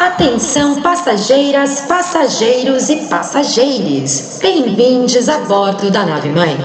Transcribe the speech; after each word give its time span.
Atenção 0.00 0.80
passageiras, 0.80 1.82
passageiros 1.82 2.88
e 2.88 3.06
passageires. 3.06 4.38
Bem-vindos 4.40 5.28
a 5.28 5.40
bordo 5.40 5.90
da 5.90 6.06
nave 6.06 6.30
mãe. 6.30 6.56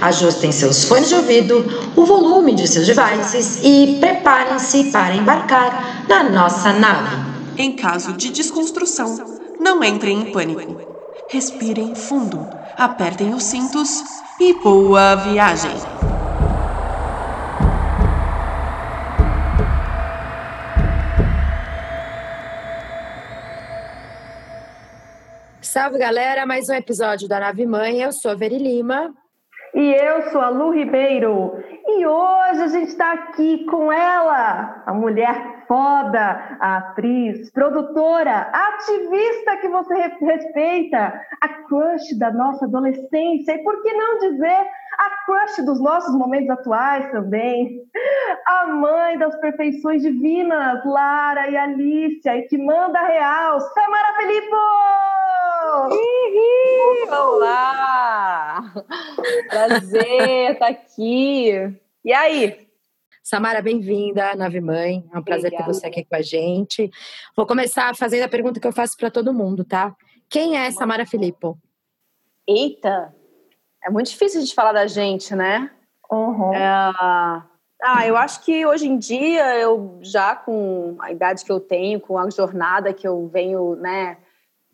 Ajustem 0.00 0.50
seus 0.50 0.84
fones 0.84 1.10
de 1.10 1.14
ouvido, 1.14 1.62
o 1.94 2.06
volume 2.06 2.54
de 2.54 2.66
seus 2.66 2.86
devices 2.86 3.60
e 3.62 3.98
preparem-se 4.00 4.84
para 4.84 5.14
embarcar 5.14 6.06
na 6.08 6.22
nossa 6.30 6.72
nave. 6.72 7.16
Em 7.58 7.76
caso 7.76 8.14
de 8.14 8.30
desconstrução, 8.30 9.14
não 9.60 9.84
entrem 9.84 10.18
em 10.18 10.32
pânico. 10.32 10.80
Respirem 11.28 11.94
fundo, 11.94 12.48
apertem 12.78 13.34
os 13.34 13.44
cintos 13.44 14.02
e 14.40 14.54
boa 14.54 15.16
viagem! 15.16 16.09
Salve 25.72 25.98
galera, 25.98 26.44
mais 26.44 26.68
um 26.68 26.74
episódio 26.74 27.28
da 27.28 27.38
Nave 27.38 27.64
Mãe. 27.64 28.02
Eu 28.02 28.10
sou 28.10 28.32
a 28.32 28.34
Veri 28.34 28.58
Lima. 28.58 29.14
E 29.72 29.94
eu 29.94 30.22
sou 30.32 30.40
a 30.40 30.48
Lu 30.48 30.72
Ribeiro. 30.72 31.62
E 31.86 32.04
hoje 32.04 32.60
a 32.60 32.66
gente 32.66 32.88
está 32.88 33.12
aqui 33.12 33.64
com 33.66 33.92
ela, 33.92 34.82
a 34.84 34.92
mulher 34.92 35.64
foda, 35.68 36.56
a 36.58 36.78
atriz, 36.78 37.52
produtora, 37.52 38.50
ativista 38.52 39.58
que 39.58 39.68
você 39.68 39.94
respeita, 40.20 41.20
a 41.40 41.48
crush 41.68 42.18
da 42.18 42.32
nossa 42.32 42.64
adolescência 42.64 43.52
e 43.52 43.62
por 43.62 43.80
que 43.80 43.92
não 43.92 44.18
dizer 44.18 44.66
a 45.00 45.24
crush 45.24 45.64
dos 45.64 45.80
nossos 45.80 46.14
momentos 46.14 46.50
atuais 46.50 47.10
também, 47.10 47.82
a 48.46 48.66
mãe 48.66 49.18
das 49.18 49.34
perfeições 49.40 50.02
divinas, 50.02 50.84
Lara 50.84 51.48
e 51.48 51.56
Alicia, 51.56 52.36
e 52.36 52.42
que 52.42 52.58
manda 52.58 53.00
real, 53.06 53.58
Samara 53.60 54.16
Felipe! 54.16 54.56
Olá! 57.10 58.72
Prazer 59.48 60.52
estar 60.52 60.68
aqui. 60.68 61.52
E 62.04 62.12
aí? 62.12 62.68
Samara, 63.22 63.62
bem-vinda, 63.62 64.34
Nave 64.34 64.60
Mãe. 64.60 65.08
É 65.14 65.18
um 65.18 65.22
prazer 65.22 65.46
Obrigada. 65.46 65.64
ter 65.64 65.74
você 65.74 65.86
aqui 65.86 66.04
com 66.04 66.16
a 66.16 66.22
gente. 66.22 66.90
Vou 67.34 67.46
começar 67.46 67.96
fazendo 67.96 68.24
a 68.24 68.28
pergunta 68.28 68.60
que 68.60 68.66
eu 68.66 68.72
faço 68.72 68.96
para 68.98 69.10
todo 69.10 69.32
mundo, 69.32 69.64
tá? 69.64 69.96
Quem 70.28 70.58
é 70.58 70.70
Samara 70.70 71.06
Filippo? 71.06 71.58
Eita! 72.46 73.14
É 73.82 73.90
muito 73.90 74.10
difícil 74.10 74.42
de 74.42 74.54
falar 74.54 74.72
da 74.72 74.86
gente, 74.86 75.34
né? 75.34 75.70
Uhum. 76.10 76.54
É... 76.54 76.92
Ah, 77.82 78.06
eu 78.06 78.14
acho 78.14 78.42
que 78.44 78.66
hoje 78.66 78.86
em 78.86 78.98
dia, 78.98 79.56
eu 79.56 79.98
já 80.02 80.36
com 80.36 80.96
a 81.00 81.10
idade 81.10 81.44
que 81.44 81.50
eu 81.50 81.58
tenho, 81.58 81.98
com 81.98 82.18
a 82.18 82.28
jornada 82.28 82.92
que 82.92 83.08
eu 83.08 83.26
venho, 83.26 83.74
né, 83.76 84.18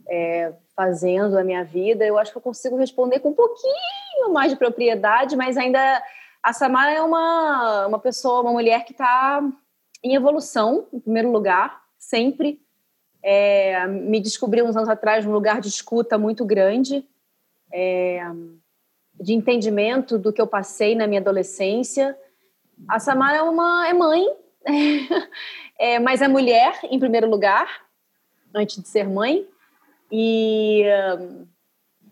é, 0.09 0.53
fazendo 0.75 1.31
na 1.31 1.45
minha 1.45 1.63
vida, 1.63 2.05
eu 2.05 2.19
acho 2.19 2.33
que 2.33 2.39
eu 2.39 2.43
consigo 2.43 2.77
responder 2.77 3.21
com 3.21 3.29
um 3.29 3.35
pouquinho 3.35 4.33
mais 4.33 4.51
de 4.51 4.57
propriedade, 4.57 5.37
mas 5.37 5.57
ainda 5.57 6.03
a 6.43 6.53
Samara 6.53 6.93
é 6.93 7.01
uma, 7.01 7.87
uma 7.87 7.99
pessoa, 7.99 8.41
uma 8.41 8.53
mulher 8.53 8.85
que 8.85 8.93
está 8.93 9.41
em 10.03 10.15
evolução, 10.15 10.87
em 10.93 10.99
primeiro 10.99 11.31
lugar, 11.31 11.83
sempre. 11.99 12.61
É, 13.23 13.87
me 13.87 14.21
descobri 14.21 14.63
uns 14.63 14.77
anos 14.77 14.89
atrás 14.89 15.25
num 15.25 15.33
lugar 15.33 15.61
de 15.61 15.69
escuta 15.69 16.19
muito 16.19 16.45
grande, 16.45 17.05
é, 17.73 18.21
de 19.21 19.33
entendimento 19.33 20.19
do 20.19 20.33
que 20.33 20.41
eu 20.41 20.47
passei 20.47 20.95
na 20.95 21.07
minha 21.07 21.21
adolescência. 21.21 22.17
A 22.89 22.99
Samara 22.99 23.39
é 23.39 23.43
uma 23.43 23.89
é 23.89 23.93
mãe, 23.93 24.25
é, 25.79 25.99
mas 25.99 26.21
é 26.21 26.29
mulher 26.29 26.79
em 26.85 26.99
primeiro 26.99 27.29
lugar, 27.29 27.87
antes 28.55 28.83
de 28.83 28.89
ser 28.89 29.09
mãe 29.09 29.47
e 30.11 30.85
um, 31.19 31.47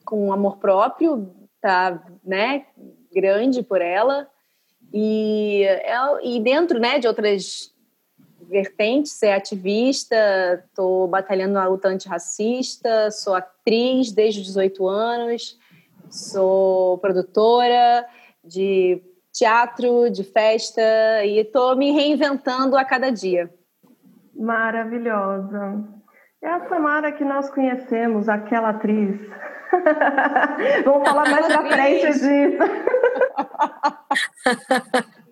com 0.05 0.33
amor 0.33 0.59
próprio, 0.59 1.31
tá, 1.61 2.03
né, 2.25 2.67
grande 3.13 3.63
por 3.63 3.81
ela 3.81 4.29
e, 4.93 5.65
é, 5.65 5.97
e 6.23 6.41
dentro, 6.41 6.79
né, 6.79 6.99
de 6.99 7.09
outras 7.09 7.75
vertentes, 8.49 9.13
ser 9.13 9.33
ativista, 9.33 10.65
estou 10.67 11.09
batalhando 11.09 11.55
na 11.55 11.67
luta 11.67 11.89
antirracista, 11.89 13.11
sou 13.11 13.35
atriz 13.35 14.13
desde 14.13 14.41
os 14.41 14.47
18 14.47 14.87
anos, 14.87 15.59
sou 16.11 16.99
produtora 16.99 18.07
de 18.43 19.03
teatro, 19.33 20.11
de 20.11 20.23
festa 20.23 20.83
e 21.25 21.39
estou 21.39 21.75
me 21.77 21.91
reinventando 21.91 22.77
a 22.77 22.85
cada 22.85 23.11
dia. 23.11 23.51
Maravilhosa. 24.35 25.85
É 26.43 26.49
a 26.49 26.69
Samara 26.69 27.13
que 27.13 27.25
nós 27.25 27.49
conhecemos, 27.51 28.29
aquela 28.29 28.71
atriz. 28.71 29.21
Vamos 30.85 31.09
falar 31.09 31.31
mais 31.31 31.47
pra 31.47 31.67
frente 31.67 32.13
disso. 32.13 32.59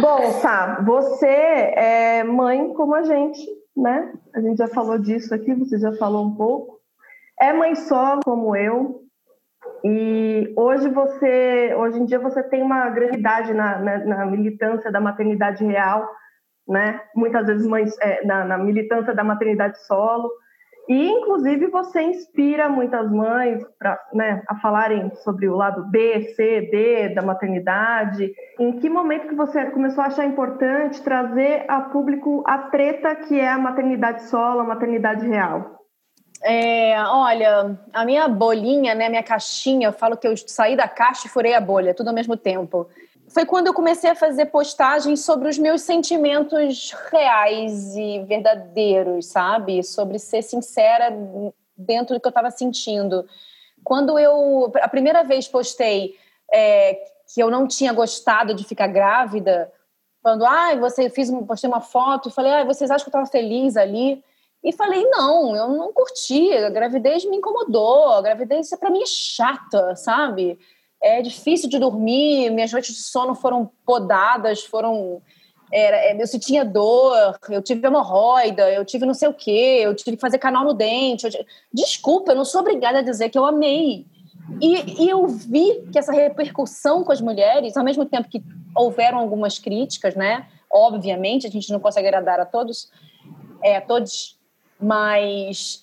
Bom, 0.00 0.40
tá. 0.40 0.80
Você 0.82 1.26
é 1.26 2.24
mãe 2.24 2.72
como 2.74 2.94
a 2.94 3.02
gente, 3.02 3.44
né? 3.76 4.12
A 4.34 4.40
gente 4.40 4.56
já 4.58 4.68
falou 4.68 4.98
disso 4.98 5.34
aqui, 5.34 5.54
você 5.54 5.78
já 5.78 5.92
falou 5.94 6.24
um 6.24 6.34
pouco. 6.34 6.80
É 7.38 7.52
mãe 7.52 7.74
solo 7.74 8.20
como 8.24 8.56
eu. 8.56 9.03
E 9.84 10.50
hoje 10.56 10.88
você, 10.88 11.74
hoje 11.76 12.00
em 12.00 12.06
dia 12.06 12.18
você 12.18 12.42
tem 12.42 12.62
uma 12.62 12.88
grande 12.88 13.18
idade 13.18 13.52
na, 13.52 13.78
na, 13.78 13.98
na 13.98 14.26
militância 14.26 14.90
da 14.90 14.98
maternidade 14.98 15.62
real, 15.62 16.08
né? 16.66 17.02
Muitas 17.14 17.46
vezes 17.46 17.66
mães 17.66 17.94
é, 18.00 18.24
na, 18.24 18.46
na 18.46 18.56
militância 18.56 19.14
da 19.14 19.22
maternidade 19.22 19.78
solo. 19.86 20.30
E, 20.88 21.08
inclusive, 21.10 21.66
você 21.68 22.02
inspira 22.02 22.68
muitas 22.68 23.10
mães 23.10 23.62
pra, 23.78 23.98
né, 24.12 24.42
a 24.48 24.56
falarem 24.56 25.14
sobre 25.16 25.48
o 25.48 25.56
lado 25.56 25.84
B, 25.90 26.32
C, 26.34 26.62
D 26.70 27.14
da 27.14 27.22
maternidade. 27.22 28.32
Em 28.58 28.78
que 28.78 28.88
momento 28.88 29.28
que 29.28 29.34
você 29.34 29.70
começou 29.70 30.04
a 30.04 30.08
achar 30.08 30.26
importante 30.26 31.02
trazer 31.02 31.64
a 31.68 31.80
público 31.80 32.42
a 32.46 32.58
treta 32.70 33.14
que 33.16 33.38
é 33.38 33.48
a 33.48 33.58
maternidade 33.58 34.24
solo, 34.24 34.60
a 34.60 34.64
maternidade 34.64 35.26
real? 35.26 35.83
É, 36.46 37.02
olha, 37.04 37.78
a 37.92 38.04
minha 38.04 38.28
bolinha, 38.28 38.94
né, 38.94 39.08
minha 39.08 39.22
caixinha, 39.22 39.88
eu 39.88 39.92
falo 39.92 40.16
que 40.16 40.28
eu 40.28 40.36
saí 40.36 40.76
da 40.76 40.86
caixa 40.86 41.26
e 41.26 41.30
furei 41.30 41.54
a 41.54 41.60
bolha, 41.60 41.94
tudo 41.94 42.08
ao 42.08 42.14
mesmo 42.14 42.36
tempo 42.36 42.86
foi 43.28 43.44
quando 43.44 43.66
eu 43.66 43.74
comecei 43.74 44.10
a 44.10 44.14
fazer 44.14 44.46
postagens 44.46 45.24
sobre 45.24 45.48
os 45.48 45.58
meus 45.58 45.82
sentimentos 45.82 46.92
reais 47.10 47.96
e 47.96 48.20
verdadeiros, 48.20 49.26
sabe? 49.26 49.82
Sobre 49.82 50.18
ser 50.18 50.42
sincera 50.42 51.12
dentro 51.76 52.14
do 52.14 52.20
que 52.20 52.26
eu 52.26 52.30
estava 52.30 52.50
sentindo. 52.50 53.26
Quando 53.82 54.18
eu, 54.18 54.72
a 54.80 54.88
primeira 54.88 55.24
vez 55.24 55.48
postei 55.48 56.16
é, 56.52 56.94
que 57.32 57.42
eu 57.42 57.50
não 57.50 57.66
tinha 57.66 57.92
gostado 57.92 58.54
de 58.54 58.64
ficar 58.64 58.86
grávida, 58.86 59.72
falando, 60.22 60.44
ah, 60.46 60.74
você 60.76 61.10
postei 61.46 61.68
uma 61.68 61.80
foto, 61.80 62.30
falei, 62.30 62.52
ah, 62.52 62.64
vocês 62.64 62.90
acham 62.90 63.04
que 63.04 63.08
eu 63.08 63.20
estava 63.20 63.26
feliz 63.26 63.76
ali? 63.76 64.22
E 64.64 64.72
falei, 64.72 65.04
não, 65.10 65.54
eu 65.54 65.68
não 65.68 65.92
curti, 65.92 66.50
a 66.54 66.70
gravidez 66.70 67.24
me 67.26 67.36
incomodou, 67.36 68.12
a 68.12 68.22
gravidez 68.22 68.70
para 68.70 68.90
mim 68.90 69.02
é 69.02 69.06
chata, 69.06 69.94
sabe? 69.94 70.58
é 71.04 71.20
difícil 71.20 71.68
de 71.68 71.78
dormir, 71.78 72.50
minhas 72.50 72.72
noites 72.72 72.94
de 72.94 73.02
sono 73.02 73.34
foram 73.34 73.70
podadas, 73.84 74.64
foram. 74.64 75.20
Era, 75.70 75.96
é, 75.96 76.16
eu 76.16 76.40
tinha 76.40 76.64
dor, 76.64 77.38
eu 77.50 77.60
tive 77.60 77.86
hemorroida, 77.86 78.70
eu 78.70 78.84
tive 78.84 79.04
não 79.04 79.12
sei 79.12 79.28
o 79.28 79.34
quê, 79.34 79.80
eu 79.82 79.94
tive 79.94 80.16
que 80.16 80.20
fazer 80.20 80.38
canal 80.38 80.64
no 80.64 80.72
dente. 80.72 81.26
Eu, 81.26 81.44
desculpa, 81.72 82.32
eu 82.32 82.36
não 82.36 82.44
sou 82.44 82.62
obrigada 82.62 83.00
a 83.00 83.02
dizer 83.02 83.28
que 83.28 83.36
eu 83.36 83.44
amei. 83.44 84.06
E, 84.60 85.04
e, 85.04 85.08
eu 85.08 85.26
vi 85.26 85.82
que 85.92 85.98
essa 85.98 86.12
repercussão 86.12 87.02
com 87.02 87.12
as 87.12 87.20
mulheres, 87.20 87.76
ao 87.76 87.84
mesmo 87.84 88.04
tempo 88.06 88.28
que 88.28 88.42
houveram 88.74 89.18
algumas 89.18 89.58
críticas, 89.58 90.14
né? 90.14 90.46
Obviamente, 90.70 91.46
a 91.46 91.50
gente 91.50 91.70
não 91.72 91.80
consegue 91.80 92.08
agradar 92.08 92.40
a 92.40 92.46
todos, 92.46 92.90
é, 93.62 93.76
a 93.76 93.80
todos, 93.80 94.33
mas 94.84 95.82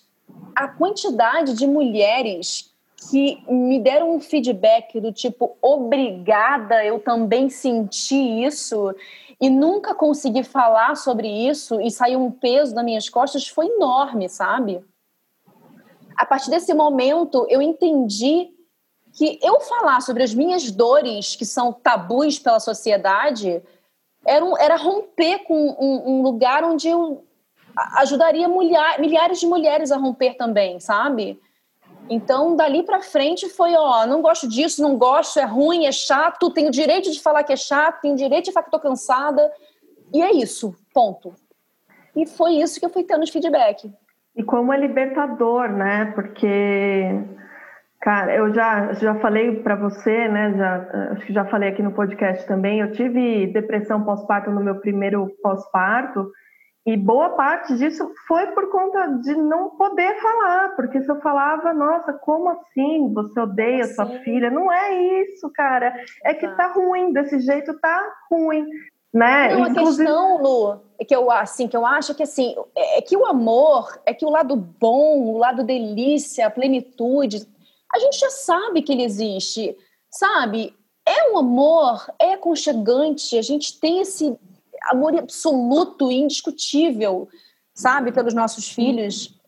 a 0.56 0.68
quantidade 0.68 1.54
de 1.54 1.66
mulheres 1.66 2.72
que 3.10 3.44
me 3.52 3.80
deram 3.80 4.16
um 4.16 4.20
feedback 4.20 5.00
do 5.00 5.12
tipo, 5.12 5.58
obrigada, 5.60 6.86
eu 6.86 7.00
também 7.00 7.50
senti 7.50 8.44
isso 8.44 8.94
e 9.40 9.50
nunca 9.50 9.96
consegui 9.96 10.44
falar 10.44 10.96
sobre 10.96 11.28
isso 11.28 11.82
e 11.82 11.90
saiu 11.90 12.22
um 12.22 12.30
peso 12.30 12.76
das 12.76 12.86
minhas 12.86 13.10
costas 13.10 13.48
foi 13.48 13.66
enorme, 13.66 14.30
sabe? 14.30 14.86
A 16.16 16.24
partir 16.24 16.52
desse 16.52 16.72
momento, 16.76 17.48
eu 17.50 17.60
entendi 17.60 18.52
que 19.14 19.40
eu 19.42 19.60
falar 19.62 20.02
sobre 20.02 20.22
as 20.22 20.32
minhas 20.32 20.70
dores, 20.70 21.36
que 21.36 21.46
são 21.46 21.74
tabus 21.74 22.38
pela 22.38 22.60
sociedade, 22.60 23.64
era, 24.24 24.46
um, 24.46 24.56
era 24.56 24.76
romper 24.76 25.40
com 25.40 25.56
um, 25.56 26.12
um, 26.12 26.22
lugar 26.22 26.64
onde 26.64 26.88
eu 26.88 27.24
ajudaria 27.98 28.48
milhares 29.00 29.40
de 29.40 29.48
mulheres 29.48 29.92
a 29.92 29.98
romper 29.98 30.36
também, 30.36 30.80
sabe? 30.80 31.40
Então, 32.10 32.56
dali 32.56 32.84
para 32.84 33.02
frente 33.02 33.48
foi, 33.48 33.74
ó, 33.74 34.06
não 34.06 34.22
gosto 34.22 34.48
disso, 34.48 34.82
não 34.82 34.98
gosto, 34.98 35.40
é 35.40 35.46
ruim, 35.46 35.86
é 35.86 35.92
chato, 35.92 36.52
tenho 36.52 36.72
direito 36.72 37.12
de 37.12 37.22
falar 37.22 37.44
que 37.44 37.54
é 37.54 37.58
chato, 37.58 38.02
tenho 38.02 38.16
direito 38.16 38.46
de 38.46 38.52
falar 38.52 38.66
que 38.66 38.72
tô 38.72 38.80
cansada. 38.80 39.50
E 40.14 40.22
é 40.22 40.32
isso, 40.34 40.76
ponto. 40.94 41.34
E 42.16 42.26
foi 42.26 42.54
isso 42.54 42.80
que 42.80 42.86
eu 42.86 42.90
fui 42.90 43.04
tendo 43.04 43.24
de 43.24 43.32
feedback. 43.32 43.90
E 44.36 44.44
como 44.44 44.74
é 44.74 44.78
libertador, 44.78 45.70
né? 45.70 46.12
Porque, 46.14 47.24
cara, 48.02 48.36
eu 48.36 48.54
já, 48.54 48.94
já 48.94 49.16
falei 49.16 49.62
para 49.62 49.76
você, 49.76 50.28
né? 50.28 50.54
Já, 50.58 51.12
acho 51.12 51.26
que 51.26 51.34
já 51.34 51.46
falei 51.46 51.70
aqui 51.70 51.82
no 51.82 51.94
podcast 51.94 52.46
também. 52.46 52.80
Eu 52.80 52.92
tive 52.92 53.48
depressão 53.48 54.04
pós-parto 54.04 54.52
no 54.52 54.62
meu 54.62 54.76
primeiro 54.76 55.30
pós-parto. 55.42 56.30
E 56.86 56.98
boa 56.98 57.30
parte 57.32 57.76
disso 57.76 58.12
foi 58.28 58.48
por 58.48 58.72
conta 58.72 59.06
de 59.22 59.36
não 59.36 59.70
poder 59.72 60.20
falar, 60.20 60.76
porque 60.76 61.00
se 61.02 61.12
eu 61.12 61.22
falava, 61.22 61.74
nossa, 61.74 62.14
como 62.14 62.50
assim? 62.50 63.14
Você 63.14 63.40
odeia 63.40 63.84
assim? 63.84 63.94
sua 63.94 64.08
filha? 64.24 64.50
Não 64.50 64.72
é 64.72 65.22
isso, 65.22 65.48
cara. 65.52 65.94
É 66.24 66.34
que 66.34 66.48
tá 66.48 66.74
ruim, 66.74 67.14
desse 67.14 67.40
jeito 67.40 67.80
tá 67.80 68.04
ruim. 68.32 68.66
Né? 69.14 69.54
Não, 69.54 69.68
Inclusive... 69.68 70.04
a 70.04 70.12
questão, 70.12 70.42
Lu, 70.42 70.82
é 71.00 71.06
que 71.06 71.16
eu, 71.16 71.30
assim, 71.30 71.68
que 71.68 71.78
eu 71.78 71.86
acho 71.86 72.16
que 72.16 72.24
assim, 72.24 72.56
é, 72.76 72.98
é 72.98 73.02
que 73.02 73.16
o 73.16 73.26
amor, 73.26 74.02
é 74.06 74.14
que 74.14 74.26
o 74.26 74.30
lado 74.30 74.56
bom, 74.56 75.20
o 75.20 75.38
lado 75.38 75.64
delícia, 75.64 76.48
a 76.48 76.50
plenitude, 76.50 77.46
a 77.94 78.00
gente 78.00 78.18
já 78.18 78.30
sabe 78.30 78.82
que 78.82 78.92
ele 78.92 79.04
existe, 79.04 79.76
sabe? 80.10 80.74
É 81.06 81.32
um 81.32 81.38
amor, 81.38 82.10
é 82.20 82.34
aconchegante, 82.34 83.38
a 83.38 83.42
gente 83.42 83.80
tem 83.80 84.00
esse 84.00 84.36
amor 84.90 85.18
absoluto 85.18 86.12
e 86.12 86.16
indiscutível, 86.16 87.28
sabe, 87.74 88.12
pelos 88.12 88.34
nossos 88.34 88.70
filhos. 88.70 89.40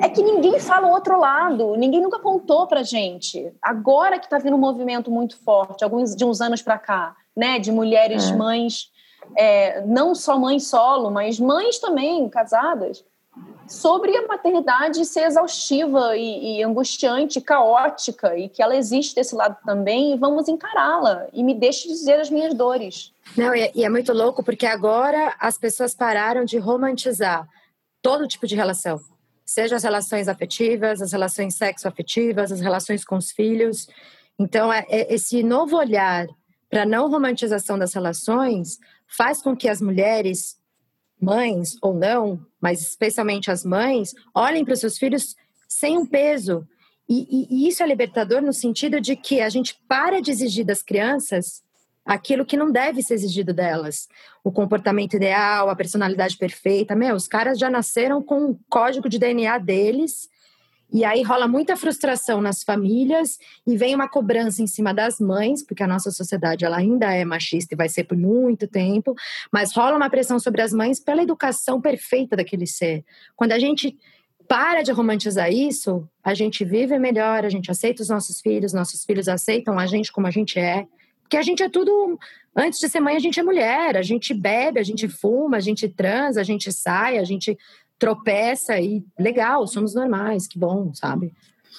É 0.00 0.08
que 0.08 0.22
ninguém 0.22 0.58
fala 0.58 0.88
o 0.88 0.92
outro 0.92 1.18
lado, 1.18 1.76
ninguém 1.76 2.00
nunca 2.00 2.18
contou 2.18 2.66
pra 2.66 2.82
gente. 2.82 3.52
Agora 3.60 4.18
que 4.18 4.28
tá 4.28 4.38
vindo 4.38 4.56
um 4.56 4.60
movimento 4.60 5.10
muito 5.10 5.36
forte, 5.36 5.84
alguns 5.84 6.16
de 6.16 6.24
uns 6.24 6.40
anos 6.40 6.62
para 6.62 6.78
cá, 6.78 7.14
né, 7.36 7.58
de 7.58 7.70
mulheres 7.70 8.30
é. 8.30 8.36
mães, 8.36 8.90
é, 9.36 9.84
não 9.84 10.14
só 10.14 10.38
mães 10.38 10.66
solo, 10.66 11.10
mas 11.10 11.38
mães 11.38 11.78
também 11.78 12.28
casadas, 12.28 13.04
sobre 13.70 14.16
a 14.16 14.26
maternidade 14.26 15.04
ser 15.04 15.22
exaustiva 15.22 16.16
e, 16.16 16.58
e, 16.58 16.62
angustiante, 16.62 17.40
caótica, 17.40 18.36
e 18.36 18.48
que 18.48 18.62
ela 18.62 18.74
existe 18.74 19.14
desse 19.14 19.34
lado 19.34 19.56
também, 19.64 20.12
e 20.12 20.16
vamos 20.16 20.48
encará-la. 20.48 21.28
E 21.32 21.42
me 21.44 21.54
deixe 21.54 21.86
dizer 21.86 22.18
as 22.18 22.30
minhas 22.30 22.52
dores. 22.52 23.12
Não, 23.36 23.54
e 23.54 23.60
é, 23.60 23.72
e 23.74 23.84
é 23.84 23.88
muito 23.88 24.12
louco 24.12 24.42
porque 24.42 24.66
agora 24.66 25.34
as 25.38 25.56
pessoas 25.56 25.94
pararam 25.94 26.44
de 26.44 26.58
romantizar 26.58 27.48
todo 28.02 28.26
tipo 28.26 28.46
de 28.46 28.54
relação. 28.54 29.00
Seja 29.44 29.76
as 29.76 29.82
relações 29.82 30.28
afetivas, 30.28 31.02
as 31.02 31.12
relações 31.12 31.54
sexo-afetivas, 31.54 32.52
as 32.52 32.60
relações 32.60 33.04
com 33.04 33.16
os 33.16 33.30
filhos. 33.30 33.88
Então, 34.38 34.72
é, 34.72 34.84
é 34.88 35.12
esse 35.14 35.42
novo 35.42 35.76
olhar 35.76 36.26
para 36.68 36.82
a 36.82 36.86
não 36.86 37.10
romantização 37.10 37.78
das 37.78 37.92
relações 37.92 38.78
faz 39.06 39.42
com 39.42 39.56
que 39.56 39.68
as 39.68 39.80
mulheres 39.80 40.56
mães 41.20 41.76
ou 41.82 41.92
não, 41.92 42.40
mas 42.60 42.80
especialmente 42.80 43.50
as 43.50 43.64
mães, 43.64 44.14
olhem 44.34 44.64
para 44.64 44.74
os 44.74 44.80
seus 44.80 44.96
filhos 44.96 45.36
sem 45.68 45.98
um 45.98 46.06
peso. 46.06 46.66
E, 47.08 47.26
e, 47.28 47.46
e, 47.50 47.68
isso 47.68 47.82
é 47.82 47.86
libertador 47.86 48.40
no 48.40 48.52
sentido 48.52 49.00
de 49.00 49.16
que 49.16 49.40
a 49.40 49.48
gente 49.48 49.78
para 49.88 50.22
de 50.22 50.30
exigir 50.30 50.64
das 50.64 50.82
crianças 50.82 51.62
aquilo 52.04 52.44
que 52.44 52.56
não 52.56 52.70
deve 52.70 53.02
ser 53.02 53.14
exigido 53.14 53.52
delas. 53.52 54.08
O 54.42 54.50
comportamento 54.50 55.14
ideal, 55.14 55.68
a 55.68 55.76
personalidade 55.76 56.36
perfeita. 56.36 56.96
Meu, 56.96 57.14
os 57.14 57.28
caras 57.28 57.58
já 57.58 57.70
nasceram 57.70 58.22
com 58.22 58.50
o 58.50 58.60
código 58.68 59.08
de 59.08 59.18
DNA 59.18 59.58
deles 59.58 60.28
e 60.92 61.04
aí 61.04 61.22
rola 61.22 61.46
muita 61.46 61.76
frustração 61.76 62.40
nas 62.40 62.64
famílias 62.64 63.38
e 63.64 63.76
vem 63.76 63.94
uma 63.94 64.08
cobrança 64.08 64.60
em 64.60 64.66
cima 64.66 64.92
das 64.92 65.20
mães, 65.20 65.64
porque 65.64 65.82
a 65.84 65.86
nossa 65.86 66.10
sociedade 66.10 66.64
ela 66.64 66.78
ainda 66.78 67.12
é 67.14 67.24
machista 67.24 67.74
e 67.74 67.76
vai 67.76 67.88
ser 67.88 68.04
por 68.04 68.18
muito 68.18 68.66
tempo, 68.66 69.14
mas 69.52 69.72
rola 69.72 69.96
uma 69.96 70.10
pressão 70.10 70.40
sobre 70.40 70.62
as 70.62 70.72
mães 70.72 70.98
pela 70.98 71.22
educação 71.22 71.80
perfeita 71.80 72.36
daquele 72.36 72.66
ser. 72.66 73.04
Quando 73.36 73.52
a 73.52 73.58
gente 73.58 73.96
para 74.48 74.82
de 74.82 74.90
romantizar 74.90 75.52
isso, 75.52 76.08
a 76.24 76.34
gente 76.34 76.64
vive 76.64 76.98
melhor, 76.98 77.44
a 77.44 77.48
gente 77.48 77.70
aceita 77.70 78.02
os 78.02 78.08
nossos 78.08 78.40
filhos, 78.40 78.72
nossos 78.72 79.04
filhos 79.04 79.28
aceitam 79.28 79.78
a 79.78 79.86
gente 79.86 80.10
como 80.10 80.26
a 80.26 80.30
gente 80.32 80.58
é. 80.58 80.88
Porque 81.30 81.36
a 81.36 81.42
gente 81.42 81.62
é 81.62 81.68
tudo. 81.68 82.18
Antes 82.56 82.80
de 82.80 82.88
ser 82.88 82.98
mãe, 82.98 83.14
a 83.14 83.20
gente 83.20 83.38
é 83.38 83.42
mulher, 83.44 83.96
a 83.96 84.02
gente 84.02 84.34
bebe, 84.34 84.80
a 84.80 84.82
gente 84.82 85.08
fuma, 85.08 85.58
a 85.58 85.60
gente 85.60 85.88
transa, 85.88 86.40
a 86.40 86.44
gente 86.44 86.72
sai, 86.72 87.18
a 87.18 87.24
gente 87.24 87.56
tropeça 87.96 88.80
e 88.80 89.04
legal, 89.16 89.64
somos 89.68 89.94
normais, 89.94 90.48
que 90.48 90.58
bom, 90.58 90.92
sabe? 90.92 91.32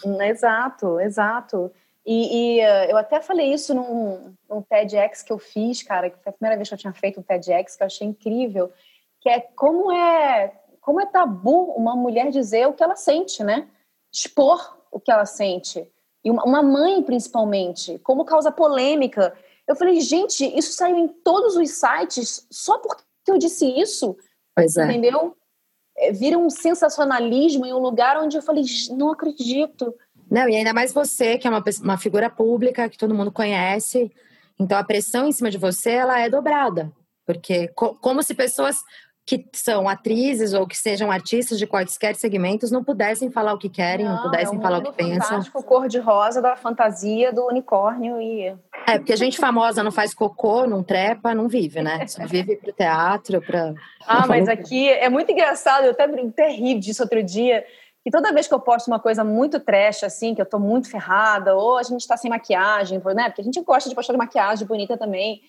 Hum, 0.05 0.21
exato, 0.21 1.01
exato. 1.01 1.69
E, 2.05 2.59
e 2.59 2.59
uh, 2.61 2.91
eu 2.91 2.97
até 2.97 3.19
falei 3.19 3.53
isso 3.53 3.75
num, 3.75 4.33
num 4.49 4.61
TEDx 4.61 5.21
que 5.21 5.33
eu 5.33 5.37
fiz, 5.37 5.83
cara, 5.83 6.09
que 6.09 6.23
foi 6.23 6.29
a 6.29 6.33
primeira 6.33 6.55
vez 6.55 6.69
que 6.69 6.73
eu 6.73 6.79
tinha 6.79 6.93
feito 6.93 7.19
um 7.19 7.23
TEDx, 7.23 7.75
que 7.75 7.83
eu 7.83 7.87
achei 7.87 8.07
incrível, 8.07 8.71
que 9.19 9.27
é 9.27 9.41
como 9.41 9.91
é 9.91 10.53
como 10.79 11.01
é 11.01 11.05
tabu 11.05 11.73
uma 11.73 11.93
mulher 11.93 12.31
dizer 12.31 12.67
o 12.67 12.73
que 12.73 12.81
ela 12.81 12.95
sente, 12.95 13.43
né? 13.43 13.67
Expor 14.11 14.77
o 14.89 14.99
que 14.99 15.11
ela 15.11 15.25
sente. 15.25 15.85
E 16.23 16.29
uma, 16.29 16.61
mãe, 16.61 17.01
principalmente, 17.01 17.99
como 17.99 18.25
causa 18.25 18.51
polêmica. 18.51 19.33
Eu 19.67 19.75
falei, 19.75 19.99
gente, 20.01 20.45
isso 20.57 20.73
saiu 20.73 20.97
em 20.97 21.07
todos 21.07 21.55
os 21.55 21.69
sites 21.71 22.45
só 22.51 22.77
porque 22.77 23.03
eu 23.27 23.37
disse 23.37 23.65
isso. 23.65 24.15
Pois 24.55 24.77
é. 24.77 24.85
Entendeu? 24.85 25.35
É, 25.97 26.11
vira 26.11 26.37
um 26.37 26.49
sensacionalismo 26.49 27.65
em 27.65 27.73
um 27.73 27.79
lugar 27.79 28.21
onde 28.21 28.37
eu 28.37 28.41
falei, 28.41 28.63
não 28.91 29.11
acredito. 29.11 29.93
Não, 30.29 30.47
e 30.47 30.55
ainda 30.55 30.73
mais 30.73 30.93
você, 30.93 31.37
que 31.37 31.47
é 31.47 31.49
uma, 31.49 31.63
uma 31.81 31.97
figura 31.97 32.29
pública, 32.29 32.87
que 32.87 32.97
todo 32.97 33.15
mundo 33.15 33.31
conhece. 33.31 34.11
Então 34.59 34.77
a 34.77 34.83
pressão 34.83 35.27
em 35.27 35.31
cima 35.31 35.49
de 35.49 35.57
você, 35.57 35.91
ela 35.91 36.19
é 36.19 36.29
dobrada. 36.29 36.91
Porque 37.25 37.67
co 37.69 37.95
como 37.95 38.21
se 38.23 38.33
pessoas 38.33 38.81
que 39.25 39.45
são 39.53 39.87
atrizes 39.87 40.53
ou 40.53 40.67
que 40.67 40.75
sejam 40.75 41.11
artistas 41.11 41.59
de 41.59 41.67
quaisquer 41.67 42.15
segmentos 42.15 42.71
não 42.71 42.83
pudessem 42.83 43.29
falar 43.29 43.53
o 43.53 43.57
que 43.57 43.69
querem, 43.69 44.05
não, 44.05 44.15
não 44.15 44.23
pudessem 44.23 44.57
é 44.57 44.61
falar 44.61 44.79
o 44.79 44.83
que 44.83 44.91
pensam. 44.91 45.39
O 45.53 45.63
cor 45.63 45.87
de 45.87 45.99
rosa 45.99 46.41
da 46.41 46.55
fantasia 46.55 47.31
do 47.31 47.45
unicórnio 47.45 48.19
e 48.19 48.55
É, 48.87 48.97
porque 48.97 49.13
a 49.13 49.17
gente 49.17 49.37
famosa 49.37 49.83
não 49.83 49.91
faz 49.91 50.13
cocô, 50.13 50.65
não 50.65 50.83
trepa, 50.83 51.35
não 51.35 51.47
vive, 51.47 51.81
né? 51.81 52.05
Só 52.07 52.25
vive 52.27 52.55
pro 52.57 52.73
teatro, 52.73 53.41
para 53.41 53.73
Ah, 54.05 54.25
mas 54.27 54.49
aqui 54.49 54.89
é 54.89 55.07
muito 55.07 55.31
engraçado, 55.31 55.85
eu 55.85 55.91
até, 55.91 56.03
até 56.03 56.49
ri 56.49 56.77
disso 56.79 57.03
outro 57.03 57.23
dia. 57.23 57.63
E 58.03 58.09
toda 58.09 58.33
vez 58.33 58.47
que 58.47 58.53
eu 58.53 58.59
posto 58.59 58.87
uma 58.87 58.99
coisa 58.99 59.23
muito 59.23 59.59
trash, 59.59 60.03
assim, 60.03 60.33
que 60.33 60.41
eu 60.41 60.45
tô 60.45 60.57
muito 60.57 60.89
ferrada, 60.89 61.55
ou 61.55 61.77
a 61.77 61.83
gente 61.83 62.07
tá 62.07 62.17
sem 62.17 62.31
maquiagem, 62.31 62.99
né? 63.13 63.25
Porque 63.29 63.41
a 63.41 63.43
gente 63.43 63.61
gosta 63.61 63.87
de 63.87 63.95
postar 63.95 64.17
maquiagem 64.17 64.65
bonita 64.65 64.97
também. 64.97 65.41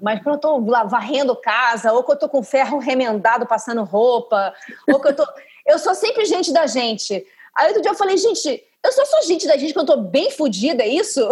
Mas 0.00 0.22
quando 0.22 0.36
eu 0.36 0.40
tô 0.40 0.70
lá 0.70 0.84
varrendo 0.84 1.36
casa, 1.36 1.92
ou 1.92 2.02
que 2.02 2.12
eu 2.12 2.18
tô 2.18 2.28
com 2.28 2.42
ferro 2.42 2.78
remendado 2.78 3.46
passando 3.46 3.84
roupa, 3.84 4.54
ou 4.88 5.00
que 5.00 5.08
eu 5.08 5.16
tô. 5.16 5.26
Eu 5.66 5.78
sou 5.78 5.94
sempre 5.94 6.26
gente 6.26 6.52
da 6.52 6.66
gente. 6.66 7.26
Aí 7.56 7.68
outro 7.68 7.80
dia 7.80 7.90
eu 7.90 7.96
falei, 7.96 8.18
gente, 8.18 8.62
eu 8.84 8.92
só 8.92 9.02
sou 9.06 9.22
gente 9.22 9.46
da 9.46 9.56
gente 9.56 9.72
quando 9.72 9.92
eu 9.92 9.96
tô 9.96 10.02
bem 10.02 10.30
fodida, 10.30 10.82
é 10.82 10.88
isso? 10.88 11.22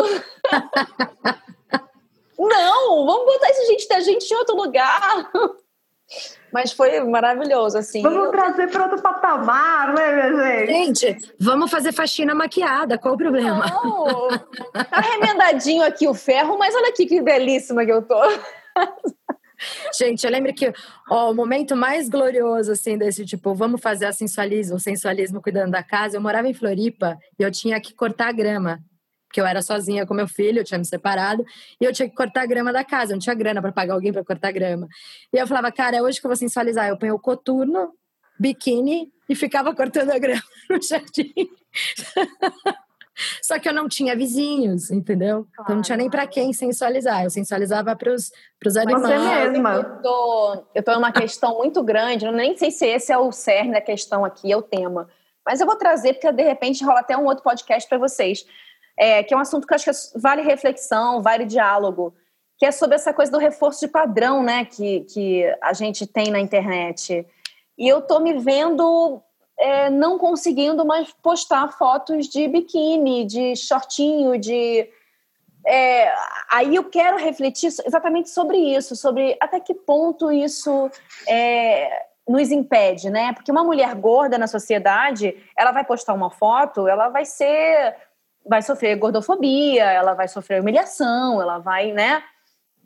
Não, 2.39 3.05
vamos 3.05 3.27
botar 3.27 3.51
esse 3.51 3.67
gente 3.67 3.87
da 3.87 4.01
gente 4.01 4.31
em 4.31 4.37
outro 4.37 4.57
lugar. 4.57 5.31
Mas 6.53 6.73
foi 6.73 7.01
maravilhoso, 7.01 7.79
assim. 7.79 8.03
Vamos 8.03 8.31
trazer 8.31 8.69
para 8.71 8.85
outro 8.85 9.01
patamar, 9.01 9.95
né, 9.95 10.13
minha 10.13 10.67
gente? 10.67 11.01
Gente, 11.01 11.35
vamos 11.41 11.71
fazer 11.71 11.93
faxina 11.93 12.35
maquiada, 12.35 12.99
qual 12.99 13.15
o 13.15 13.19
problema? 13.19 13.65
Não, 13.67 14.29
tá 14.85 15.01
remendadinho 15.01 15.83
aqui 15.83 16.07
o 16.07 16.15
ferro, 16.15 16.59
mas 16.59 16.75
olha 16.75 16.91
aqui 16.91 17.07
que 17.07 17.23
belíssima 17.23 17.85
que 17.85 17.93
eu 17.93 18.03
tô. 18.03 18.21
Gente, 19.97 20.25
eu 20.25 20.31
lembro 20.31 20.53
que 20.53 20.73
ó, 21.09 21.31
o 21.31 21.35
momento 21.35 21.77
mais 21.77 22.09
glorioso, 22.09 22.73
assim, 22.73 22.99
desse 22.99 23.25
tipo, 23.25 23.55
vamos 23.55 23.81
fazer 23.81 24.07
a 24.07 24.13
sensualismo, 24.13 24.77
o 24.77 24.81
sensualismo 24.81 25.41
cuidando 25.41 25.71
da 25.71 25.83
casa. 25.83 26.17
Eu 26.17 26.21
morava 26.21 26.49
em 26.49 26.55
Floripa 26.55 27.17
e 27.39 27.43
eu 27.43 27.51
tinha 27.51 27.81
que 27.81 27.95
cortar 27.95 28.29
a 28.29 28.33
grama 28.33 28.81
porque 29.33 29.41
eu 29.41 29.47
era 29.47 29.63
sozinha 29.63 30.05
com 30.05 30.13
meu 30.13 30.29
filho, 30.29 30.61
eu 30.61 30.65
tinha 30.65 30.77
me 30.77 30.85
separado, 30.85 31.43
e 31.81 31.85
eu 31.87 31.93
tinha 31.93 32.07
que 32.07 32.15
cortar 32.15 32.43
a 32.43 32.47
grama 32.47 32.71
da 32.71 32.85
casa, 32.85 33.13
eu 33.13 33.17
não 33.17 33.21
tinha 33.21 33.35
grana 33.35 33.63
para 33.63 33.73
pagar 33.73 33.95
alguém 33.95 34.13
para 34.13 34.23
cortar 34.23 34.49
a 34.49 34.53
grama. 34.53 34.87
E 35.33 35.39
eu 35.39 35.47
falava, 35.47 35.73
cara, 35.73 35.97
é 35.97 36.03
hoje 36.03 36.21
que 36.21 36.27
eu 36.27 36.29
vou 36.29 36.37
sensualizar. 36.37 36.87
Eu 36.87 36.99
ponho 36.99 37.15
o 37.15 37.19
coturno, 37.19 37.95
biquíni 38.39 39.11
e 39.27 39.35
ficava 39.35 39.75
cortando 39.75 40.11
a 40.11 40.19
grama 40.19 40.43
no 40.69 40.83
jardim. 40.83 41.33
Só 43.43 43.59
que 43.59 43.69
eu 43.69 43.73
não 43.73 43.89
tinha 43.89 44.15
vizinhos, 44.15 44.91
entendeu? 44.91 45.45
Claro. 45.45 45.63
Então 45.63 45.77
não 45.77 45.83
tinha 45.83 45.97
nem 45.97 46.11
para 46.11 46.27
quem 46.27 46.53
sensualizar. 46.53 47.25
Eu 47.25 47.31
sensualizava 47.31 47.97
para 47.97 48.13
os 48.13 48.77
animais. 48.77 49.03
Você 49.03 49.19
mesma. 49.19 49.75
Eu 49.75 50.03
tô, 50.03 50.65
eu 50.75 50.83
tô 50.83 50.95
numa 50.95 51.13
questão 51.13 51.57
muito 51.57 51.83
grande, 51.83 52.27
eu 52.27 52.33
nem 52.33 52.57
sei 52.57 52.71
se 52.71 52.87
esse 52.87 53.11
é 53.11 53.17
o 53.17 53.33
cerne 53.33 53.73
da 53.73 53.81
questão 53.81 54.27
aqui, 54.27 54.53
é 54.53 54.57
o 54.57 54.63
tema. 54.63 55.09
Mas 55.45 55.61
eu 55.61 55.67
vou 55.67 55.77
trazer, 55.77 56.15
porque 56.15 56.31
de 56.33 56.43
repente 56.43 56.85
rola 56.85 57.01
até 57.01 57.17
um 57.17 57.25
outro 57.25 57.43
podcast 57.43 57.89
para 57.89 57.99
vocês 57.99 58.47
é, 58.97 59.23
que 59.23 59.33
é 59.33 59.37
um 59.37 59.41
assunto 59.41 59.67
que 59.67 59.73
eu 59.73 59.77
acho 59.77 59.85
que 59.85 60.19
vale 60.19 60.43
reflexão, 60.43 61.23
vale 61.23 61.45
diálogo, 61.45 62.15
que 62.59 62.67
é 62.67 62.71
sobre 62.71 62.97
essa 62.97 63.13
coisa 63.13 63.33
do 63.33 63.39
reforço 63.39 63.81
de 63.81 63.89
padrão, 63.89 64.43
né, 64.43 64.65
que, 64.65 65.01
que 65.13 65.45
a 65.61 65.73
gente 65.73 66.07
tem 66.07 66.31
na 66.31 66.39
internet. 66.39 67.27
E 67.77 67.89
eu 67.89 68.03
tô 68.03 68.21
me 68.21 68.35
vendo 68.39 69.23
é, 69.59 69.91
não 69.91 70.19
conseguindo 70.19 70.85
mais 70.85 71.13
postar 71.23 71.69
fotos 71.79 72.27
de 72.27 72.49
biquíni, 72.49 73.25
de 73.25 73.57
shortinho, 73.57 74.39
de. 74.39 74.89
É, 75.65 76.13
aí 76.51 76.75
eu 76.75 76.85
quero 76.85 77.17
refletir 77.17 77.69
exatamente 77.87 78.31
sobre 78.31 78.57
isso, 78.59 78.97
sobre 78.97 79.37
até 79.41 79.61
que 79.61 79.73
ponto 79.73 80.33
isso 80.33 80.91
é, 81.29 82.07
nos 82.29 82.51
impede, 82.51 83.11
né? 83.11 83.33
Porque 83.33 83.53
uma 83.53 83.63
mulher 83.63 83.95
gorda 83.95 84.37
na 84.37 84.49
sociedade, 84.49 85.37
ela 85.57 85.71
vai 85.71 85.85
postar 85.85 86.15
uma 86.15 86.31
foto, 86.31 86.89
ela 86.89 87.09
vai 87.09 87.25
ser, 87.25 87.95
vai 88.45 88.63
sofrer 88.63 88.97
gordofobia, 88.97 89.85
ela 89.85 90.15
vai 90.15 90.29
sofrer 90.29 90.61
humilhação, 90.61 91.41
ela 91.41 91.59
vai, 91.59 91.93
né? 91.93 92.23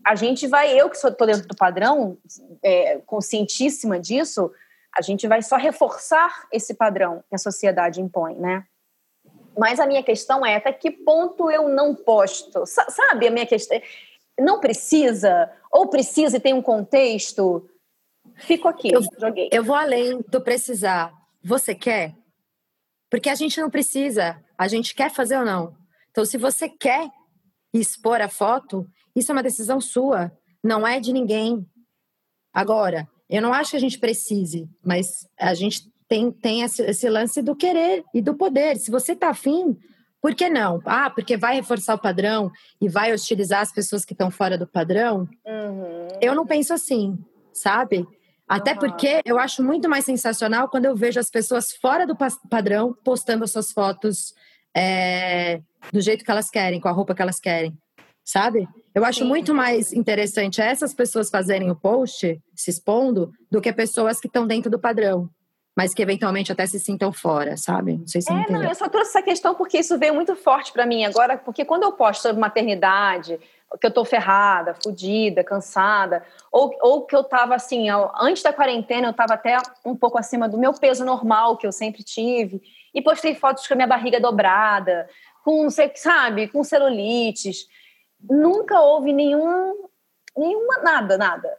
A 0.04 0.14
gente 0.14 0.46
vai, 0.46 0.78
eu 0.78 0.88
que 0.88 0.96
sou 0.96 1.10
tô 1.10 1.26
dentro 1.26 1.48
do 1.48 1.56
padrão, 1.56 2.16
é, 2.62 2.98
conscientíssima 3.06 3.98
disso, 3.98 4.52
a 4.96 5.02
gente 5.02 5.26
vai 5.26 5.42
só 5.42 5.56
reforçar 5.56 6.46
esse 6.52 6.75
padrão 6.75 7.22
que 7.28 7.34
a 7.34 7.38
sociedade 7.38 8.00
impõe, 8.00 8.34
né? 8.36 8.64
Mas 9.58 9.80
a 9.80 9.86
minha 9.86 10.02
questão 10.02 10.44
é 10.44 10.56
até 10.56 10.72
que 10.72 10.90
ponto 10.90 11.50
eu 11.50 11.68
não 11.68 11.94
posto? 11.94 12.64
Sabe 12.66 13.26
a 13.26 13.30
minha 13.30 13.46
questão? 13.46 13.80
Não 14.38 14.60
precisa? 14.60 15.50
Ou 15.72 15.88
precisa 15.88 16.36
e 16.36 16.40
tem 16.40 16.52
um 16.52 16.62
contexto? 16.62 17.68
Fico 18.36 18.68
aqui, 18.68 18.92
eu, 18.92 19.00
joguei. 19.18 19.48
Eu 19.50 19.64
vou 19.64 19.75
além 19.75 20.20
do 20.28 20.40
precisar. 20.40 21.12
Você 21.42 21.75
quer? 21.75 22.14
Porque 23.10 23.28
a 23.28 23.34
gente 23.34 23.60
não 23.60 23.70
precisa. 23.70 24.42
A 24.58 24.68
gente 24.68 24.94
quer 24.94 25.10
fazer 25.10 25.38
ou 25.38 25.44
não. 25.44 25.75
Então, 26.10 26.25
se 26.25 26.38
você 26.38 26.68
quer 26.68 27.08
expor 27.72 28.20
a 28.20 28.28
foto, 28.28 28.86
isso 29.14 29.30
é 29.30 29.34
uma 29.34 29.42
decisão 29.42 29.80
sua. 29.80 30.32
Não 30.62 30.86
é 30.86 30.98
de 30.98 31.12
ninguém. 31.12 31.66
Agora, 32.52 33.08
eu 33.28 33.42
não 33.42 33.52
acho 33.52 33.72
que 33.72 33.76
a 33.76 33.80
gente 33.80 33.98
precise, 33.98 34.68
mas 34.84 35.28
a 35.38 35.54
gente 35.54 35.90
tem, 36.08 36.30
tem 36.30 36.62
esse, 36.62 36.82
esse 36.82 37.08
lance 37.08 37.42
do 37.42 37.54
querer 37.54 38.04
e 38.14 38.22
do 38.22 38.34
poder. 38.34 38.76
Se 38.76 38.90
você 38.90 39.14
tá 39.14 39.30
afim, 39.30 39.76
por 40.20 40.34
que 40.34 40.48
não? 40.48 40.80
Ah, 40.84 41.10
porque 41.10 41.36
vai 41.36 41.56
reforçar 41.56 41.94
o 41.94 42.00
padrão 42.00 42.50
e 42.80 42.88
vai 42.88 43.12
hostilizar 43.12 43.60
as 43.60 43.72
pessoas 43.72 44.04
que 44.04 44.12
estão 44.12 44.30
fora 44.30 44.56
do 44.56 44.66
padrão? 44.66 45.28
Uhum. 45.44 46.08
Eu 46.20 46.34
não 46.34 46.46
penso 46.46 46.72
assim, 46.72 47.18
sabe? 47.52 48.06
Até 48.48 48.74
porque 48.74 49.20
eu 49.24 49.38
acho 49.38 49.62
muito 49.62 49.88
mais 49.88 50.04
sensacional 50.04 50.68
quando 50.68 50.84
eu 50.84 50.94
vejo 50.94 51.18
as 51.18 51.30
pessoas 51.30 51.72
fora 51.72 52.06
do 52.06 52.16
padrão 52.48 52.96
postando 53.04 53.42
as 53.42 53.50
suas 53.50 53.72
fotos 53.72 54.32
é, 54.76 55.60
do 55.92 56.00
jeito 56.00 56.24
que 56.24 56.30
elas 56.30 56.48
querem, 56.48 56.80
com 56.80 56.88
a 56.88 56.92
roupa 56.92 57.14
que 57.14 57.22
elas 57.22 57.40
querem, 57.40 57.76
sabe? 58.24 58.68
Eu 58.94 59.04
acho 59.04 59.20
Sim. 59.20 59.28
muito 59.28 59.52
mais 59.52 59.92
interessante 59.92 60.60
essas 60.60 60.94
pessoas 60.94 61.28
fazerem 61.28 61.70
o 61.70 61.76
post, 61.76 62.40
se 62.54 62.70
expondo, 62.70 63.32
do 63.50 63.60
que 63.60 63.72
pessoas 63.72 64.20
que 64.20 64.28
estão 64.28 64.46
dentro 64.46 64.70
do 64.70 64.78
padrão 64.78 65.28
mas 65.76 65.92
que 65.92 66.00
eventualmente 66.00 66.50
até 66.50 66.66
se 66.66 66.80
sintam 66.80 67.12
fora, 67.12 67.54
sabe? 67.58 67.98
Não 67.98 68.06
sei 68.06 68.22
se 68.22 68.32
é, 68.32 68.50
não, 68.50 68.62
eu 68.62 68.74
só 68.74 68.88
trouxe 68.88 69.10
essa 69.10 69.22
questão 69.22 69.54
porque 69.54 69.78
isso 69.78 69.98
veio 69.98 70.14
muito 70.14 70.34
forte 70.34 70.72
para 70.72 70.86
mim 70.86 71.04
agora, 71.04 71.36
porque 71.36 71.66
quando 71.66 71.82
eu 71.82 71.92
posto 71.92 72.22
sobre 72.22 72.40
maternidade, 72.40 73.38
que 73.80 73.87
eu 73.87 73.90
tô 73.90 74.04
ferrada, 74.04 74.75
fodida, 74.75 75.42
cansada, 75.42 76.25
ou, 76.50 76.75
ou 76.80 77.04
que 77.04 77.14
eu 77.14 77.25
tava 77.25 77.54
assim, 77.54 77.88
antes 78.18 78.42
da 78.42 78.52
quarentena 78.52 79.08
eu 79.08 79.12
tava 79.12 79.35
até 79.35 79.58
um 79.85 79.96
pouco 79.96 80.18
acima 80.18 80.49
do 80.49 80.58
meu 80.58 80.73
peso 80.73 81.04
normal 81.04 81.56
que 81.56 81.66
eu 81.66 81.73
sempre 81.73 82.02
tive, 82.02 82.62
e 82.94 83.02
postei 83.02 83.35
fotos 83.35 83.66
com 83.66 83.75
a 83.75 83.76
minha 83.76 83.87
barriga 83.88 84.20
dobrada, 84.20 85.08
com, 85.44 85.64
não 85.64 85.70
sei, 85.70 85.92
sabe, 85.94 86.49
com 86.49 86.64
celulites. 86.64 87.68
Nunca 88.28 88.80
houve 88.80 89.12
nenhum, 89.12 89.88
nenhuma, 90.37 90.78
nada, 90.78 91.18
nada. 91.18 91.58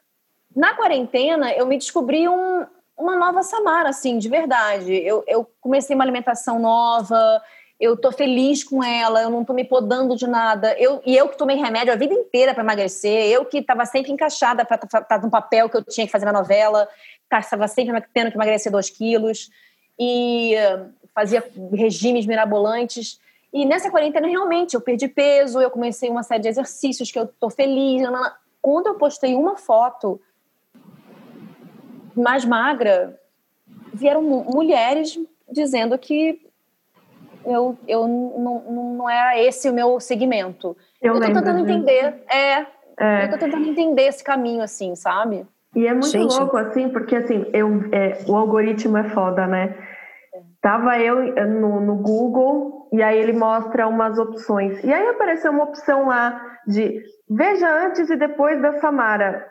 Na 0.55 0.73
quarentena 0.73 1.53
eu 1.53 1.67
me 1.67 1.77
descobri 1.77 2.27
um, 2.27 2.65
uma 2.97 3.15
nova 3.15 3.43
Samara, 3.43 3.89
assim, 3.89 4.17
de 4.17 4.27
verdade. 4.27 4.93
Eu, 4.93 5.23
eu 5.27 5.47
comecei 5.61 5.95
uma 5.95 6.03
alimentação 6.03 6.57
nova, 6.57 7.41
eu 7.79 7.95
tô 7.95 8.11
feliz 8.11 8.63
com 8.63 8.83
ela, 8.83 9.21
eu 9.21 9.29
não 9.29 9.45
tô 9.45 9.53
me 9.53 9.63
podando 9.63 10.15
de 10.15 10.25
nada. 10.25 10.73
Eu, 10.79 11.01
e 11.05 11.15
eu 11.15 11.29
que 11.29 11.37
tomei 11.37 11.55
remédio 11.55 11.93
a 11.93 11.95
vida 11.95 12.13
inteira 12.13 12.53
para 12.53 12.63
emagrecer, 12.63 13.27
eu 13.27 13.45
que 13.45 13.59
estava 13.59 13.85
sempre 13.85 14.11
encaixada 14.11 14.65
para 14.65 14.79
estar 14.83 15.21
no 15.21 15.29
papel 15.29 15.69
que 15.69 15.77
eu 15.77 15.83
tinha 15.83 16.05
que 16.05 16.11
fazer 16.11 16.25
na 16.25 16.33
novela, 16.33 16.87
estava 17.31 17.67
sempre 17.67 18.03
tendo 18.13 18.31
que 18.31 18.37
emagrecer 18.37 18.71
dois 18.71 18.89
quilos, 18.89 19.51
e 19.99 20.55
uh, 20.55 20.91
fazia 21.13 21.43
regimes 21.71 22.25
mirabolantes. 22.25 23.19
E 23.53 23.65
nessa 23.65 23.91
quarentena, 23.91 24.27
realmente, 24.27 24.73
eu 24.73 24.81
perdi 24.81 25.07
peso, 25.07 25.61
eu 25.61 25.69
comecei 25.69 26.09
uma 26.09 26.23
série 26.23 26.41
de 26.41 26.49
exercícios 26.49 27.11
que 27.11 27.19
eu 27.19 27.27
tô 27.27 27.49
feliz. 27.49 28.01
Quando 28.61 28.87
eu 28.87 28.95
postei 28.95 29.35
uma 29.35 29.55
foto 29.55 30.19
mais 32.15 32.43
magra, 32.43 33.19
vieram 33.93 34.21
mulheres 34.21 35.17
dizendo 35.49 35.97
que 35.97 36.46
eu, 37.45 37.77
eu 37.87 38.07
não, 38.07 38.93
não 38.97 39.09
era 39.09 39.39
esse 39.39 39.69
o 39.69 39.73
meu 39.73 39.99
segmento. 39.99 40.75
Eu, 41.01 41.15
eu 41.15 41.21
tô 41.21 41.27
tentando 41.27 41.59
entender, 41.59 42.23
é, 42.29 42.65
é, 42.99 43.25
eu 43.25 43.29
tô 43.29 43.37
tentando 43.37 43.67
entender 43.67 44.03
esse 44.03 44.23
caminho, 44.23 44.61
assim, 44.61 44.95
sabe? 44.95 45.45
E 45.75 45.85
é 45.85 45.93
muito 45.93 46.07
Gente. 46.07 46.37
louco, 46.37 46.57
assim, 46.57 46.89
porque 46.89 47.15
assim, 47.15 47.45
eu, 47.53 47.67
é, 47.91 48.17
o 48.27 48.35
algoritmo 48.35 48.97
é 48.97 49.03
foda, 49.09 49.45
né? 49.45 49.75
Tava 50.61 50.99
eu 50.99 51.21
eh, 51.37 51.45
no, 51.45 51.79
no 51.79 51.95
Google 51.95 52.89
e 52.91 53.01
aí 53.01 53.17
ele 53.17 53.33
mostra 53.33 53.87
umas 53.87 54.17
opções. 54.17 54.83
E 54.83 54.91
aí 54.91 55.07
apareceu 55.07 55.51
uma 55.51 55.65
opção 55.65 56.07
lá 56.07 56.41
de 56.65 57.03
veja 57.29 57.69
antes 57.85 58.09
e 58.09 58.15
depois 58.15 58.61
da 58.61 58.79
Samara. 58.79 59.45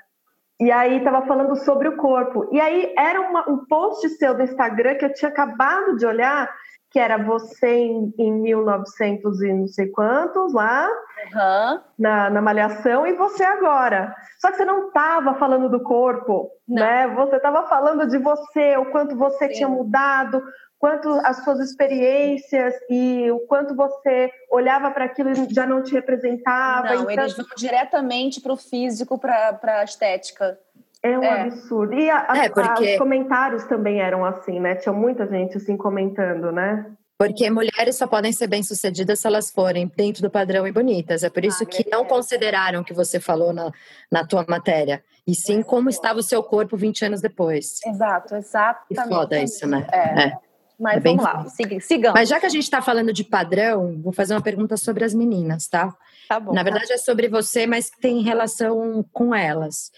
E 0.60 0.70
aí 0.70 1.02
tava 1.04 1.26
falando 1.26 1.54
sobre 1.56 1.88
o 1.88 1.96
corpo. 1.96 2.48
E 2.50 2.60
aí 2.60 2.92
era 2.98 3.20
uma, 3.20 3.48
um 3.48 3.64
post 3.66 4.08
seu 4.10 4.34
do 4.34 4.42
Instagram 4.42 4.96
que 4.96 5.04
eu 5.04 5.12
tinha 5.12 5.30
acabado 5.30 5.96
de 5.96 6.06
olhar, 6.06 6.50
que 6.96 7.00
era 7.00 7.18
você 7.18 7.68
em, 7.68 8.10
em 8.18 8.32
1900 8.32 9.42
e 9.42 9.52
não 9.52 9.68
sei 9.68 9.88
quantos 9.88 10.54
lá, 10.54 10.88
uhum. 10.88 11.80
na, 11.98 12.30
na 12.30 12.40
Malhação, 12.40 13.06
e 13.06 13.12
você 13.12 13.44
agora. 13.44 14.16
Só 14.40 14.50
que 14.50 14.56
você 14.56 14.64
não 14.64 14.90
tava 14.90 15.34
falando 15.34 15.68
do 15.68 15.82
corpo, 15.82 16.50
não. 16.66 16.82
né? 16.82 17.06
Você 17.08 17.38
tava 17.38 17.68
falando 17.68 18.06
de 18.08 18.16
você, 18.16 18.78
o 18.78 18.86
quanto 18.86 19.14
você 19.14 19.46
Sim. 19.48 19.54
tinha 19.56 19.68
mudado, 19.68 20.42
quanto 20.78 21.10
as 21.22 21.44
suas 21.44 21.60
experiências 21.60 22.74
e 22.88 23.30
o 23.30 23.40
quanto 23.40 23.76
você 23.76 24.30
olhava 24.50 24.90
para 24.90 25.04
aquilo 25.04 25.28
e 25.32 25.52
já 25.52 25.66
não 25.66 25.82
te 25.82 25.92
representava. 25.92 26.94
Não, 26.94 27.10
então... 27.10 27.24
eles 27.24 27.36
vão 27.36 27.44
diretamente 27.58 28.40
para 28.40 28.54
o 28.54 28.56
físico, 28.56 29.18
para 29.18 29.60
a 29.62 29.84
estética. 29.84 30.58
É 31.06 31.18
um 31.18 31.22
é. 31.22 31.42
absurdo. 31.42 31.94
E 31.94 32.10
a, 32.10 32.26
é, 32.36 32.48
porque... 32.48 32.92
os 32.92 32.98
comentários 32.98 33.64
também 33.64 34.00
eram 34.00 34.24
assim, 34.24 34.58
né? 34.58 34.74
Tinha 34.74 34.92
muita 34.92 35.26
gente 35.26 35.56
assim 35.56 35.76
comentando, 35.76 36.50
né? 36.50 36.86
Porque 37.18 37.48
mulheres 37.48 37.96
só 37.96 38.06
podem 38.06 38.30
ser 38.30 38.46
bem-sucedidas 38.46 39.20
se 39.20 39.26
elas 39.26 39.50
forem 39.50 39.90
dentro 39.96 40.20
do 40.20 40.30
padrão 40.30 40.66
e 40.66 40.72
bonitas. 40.72 41.22
É 41.22 41.30
por 41.30 41.44
isso 41.44 41.62
ah, 41.62 41.66
que 41.66 41.88
não 41.88 42.04
consideraram 42.04 42.82
o 42.82 42.84
que 42.84 42.92
você 42.92 43.18
falou 43.18 43.54
na, 43.54 43.72
na 44.10 44.26
tua 44.26 44.44
matéria. 44.46 45.02
E 45.26 45.34
sim 45.34 45.62
como 45.62 45.88
estava 45.88 46.18
o 46.18 46.22
seu 46.22 46.42
corpo 46.42 46.76
20 46.76 47.06
anos 47.06 47.20
depois. 47.22 47.80
Exato, 47.86 48.34
exatamente. 48.34 48.86
E 48.90 49.08
foda 49.08 49.38
isso, 49.40 49.66
né? 49.66 49.86
É. 49.90 50.22
é. 50.24 50.32
Mas 50.78 50.98
é 50.98 51.00
vamos 51.00 51.24
lá, 51.24 51.46
sigamos. 51.80 52.14
Mas 52.14 52.28
já 52.28 52.38
que 52.38 52.44
a 52.44 52.50
gente 52.50 52.64
está 52.64 52.82
falando 52.82 53.10
de 53.12 53.24
padrão, 53.24 53.98
vou 54.02 54.12
fazer 54.12 54.34
uma 54.34 54.42
pergunta 54.42 54.76
sobre 54.76 55.04
as 55.04 55.14
meninas, 55.14 55.66
tá? 55.68 55.94
Tá 56.28 56.38
bom. 56.38 56.52
Na 56.52 56.62
verdade 56.62 56.92
é 56.92 56.98
sobre 56.98 57.28
você, 57.28 57.66
mas 57.66 57.88
tem 57.88 58.20
relação 58.20 59.02
com 59.10 59.34
elas. 59.34 59.90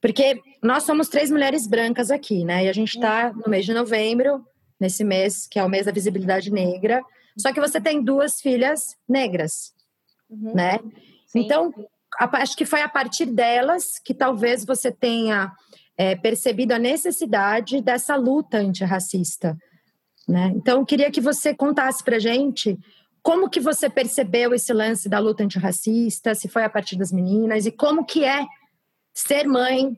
Porque 0.00 0.40
nós 0.62 0.84
somos 0.84 1.08
três 1.08 1.30
mulheres 1.30 1.66
brancas 1.66 2.10
aqui, 2.10 2.44
né? 2.44 2.64
E 2.64 2.68
a 2.68 2.72
gente 2.72 2.96
está 2.96 3.32
no 3.32 3.48
mês 3.48 3.64
de 3.64 3.72
novembro, 3.72 4.44
nesse 4.78 5.02
mês 5.02 5.46
que 5.46 5.58
é 5.58 5.64
o 5.64 5.68
mês 5.68 5.86
da 5.86 5.92
visibilidade 5.92 6.50
negra. 6.50 7.02
Só 7.36 7.52
que 7.52 7.60
você 7.60 7.80
tem 7.80 8.02
duas 8.02 8.40
filhas 8.40 8.96
negras, 9.08 9.74
uhum. 10.30 10.54
né? 10.54 10.78
Sim. 11.26 11.40
Então, 11.40 11.72
acho 12.18 12.56
que 12.56 12.64
foi 12.64 12.82
a 12.82 12.88
partir 12.88 13.26
delas 13.26 13.98
que 13.98 14.14
talvez 14.14 14.64
você 14.64 14.90
tenha 14.90 15.52
é, 15.96 16.14
percebido 16.14 16.72
a 16.72 16.78
necessidade 16.78 17.80
dessa 17.80 18.16
luta 18.16 18.58
antirracista. 18.58 19.56
Né? 20.28 20.52
Então, 20.56 20.80
eu 20.80 20.86
queria 20.86 21.10
que 21.10 21.20
você 21.20 21.54
contasse 21.54 22.02
para 22.02 22.18
gente 22.18 22.78
como 23.22 23.50
que 23.50 23.60
você 23.60 23.90
percebeu 23.90 24.54
esse 24.54 24.72
lance 24.72 25.08
da 25.08 25.18
luta 25.18 25.42
antirracista, 25.42 26.34
se 26.34 26.48
foi 26.48 26.64
a 26.64 26.70
partir 26.70 26.96
das 26.96 27.10
meninas, 27.10 27.66
e 27.66 27.72
como 27.72 28.04
que 28.04 28.24
é 28.24 28.46
ser 29.16 29.46
mãe 29.46 29.96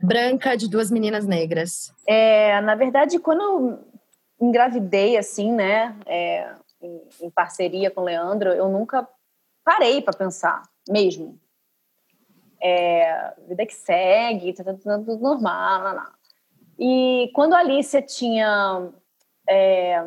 branca 0.00 0.56
de 0.56 0.68
duas 0.68 0.90
meninas 0.90 1.26
negras. 1.26 1.92
É, 2.06 2.60
na 2.60 2.74
verdade, 2.74 3.18
quando 3.18 3.42
eu 3.42 3.78
engravidei, 4.40 5.16
assim, 5.16 5.52
né, 5.52 5.96
é, 6.06 6.54
em, 6.80 7.02
em, 7.22 7.30
parceria 7.30 7.90
com 7.90 8.00
o 8.00 8.04
Leandro, 8.04 8.50
eu 8.50 8.68
nunca 8.68 9.06
parei 9.64 10.00
para 10.00 10.16
pensar, 10.16 10.62
mesmo. 10.88 11.38
É, 12.60 13.34
vida 13.48 13.66
que 13.66 13.74
segue, 13.74 14.52
tá, 14.52 14.64
tá, 14.64 14.74
tá 14.74 14.98
tudo 14.98 15.18
normal, 15.18 15.82
não, 15.82 15.94
não. 15.96 16.12
E 16.78 17.30
quando 17.34 17.54
a 17.54 17.58
Alicia 17.58 18.02
tinha 18.02 18.90
é, 19.48 20.04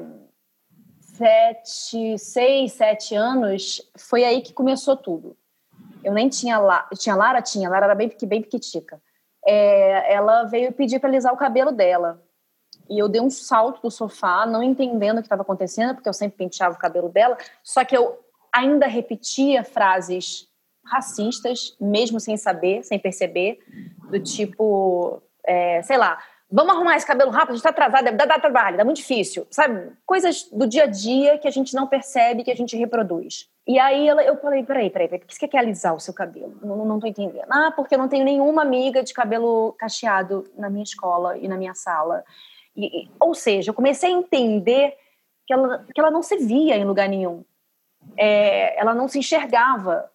sete, 0.99 2.17
seis, 2.17 2.73
sete 2.73 3.15
anos, 3.15 3.81
foi 3.97 4.23
aí 4.23 4.41
que 4.41 4.53
começou 4.53 4.95
tudo. 4.97 5.37
Eu 6.05 6.13
nem 6.13 6.29
tinha 6.29 6.57
lá, 6.59 6.87
tinha 6.97 7.15
Lara, 7.15 7.41
tinha, 7.41 7.69
Lara 7.69 7.85
era 7.85 7.95
bem, 7.95 8.15
bem 8.23 8.41
piquitica. 8.41 9.01
É, 9.45 10.13
ela 10.13 10.43
veio 10.43 10.71
pedir 10.71 10.99
para 10.99 11.09
alisar 11.09 11.33
o 11.33 11.37
cabelo 11.37 11.71
dela. 11.71 12.21
E 12.89 12.99
eu 12.99 13.09
dei 13.09 13.19
um 13.19 13.29
salto 13.29 13.81
do 13.81 13.89
sofá, 13.89 14.45
não 14.45 14.61
entendendo 14.61 15.17
o 15.17 15.21
que 15.21 15.25
estava 15.25 15.41
acontecendo, 15.41 15.95
porque 15.95 16.07
eu 16.07 16.13
sempre 16.13 16.37
penteava 16.37 16.75
o 16.75 16.79
cabelo 16.79 17.09
dela, 17.09 17.37
só 17.63 17.83
que 17.83 17.97
eu 17.97 18.19
ainda 18.53 18.85
repetia 18.85 19.63
frases 19.63 20.47
racistas, 20.85 21.75
mesmo 21.81 22.19
sem 22.19 22.37
saber, 22.37 22.83
sem 22.83 22.99
perceber, 22.99 23.59
do 24.11 24.19
tipo, 24.19 25.21
é, 25.43 25.81
sei 25.81 25.97
lá, 25.97 26.19
Vamos 26.51 26.75
arrumar 26.75 26.95
esse 26.95 27.05
cabelo 27.05 27.31
rápido, 27.31 27.51
a 27.51 27.53
gente 27.55 27.63
tá 27.63 27.69
atrasado, 27.69 28.15
dá, 28.15 28.25
dá 28.25 28.39
trabalho, 28.39 28.77
dá 28.77 28.85
muito 28.85 28.97
difícil. 28.97 29.47
Sabe? 29.49 29.91
Coisas 30.05 30.47
do 30.51 30.67
dia 30.67 30.83
a 30.83 30.87
dia 30.87 31.37
que 31.37 31.47
a 31.47 31.51
gente 31.51 31.73
não 31.73 31.87
percebe, 31.87 32.43
que 32.43 32.51
a 32.51 32.55
gente 32.55 32.77
reproduz. 32.77 33.49
E 33.67 33.79
aí 33.79 34.07
ela, 34.07 34.23
eu 34.23 34.37
falei, 34.37 34.63
peraí, 34.63 34.89
peraí, 34.89 35.07
por 35.07 35.19
que 35.19 35.33
você 35.33 35.47
quer 35.47 35.57
alisar 35.57 35.95
o 35.95 35.99
seu 35.99 36.13
cabelo? 36.13 36.55
Não, 36.61 36.85
não 36.85 36.99
tô 36.99 37.07
entendendo. 37.07 37.47
Ah, 37.49 37.71
porque 37.75 37.95
eu 37.95 37.99
não 37.99 38.07
tenho 38.07 38.23
nenhuma 38.23 38.61
amiga 38.61 39.01
de 39.03 39.13
cabelo 39.13 39.73
cacheado 39.73 40.43
na 40.55 40.69
minha 40.69 40.83
escola 40.83 41.37
e 41.37 41.47
na 41.47 41.57
minha 41.57 41.73
sala. 41.73 42.23
E, 42.77 43.09
ou 43.19 43.33
seja, 43.33 43.71
eu 43.71 43.73
comecei 43.73 44.13
a 44.13 44.17
entender 44.17 44.95
que 45.47 45.53
ela, 45.53 45.85
que 45.93 45.99
ela 45.99 46.11
não 46.11 46.21
se 46.21 46.37
via 46.37 46.77
em 46.77 46.85
lugar 46.85 47.09
nenhum. 47.09 47.43
É, 48.17 48.79
ela 48.79 48.93
não 48.93 49.07
se 49.07 49.17
enxergava, 49.17 50.09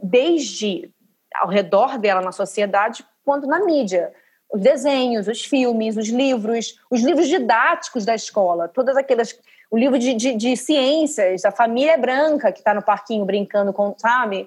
desde 0.00 0.88
ao 1.34 1.48
redor 1.48 1.98
dela 1.98 2.20
na 2.20 2.30
sociedade, 2.30 3.04
quanto 3.24 3.46
na 3.46 3.64
mídia 3.64 4.12
os 4.52 4.60
desenhos, 4.60 5.26
os 5.26 5.44
filmes, 5.44 5.96
os 5.96 6.08
livros, 6.08 6.78
os 6.88 7.02
livros 7.02 7.26
didáticos 7.26 8.04
da 8.04 8.14
escola, 8.14 8.68
todas 8.68 8.96
aquelas. 8.96 9.36
O 9.70 9.78
livro 9.78 9.98
de, 9.98 10.14
de, 10.14 10.34
de 10.34 10.56
ciências, 10.56 11.44
a 11.44 11.50
família 11.50 11.96
branca 11.96 12.52
que 12.52 12.60
está 12.60 12.74
no 12.74 12.82
parquinho 12.82 13.24
brincando 13.24 13.72
com, 13.72 13.94
sabe? 13.98 14.46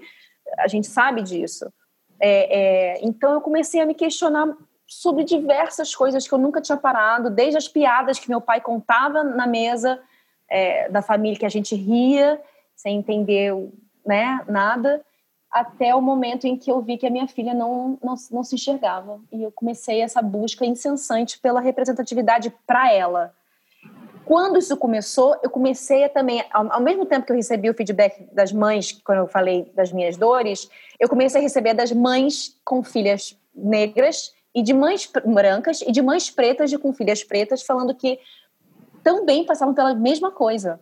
A 0.58 0.68
gente 0.68 0.88
sabe 0.88 1.22
disso. 1.22 1.72
É, 2.20 2.60
é, 2.60 3.00
então 3.04 3.34
eu 3.34 3.42
comecei 3.42 3.82
a 3.82 3.86
me 3.86 3.94
questionar 3.94 4.56
sobre 4.88 5.24
diversas 5.24 5.94
coisas 5.94 6.28
que 6.28 6.34
eu 6.34 6.38
nunca 6.38 6.62
tinha 6.62 6.78
parado, 6.78 7.30
desde 7.30 7.58
as 7.58 7.68
piadas 7.68 8.18
que 8.18 8.30
meu 8.30 8.40
pai 8.40 8.62
contava 8.62 9.24
na 9.24 9.46
mesa 9.46 10.00
é, 10.50 10.90
da 10.90 11.02
família 11.02 11.38
que 11.38 11.46
a 11.46 11.50
gente 11.50 11.76
ria 11.76 12.42
sem 12.76 12.98
entender 12.98 13.54
né, 14.06 14.40
nada, 14.48 15.04
até 15.52 15.94
o 15.94 16.02
momento 16.02 16.46
em 16.46 16.56
que 16.56 16.72
eu 16.72 16.82
vi 16.82 16.98
que 16.98 17.08
a 17.08 17.10
minha 17.10 17.28
filha 17.28 17.54
não, 17.54 17.98
não, 18.02 18.16
não 18.32 18.44
se 18.44 18.56
enxergava. 18.56 19.20
E 19.32 19.44
eu 19.44 19.52
comecei 19.52 20.02
essa 20.02 20.22
busca 20.22 20.66
incessante 20.66 21.40
pela 21.40 21.60
representatividade 21.60 22.54
para 22.66 22.94
ela. 22.94 23.34
Quando 24.28 24.60
isso 24.60 24.76
começou, 24.76 25.40
eu 25.42 25.50
comecei 25.50 26.04
a 26.04 26.10
também, 26.10 26.44
ao, 26.52 26.70
ao, 26.70 26.82
mesmo 26.82 27.06
tempo 27.06 27.26
que 27.26 27.32
eu 27.32 27.36
recebi 27.38 27.70
o 27.70 27.74
feedback 27.74 28.28
das 28.34 28.52
mães, 28.52 28.92
quando 28.92 29.20
eu 29.20 29.28
falei 29.28 29.72
das 29.74 29.90
minhas 29.94 30.18
dores, 30.18 30.70
eu 31.00 31.08
comecei 31.08 31.40
a 31.40 31.42
receber 31.42 31.74
das 31.74 31.94
mães 31.94 32.60
com 32.66 32.84
filhas 32.84 33.40
negras 33.56 34.34
e 34.54 34.62
de 34.62 34.74
mães 34.74 35.10
brancas 35.26 35.82
e 35.82 35.94
de 35.94 36.02
mães 36.02 36.30
pretas 36.30 36.74
e 36.74 36.78
com 36.78 36.92
filhas 36.92 37.24
pretas, 37.24 37.62
falando 37.64 37.96
que 37.96 38.20
também 39.02 39.46
passavam 39.46 39.74
pela 39.74 39.96
mesma 39.96 40.30
coisa. 40.30 40.78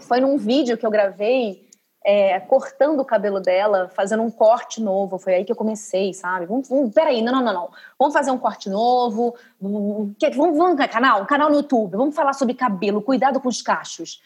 Foi 0.00 0.18
num 0.18 0.36
vídeo 0.36 0.76
que 0.76 0.84
eu 0.84 0.90
gravei 0.90 1.63
é, 2.04 2.38
cortando 2.38 3.00
o 3.00 3.04
cabelo 3.04 3.40
dela, 3.40 3.90
fazendo 3.94 4.22
um 4.22 4.30
corte 4.30 4.80
novo. 4.82 5.18
Foi 5.18 5.34
aí 5.34 5.44
que 5.44 5.50
eu 5.50 5.56
comecei, 5.56 6.12
sabe? 6.12 6.44
Vamos, 6.44 6.68
vamos, 6.68 6.92
peraí, 6.92 7.22
não, 7.22 7.32
não, 7.32 7.42
não, 7.42 7.52
não. 7.54 7.70
Vamos 7.98 8.12
fazer 8.12 8.30
um 8.30 8.36
corte 8.36 8.68
novo. 8.68 9.34
Vamos, 9.58 10.14
vamos, 10.36 10.86
canal, 10.86 11.24
canal 11.24 11.48
no 11.48 11.56
YouTube. 11.56 11.96
Vamos 11.96 12.14
falar 12.14 12.34
sobre 12.34 12.54
cabelo, 12.54 13.00
cuidado 13.00 13.40
com 13.40 13.48
os 13.48 13.62
cachos. 13.62 14.20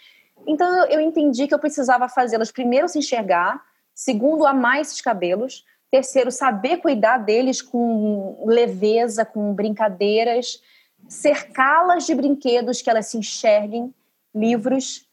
Então 0.44 0.86
eu 0.86 1.00
entendi 1.00 1.46
que 1.46 1.54
eu 1.54 1.58
precisava 1.58 2.08
fazê-las 2.08 2.50
primeiro 2.50 2.88
se 2.88 2.98
enxergar, 2.98 3.62
segundo 3.94 4.44
amar 4.44 4.80
esses 4.80 5.00
cabelos, 5.00 5.64
terceiro 5.90 6.32
saber 6.32 6.78
cuidar 6.78 7.18
deles 7.18 7.62
com 7.62 8.42
leveza, 8.44 9.24
com 9.24 9.54
brincadeiras, 9.54 10.60
cercá-las 11.08 12.06
de 12.06 12.14
brinquedos 12.14 12.82
que 12.82 12.90
elas 12.90 13.06
se 13.06 13.18
enxerguem, 13.18 13.94
livros 14.34 15.06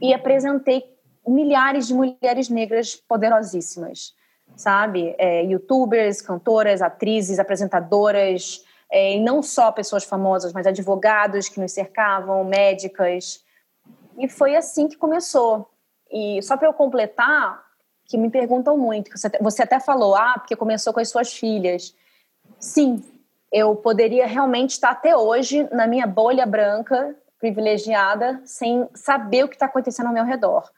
e 0.00 0.14
apresentei 0.14 0.91
milhares 1.26 1.86
de 1.86 1.94
mulheres 1.94 2.48
negras 2.48 2.96
poderosíssimas, 2.96 4.14
sabe? 4.56 5.14
É, 5.18 5.42
Youtubers, 5.44 6.20
cantoras, 6.20 6.82
atrizes, 6.82 7.38
apresentadoras, 7.38 8.64
é, 8.90 9.16
e 9.16 9.20
não 9.20 9.42
só 9.42 9.72
pessoas 9.72 10.04
famosas, 10.04 10.52
mas 10.52 10.66
advogados 10.66 11.48
que 11.48 11.60
nos 11.60 11.72
cercavam, 11.72 12.44
médicas. 12.44 13.42
E 14.18 14.28
foi 14.28 14.56
assim 14.56 14.88
que 14.88 14.96
começou. 14.96 15.70
E 16.10 16.42
só 16.42 16.56
para 16.56 16.68
eu 16.68 16.74
completar, 16.74 17.62
que 18.04 18.18
me 18.18 18.28
perguntam 18.28 18.76
muito, 18.76 19.10
você 19.40 19.62
até 19.62 19.80
falou, 19.80 20.14
ah, 20.14 20.34
porque 20.36 20.56
começou 20.56 20.92
com 20.92 21.00
as 21.00 21.08
suas 21.08 21.32
filhas. 21.32 21.94
Sim, 22.58 23.02
eu 23.50 23.74
poderia 23.76 24.26
realmente 24.26 24.70
estar 24.70 24.90
até 24.90 25.16
hoje 25.16 25.66
na 25.72 25.86
minha 25.86 26.06
bolha 26.06 26.44
branca, 26.44 27.16
privilegiada, 27.38 28.42
sem 28.44 28.86
saber 28.94 29.44
o 29.44 29.48
que 29.48 29.54
está 29.54 29.66
acontecendo 29.66 30.08
ao 30.08 30.12
meu 30.12 30.24
redor 30.24 30.70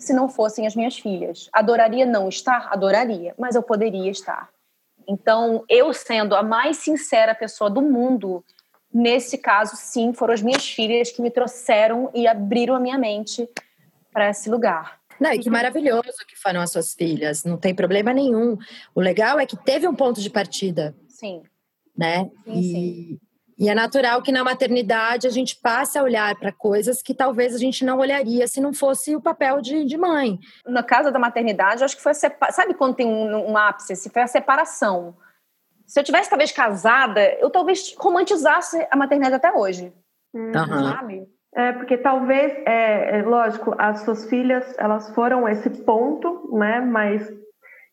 se 0.00 0.12
não 0.12 0.28
fossem 0.28 0.66
as 0.66 0.74
minhas 0.74 0.98
filhas. 0.98 1.48
Adoraria 1.52 2.06
não 2.06 2.28
estar? 2.28 2.72
Adoraria, 2.72 3.34
mas 3.38 3.54
eu 3.54 3.62
poderia 3.62 4.10
estar. 4.10 4.48
Então, 5.06 5.64
eu 5.68 5.92
sendo 5.92 6.34
a 6.34 6.42
mais 6.42 6.78
sincera 6.78 7.34
pessoa 7.34 7.68
do 7.68 7.82
mundo, 7.82 8.44
nesse 8.92 9.38
caso, 9.38 9.76
sim, 9.76 10.12
foram 10.12 10.34
as 10.34 10.42
minhas 10.42 10.68
filhas 10.68 11.10
que 11.10 11.22
me 11.22 11.30
trouxeram 11.30 12.10
e 12.14 12.26
abriram 12.26 12.74
a 12.74 12.80
minha 12.80 12.98
mente 12.98 13.48
para 14.12 14.30
esse 14.30 14.50
lugar. 14.50 14.98
Não, 15.20 15.32
e 15.32 15.38
que 15.38 15.50
maravilhoso 15.50 16.24
que 16.26 16.34
foram 16.36 16.62
as 16.62 16.72
suas 16.72 16.94
filhas, 16.94 17.44
não 17.44 17.58
tem 17.58 17.74
problema 17.74 18.12
nenhum. 18.12 18.56
O 18.94 19.00
legal 19.00 19.38
é 19.38 19.44
que 19.44 19.56
teve 19.56 19.86
um 19.86 19.94
ponto 19.94 20.20
de 20.20 20.30
partida. 20.30 20.96
Sim. 21.08 21.42
Né? 21.96 22.30
Sim, 22.44 22.58
e, 22.58 22.62
sim. 22.62 23.20
E 23.60 23.68
é 23.68 23.74
natural 23.74 24.22
que 24.22 24.32
na 24.32 24.42
maternidade 24.42 25.26
a 25.26 25.30
gente 25.30 25.54
passe 25.54 25.98
a 25.98 26.02
olhar 26.02 26.34
para 26.36 26.50
coisas 26.50 27.02
que 27.02 27.14
talvez 27.14 27.54
a 27.54 27.58
gente 27.58 27.84
não 27.84 27.98
olharia 27.98 28.48
se 28.48 28.58
não 28.58 28.72
fosse 28.72 29.14
o 29.14 29.20
papel 29.20 29.60
de, 29.60 29.84
de 29.84 29.98
mãe. 29.98 30.38
Na 30.66 30.82
casa 30.82 31.12
da 31.12 31.18
maternidade, 31.18 31.82
eu 31.82 31.84
acho 31.84 31.94
que 31.94 32.02
foi 32.02 32.12
a 32.12 32.14
separação. 32.14 32.56
Sabe 32.56 32.72
quando 32.72 32.94
tem 32.94 33.06
um, 33.06 33.50
um 33.50 33.58
ápice? 33.58 33.94
Se 33.96 34.08
foi 34.08 34.22
a 34.22 34.26
separação. 34.26 35.14
Se 35.86 36.00
eu 36.00 36.04
tivesse 36.04 36.30
talvez 36.30 36.50
casada, 36.50 37.20
eu 37.38 37.50
talvez 37.50 37.94
romantizasse 37.98 38.86
a 38.90 38.96
maternidade 38.96 39.34
até 39.34 39.52
hoje. 39.52 39.92
Uhum. 40.32 40.52
Sabe? 40.54 41.28
É, 41.54 41.72
porque 41.72 41.98
talvez, 41.98 42.52
é, 42.64 43.18
é, 43.18 43.22
lógico, 43.22 43.74
as 43.76 44.00
suas 44.04 44.24
filhas, 44.30 44.74
elas 44.78 45.14
foram 45.14 45.46
esse 45.46 45.68
ponto, 45.68 46.48
né? 46.56 46.80
Mas 46.80 47.30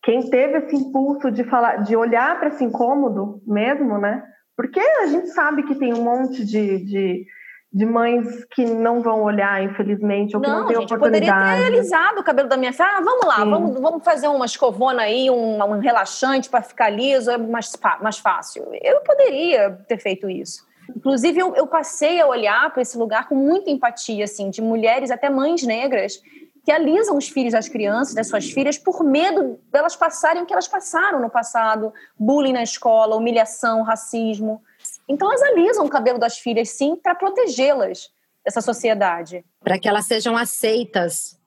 quem 0.01 0.30
teve 0.30 0.60
esse 0.60 0.77
impulso 0.77 1.30
de 1.30 1.43
falar, 1.43 1.84
de 1.84 1.93
olhar 1.93 2.39
para 2.39 2.47
esse 2.47 2.63
incômodo 2.63 3.41
mesmo, 3.45 3.97
né? 3.97 4.23
Porque 4.58 4.80
a 4.80 5.06
gente 5.06 5.28
sabe 5.28 5.62
que 5.63 5.76
tem 5.76 5.93
um 5.93 6.02
monte 6.02 6.43
de, 6.43 6.84
de, 6.84 7.26
de 7.72 7.86
mães 7.86 8.43
que 8.46 8.65
não 8.65 9.04
vão 9.04 9.22
olhar, 9.22 9.63
infelizmente, 9.63 10.36
ou 10.36 10.41
que 10.41 10.48
não, 10.50 10.62
não 10.62 10.67
tem 10.67 10.78
gente, 10.78 10.93
oportunidade. 10.96 11.32
poderia 11.32 11.70
ter 11.70 11.78
alisado 11.78 12.20
o 12.20 12.24
cabelo 12.24 12.50
da 12.50 12.58
minha 12.58 12.74
filha. 12.74 12.98
Ah, 12.98 13.02
vamos 13.02 13.26
lá, 13.28 13.46
vamos, 13.46 13.80
vamos 13.80 14.04
fazer 14.04 14.28
uma 14.28 14.48
escovona 14.48 15.04
aí, 15.04 15.30
um, 15.30 15.63
um 15.63 15.80
relaxante 15.80 16.50
para 16.50 16.63
ficar 16.63 16.89
liso, 16.89 17.30
é 17.30 17.38
mais, 17.38 17.72
mais 18.02 18.17
fácil. 18.17 18.67
Eu 18.82 19.02
poderia 19.02 19.78
ter 19.88 20.00
feito 20.00 20.28
isso. 20.28 20.65
Inclusive, 20.96 21.39
eu, 21.39 21.56
eu 21.56 21.67
passei 21.67 22.20
a 22.20 22.26
olhar 22.26 22.72
para 22.72 22.82
esse 22.82 22.98
lugar 22.98 23.30
com 23.30 23.36
muita 23.36 23.70
empatia, 23.70 24.24
assim, 24.24 24.50
de 24.50 24.62
mulheres, 24.62 25.12
até 25.12 25.30
mães 25.30 25.62
negras, 25.62 26.20
que 26.67 26.71
alisam 26.73 27.15
os 27.15 27.30
filhos 27.30 27.53
das 27.53 27.69
crianças, 27.69 28.13
das 28.13 28.27
suas 28.27 28.51
filhas, 28.51 28.77
por 28.77 29.01
medo 29.01 29.58
delas 29.71 29.95
passarem 29.95 30.43
o 30.43 30.45
que 30.45 30.51
elas 30.51 30.67
passaram 30.67 31.21
no 31.21 31.30
passado: 31.30 31.93
bullying 32.19 32.51
na 32.51 32.62
escola, 32.62 33.15
humilhação, 33.15 33.84
racismo. 33.84 34.62
Então, 35.08 35.30
elas 35.30 35.41
alisam 35.43 35.86
o 35.86 35.89
cabelo 35.89 36.19
das 36.19 36.39
filhas, 36.39 36.71
sim, 36.71 36.97
para 36.97 37.15
protegê-las 37.15 38.10
dessa 38.43 38.60
sociedade. 38.60 39.45
Para 39.62 39.80
que 39.80 39.88
elas 39.88 40.08
sejam 40.08 40.36
aceitas, 40.36 41.39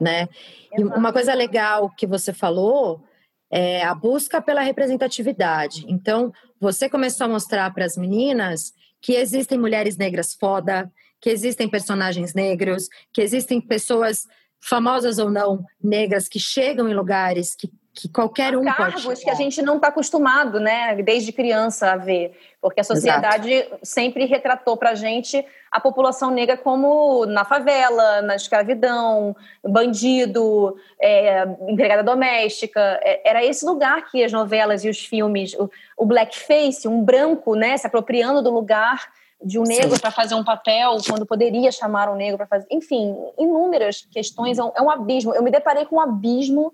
né? 0.00 0.28
E 0.76 0.82
uma 0.82 1.12
coisa 1.12 1.32
legal 1.32 1.88
que 1.96 2.04
você 2.04 2.32
falou 2.32 3.04
é 3.48 3.84
a 3.84 3.94
busca 3.94 4.42
pela 4.42 4.62
representatividade. 4.62 5.84
Então, 5.86 6.32
você 6.60 6.90
começou 6.90 7.26
a 7.26 7.28
mostrar 7.28 7.72
para 7.72 7.84
as 7.84 7.96
meninas 7.96 8.72
que 9.00 9.12
existem 9.12 9.58
mulheres 9.58 9.96
negras 9.96 10.34
foda, 10.34 10.90
que 11.20 11.30
existem 11.30 11.70
personagens 11.70 12.34
negros, 12.34 12.88
que 13.12 13.22
existem 13.22 13.60
pessoas 13.60 14.26
famosas 14.60 15.18
ou 15.18 15.30
não, 15.30 15.64
negras, 15.82 16.28
que 16.28 16.38
chegam 16.38 16.88
em 16.88 16.94
lugares 16.94 17.54
que, 17.54 17.70
que 17.94 18.08
qualquer 18.08 18.56
um 18.56 18.64
cargos 18.64 19.04
pode 19.04 19.22
que 19.22 19.30
a 19.30 19.34
gente 19.34 19.62
não 19.62 19.76
está 19.76 19.88
acostumado, 19.88 20.60
né, 20.60 20.94
desde 21.02 21.32
criança 21.32 21.92
a 21.92 21.96
ver, 21.96 22.36
porque 22.60 22.80
a 22.80 22.84
sociedade 22.84 23.52
Exato. 23.52 23.78
sempre 23.82 24.24
retratou 24.24 24.76
para 24.76 24.90
a 24.90 24.94
gente 24.94 25.44
a 25.70 25.80
população 25.80 26.30
negra 26.30 26.56
como 26.56 27.24
na 27.26 27.44
favela, 27.44 28.22
na 28.22 28.34
escravidão, 28.34 29.36
bandido, 29.62 30.76
é, 31.00 31.44
empregada 31.68 32.02
doméstica. 32.02 32.80
É, 33.02 33.28
era 33.28 33.44
esse 33.44 33.64
lugar 33.64 34.10
que 34.10 34.24
as 34.24 34.32
novelas 34.32 34.84
e 34.84 34.88
os 34.88 35.04
filmes, 35.04 35.54
o, 35.54 35.70
o 35.96 36.06
blackface, 36.06 36.88
um 36.88 37.02
branco, 37.02 37.54
né, 37.54 37.76
se 37.76 37.86
apropriando 37.86 38.42
do 38.42 38.50
lugar 38.50 39.06
de 39.42 39.58
um 39.58 39.62
negro 39.62 40.00
para 40.00 40.10
fazer 40.10 40.34
um 40.34 40.44
papel 40.44 40.96
quando 41.06 41.26
poderia 41.26 41.70
chamar 41.70 42.08
um 42.08 42.16
negro 42.16 42.38
para 42.38 42.46
fazer. 42.46 42.66
Enfim, 42.70 43.14
inúmeras 43.38 44.06
questões. 44.10 44.58
É 44.58 44.64
um, 44.64 44.72
é 44.74 44.82
um, 44.82 44.90
abismo. 44.90 45.34
Eu 45.34 45.42
me 45.42 45.50
deparei 45.50 45.84
com 45.84 45.96
um 45.96 46.00
abismo 46.00 46.72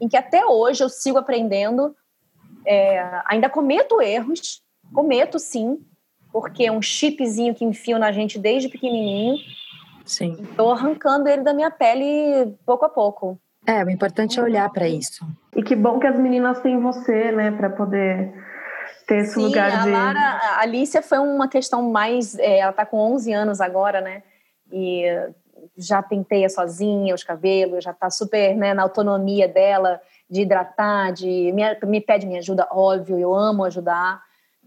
em 0.00 0.08
que 0.08 0.16
até 0.16 0.44
hoje 0.44 0.82
eu 0.82 0.88
sigo 0.88 1.18
aprendendo. 1.18 1.94
É, 2.66 3.22
ainda 3.26 3.50
cometo 3.50 4.00
erros, 4.00 4.62
cometo 4.94 5.38
sim, 5.38 5.78
porque 6.32 6.64
é 6.64 6.72
um 6.72 6.80
chipzinho 6.80 7.54
que 7.54 7.64
enfiam 7.64 7.98
na 7.98 8.10
gente 8.10 8.38
desde 8.38 8.68
pequenininho. 8.68 9.36
Sim. 10.04 10.36
Estou 10.40 10.72
arrancando 10.72 11.28
ele 11.28 11.42
da 11.42 11.52
minha 11.52 11.70
pele 11.70 12.54
pouco 12.64 12.84
a 12.84 12.88
pouco. 12.88 13.38
É, 13.66 13.82
o 13.82 13.90
importante 13.90 14.38
é 14.38 14.42
olhar 14.42 14.70
para 14.70 14.86
isso. 14.86 15.26
E 15.56 15.62
que 15.62 15.74
bom 15.74 15.98
que 15.98 16.06
as 16.06 16.18
meninas 16.18 16.60
têm 16.60 16.78
você, 16.80 17.32
né, 17.32 17.50
para 17.50 17.70
poder 17.70 18.32
ter 19.06 19.18
esse 19.18 19.34
Sim, 19.34 19.42
lugar 19.42 19.70
a 19.70 19.82
de. 19.82 19.90
Lara, 19.90 20.20
a 20.20 20.60
Alicia 20.60 21.02
foi 21.02 21.18
uma 21.18 21.48
questão 21.48 21.90
mais. 21.90 22.38
é, 22.38 22.58
ela 22.58 22.72
tá 22.72 22.86
com 22.86 22.98
11 22.98 23.32
anos 23.32 23.60
agora, 23.60 24.00
né? 24.00 24.22
E 24.72 25.04
já 25.76 26.02
penteia 26.02 26.48
sozinha 26.48 27.14
os 27.14 27.24
cabelos, 27.24 27.84
já 27.84 27.92
tá 27.92 28.10
super 28.10 28.56
né, 28.56 28.74
na 28.74 28.82
autonomia 28.82 29.48
dela 29.48 30.00
de 30.28 30.42
hidratar, 30.42 31.12
de 31.12 31.52
me, 31.52 31.62
me 31.86 32.00
pede 32.00 32.26
minha 32.26 32.40
ajuda, 32.40 32.66
óbvio, 32.70 33.18
eu 33.18 33.34
amo 33.34 33.64
ajudar. 33.64 34.22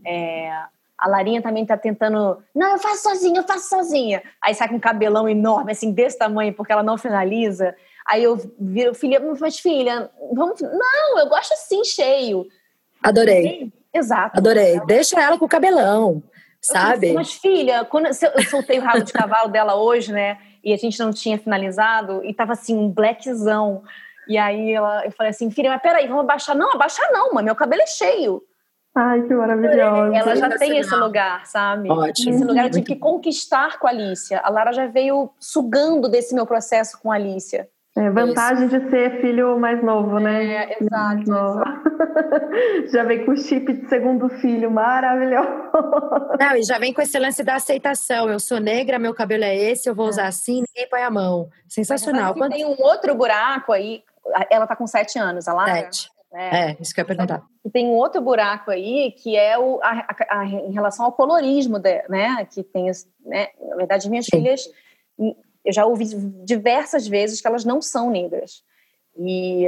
É, 0.05 0.49
a 0.97 1.07
Larinha 1.07 1.41
também 1.41 1.65
tá 1.65 1.77
tentando, 1.77 2.41
não, 2.55 2.71
eu 2.71 2.79
faço 2.79 3.03
sozinha, 3.03 3.39
eu 3.39 3.47
faço 3.47 3.69
sozinha. 3.69 4.23
Aí 4.41 4.53
sai 4.55 4.67
com 4.67 4.75
um 4.75 4.79
cabelão 4.79 5.27
enorme, 5.27 5.71
assim, 5.71 5.91
desse 5.91 6.17
tamanho, 6.17 6.53
porque 6.53 6.71
ela 6.71 6.83
não 6.83 6.97
finaliza. 6.97 7.75
Aí 8.05 8.23
eu 8.23 8.37
viro, 8.59 8.93
filha, 8.95 9.19
mas 9.39 9.59
filha, 9.59 10.09
vamos. 10.31 10.61
Não, 10.61 11.19
eu 11.19 11.27
gosto 11.27 11.53
assim, 11.53 11.83
cheio. 11.83 12.47
Adorei, 13.03 13.71
Exato. 13.97 14.37
adorei. 14.37 14.79
Deixa 14.85 15.19
ela 15.19 15.37
com 15.37 15.45
o 15.45 15.49
cabelão, 15.49 16.23
sabe? 16.61 17.13
Mas, 17.13 17.33
filha, 17.33 17.85
quando 17.85 18.07
eu 18.07 18.43
soltei 18.49 18.79
o 18.79 18.81
rabo 18.81 19.03
de 19.03 19.13
cavalo 19.13 19.49
dela 19.49 19.75
hoje, 19.75 20.11
né? 20.11 20.37
E 20.63 20.73
a 20.73 20.77
gente 20.77 20.99
não 20.99 21.11
tinha 21.11 21.37
finalizado, 21.37 22.23
e 22.23 22.33
tava 22.33 22.53
assim, 22.53 22.77
um 22.77 22.89
blackzão. 22.89 23.83
E 24.27 24.37
aí 24.37 24.73
ela, 24.73 25.05
eu 25.05 25.11
falei 25.11 25.29
assim, 25.29 25.49
filha, 25.49 25.69
mas 25.69 25.81
peraí, 25.81 26.07
vamos 26.07 26.23
abaixar. 26.23 26.55
Não, 26.55 26.73
abaixar 26.73 27.09
não, 27.11 27.33
mãe, 27.33 27.43
meu 27.43 27.55
cabelo 27.55 27.81
é 27.81 27.87
cheio. 27.87 28.41
Ai, 28.93 29.21
que 29.21 29.33
maravilhosa. 29.33 30.15
Ela 30.15 30.35
já 30.35 30.49
tem 30.57 30.79
esse 30.79 30.95
lugar, 30.95 31.45
sabe? 31.45 31.87
Ótimo. 31.87 32.33
Esse 32.33 32.43
lugar 32.43 32.67
de 32.67 32.81
que 32.81 32.95
conquistar 32.95 33.77
com 33.77 33.85
a 33.85 33.91
Alicia. 33.91 34.39
A 34.43 34.49
Lara 34.49 34.71
já 34.71 34.87
veio 34.87 35.29
sugando 35.39 36.09
desse 36.09 36.33
meu 36.33 36.47
processo 36.47 36.99
com 36.99 37.11
a 37.11 37.15
Alicia. 37.15 37.69
É, 37.97 38.09
vantagem 38.11 38.67
de 38.67 38.89
ser 38.89 39.19
filho 39.21 39.59
mais 39.59 39.83
novo, 39.83 40.19
né? 40.19 40.45
É, 40.45 40.77
exato, 40.83 41.29
novo. 41.29 41.61
Já 42.91 43.03
vem 43.03 43.25
com 43.25 43.31
o 43.31 43.37
chip 43.37 43.73
de 43.73 43.87
segundo 43.89 44.29
filho, 44.29 44.69
maravilhoso. 44.69 45.49
Não, 46.39 46.55
e 46.55 46.63
já 46.63 46.77
vem 46.77 46.93
com 46.93 47.01
esse 47.01 47.17
lance 47.17 47.43
da 47.43 47.55
aceitação. 47.55 48.29
Eu 48.29 48.39
sou 48.39 48.59
negra, 48.59 48.99
meu 48.99 49.13
cabelo 49.13 49.43
é 49.43 49.55
esse, 49.55 49.89
eu 49.89 49.95
vou 49.95 50.07
usar 50.07 50.27
assim, 50.27 50.63
ninguém 50.67 50.89
põe 50.89 51.01
a 51.01 51.09
mão. 51.09 51.49
Sensacional. 51.67 52.33
Que 52.33 52.49
tem 52.49 52.65
um 52.65 52.75
outro 52.79 53.15
buraco 53.15 53.71
aí. 53.73 54.03
Ela 54.49 54.67
tá 54.67 54.75
com 54.75 54.85
sete 54.85 55.17
anos, 55.17 55.47
a 55.47 55.53
Lara. 55.53 55.73
Sete. 55.73 56.09
É. 56.33 56.71
É, 56.71 56.77
isso 56.79 56.93
que 56.93 56.99
eu 56.99 57.03
ia 57.03 57.07
perguntar. 57.07 57.41
E 57.65 57.69
tem 57.69 57.87
um 57.87 57.93
outro 57.95 58.21
buraco 58.21 58.69
aí 58.69 59.11
que 59.13 59.35
é 59.35 59.57
o, 59.57 59.79
a, 59.81 59.89
a- 60.29 60.39
a- 60.41 60.45
em 60.45 60.71
relação 60.71 61.05
ao 61.05 61.11
colorismo, 61.13 61.79
de- 61.79 62.03
né? 62.09 62.45
Que 62.53 62.61
tem, 62.63 62.91
né? 63.25 63.47
Na 63.69 63.75
verdade, 63.77 64.09
minhas 64.09 64.25
Sim. 64.25 64.37
filhas, 64.37 64.61
eu 65.67 65.73
já 65.73 65.85
ouvi 65.85 66.05
diversas 66.45 67.05
vezes 67.05 67.41
que 67.41 67.47
elas 67.47 67.65
não 67.65 67.81
são 67.81 68.09
negras. 68.09 68.63
E, 69.17 69.65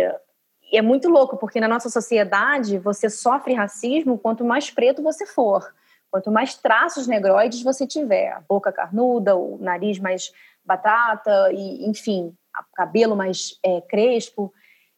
e 0.71 0.77
é 0.77 0.81
muito 0.81 1.09
louco, 1.09 1.35
porque 1.35 1.59
na 1.59 1.67
nossa 1.67 1.89
sociedade 1.89 2.77
você 2.77 3.09
sofre 3.09 3.53
racismo 3.53 4.17
quanto 4.17 4.45
mais 4.45 4.71
preto 4.71 5.03
você 5.03 5.25
for. 5.25 5.73
Quanto 6.09 6.31
mais 6.31 6.55
traços 6.55 7.05
negroides 7.05 7.61
você 7.61 7.85
tiver, 7.85 8.31
a 8.31 8.39
boca 8.39 8.71
carnuda, 8.71 9.35
o 9.35 9.57
nariz 9.59 9.99
mais 9.99 10.31
batata, 10.63 11.51
e, 11.51 11.85
enfim, 11.85 12.33
o 12.57 12.75
cabelo 12.75 13.13
mais 13.13 13.59
é, 13.61 13.81
crespo. 13.81 14.53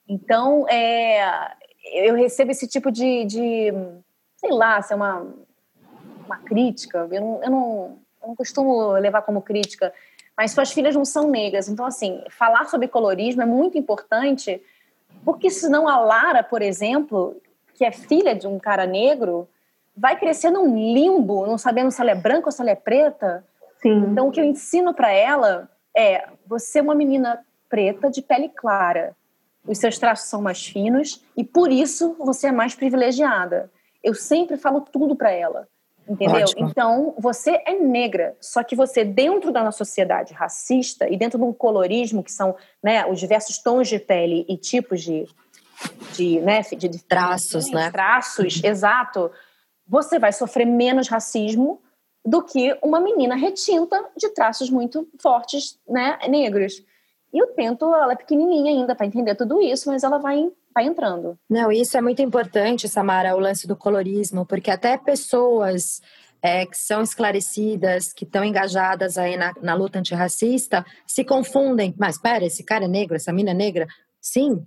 Então, 0.08 0.70
é, 0.70 1.52
eu 1.94 2.14
recebo 2.14 2.52
esse 2.52 2.68
tipo 2.68 2.92
de, 2.92 3.26
de 3.26 3.74
sei 4.38 4.52
lá, 4.52 4.80
se 4.84 4.94
é 4.94 4.96
uma, 4.96 5.28
uma 6.28 6.38
crítica, 6.38 7.08
eu 7.12 7.22
não, 7.22 7.44
eu, 7.44 7.50
não, 7.50 8.00
eu 8.22 8.28
não 8.28 8.36
costumo 8.36 8.92
levar 8.92 9.24
como 9.24 9.42
crítica, 9.42 9.92
mas 10.38 10.52
suas 10.52 10.72
filhas 10.72 10.96
não 10.96 11.06
são 11.06 11.30
negras. 11.30 11.68
Então, 11.68 11.86
assim, 11.86 12.24
falar 12.30 12.66
sobre 12.66 12.88
colorismo 12.88 13.42
é 13.42 13.46
muito 13.46 13.78
importante, 13.78 14.62
porque 15.24 15.50
senão 15.50 15.88
a 15.88 16.00
Lara, 16.00 16.44
por 16.44 16.62
exemplo, 16.62 17.40
que 17.74 17.86
é 17.86 17.92
filha 17.92 18.36
de 18.36 18.48
um 18.48 18.60
cara 18.60 18.86
negro, 18.86 19.48
vai 19.96 20.18
crescer 20.18 20.50
num 20.50 20.76
limbo, 20.76 21.46
não 21.46 21.58
sabendo 21.58 21.92
se 21.92 22.02
ela 22.02 22.12
é 22.12 22.16
branca 22.16 22.48
ou 22.48 22.52
se 22.52 22.62
ela 22.62 22.72
é 22.72 22.76
preta. 22.76 23.46
Sim. 23.82 24.06
Então, 24.12 24.28
o 24.28 24.32
que 24.32 24.40
eu 24.40 24.46
ensino 24.46 24.94
para 24.94 25.12
ela 25.12 25.70
é: 25.96 26.28
você 26.46 26.80
é 26.80 26.82
uma 26.82 26.96
menina 26.96 27.46
preta 27.70 28.10
de 28.10 28.22
pele 28.22 28.50
clara. 28.50 29.16
Os 29.66 29.78
seus 29.78 29.98
traços 30.00 30.28
são 30.28 30.42
mais 30.42 30.66
finos 30.66 31.24
e 31.38 31.44
por 31.44 31.72
isso 31.72 32.16
você 32.18 32.48
é 32.48 32.52
mais 32.52 32.74
privilegiada. 32.74 33.72
Eu 34.04 34.16
sempre 34.16 34.58
falo 34.58 34.82
tudo 34.82 35.16
para 35.16 35.32
ela, 35.32 35.68
entendeu? 36.08 36.42
Ótimo. 36.42 36.68
Então, 36.68 37.16
você 37.18 37.62
é 37.66 37.74
negra, 37.74 38.36
só 38.40 38.64
que 38.64 38.76
você 38.76 39.04
dentro 39.04 39.52
da 39.52 39.64
nossa 39.64 39.80
sociedade 39.80 40.34
racista 40.34 41.10
e 41.10 41.18
dentro 41.18 41.38
de 41.38 41.46
um 41.46 41.54
colorismo 41.54 42.24
que 42.24 42.32
são, 42.32 42.56
né, 42.84 43.06
os 43.06 43.20
diversos 43.20 43.58
tons 43.58 43.88
de 43.88 44.00
pele 44.00 44.46
e 44.48 44.58
tipos 44.58 45.02
de 45.02 45.28
de, 46.14 46.40
né, 46.42 46.62
de, 46.62 46.88
de 46.88 47.04
Traços, 47.04 47.72
né? 47.72 47.90
Traços, 47.92 48.64
exato. 48.64 49.32
Você 49.88 50.20
vai 50.20 50.32
sofrer 50.32 50.66
menos 50.66 51.08
racismo 51.08 51.82
do 52.24 52.44
que 52.44 52.78
uma 52.84 53.00
menina 53.00 53.36
retinta 53.36 54.04
de 54.16 54.30
traços 54.30 54.70
muito 54.70 55.08
fortes, 55.20 55.80
né, 55.88 56.20
negros. 56.30 56.84
E 57.34 57.42
eu 57.42 57.48
tento, 57.48 57.86
ela 57.86 58.14
é 58.14 58.16
pequenininha 58.16 58.72
ainda 58.72 58.94
para 58.94 59.06
entender 59.06 59.36
tudo 59.36 59.62
isso, 59.62 59.90
mas 59.90 60.04
ela 60.04 60.18
vai, 60.18 60.52
vai 60.74 60.86
entrando. 60.86 61.38
Não, 61.50 61.72
isso 61.72 61.98
é 61.98 62.02
muito 62.02 62.22
importante, 62.22 62.88
Samara, 62.88 63.36
o 63.36 63.40
lance 63.40 63.68
do 63.68 63.76
colorismo, 63.76 64.46
porque 64.46 64.72
até 64.72 64.98
pessoas 64.98 66.02
é, 66.42 66.66
que 66.66 66.78
são 66.78 67.02
esclarecidas, 67.02 68.12
que 68.12 68.24
estão 68.24 68.44
engajadas 68.44 69.18
aí 69.18 69.38
na, 69.38 69.54
na 69.62 69.74
luta 69.76 70.00
antirracista, 70.00 70.86
se 71.06 71.24
confundem. 71.24 71.94
Mas 71.98 72.16
espera, 72.16 72.46
esse 72.46 72.64
cara 72.64 72.86
é 72.86 72.88
negro, 72.88 73.16
essa 73.16 73.32
mina 73.32 73.52
é 73.52 73.54
negra? 73.54 73.88
Sim. 74.20 74.66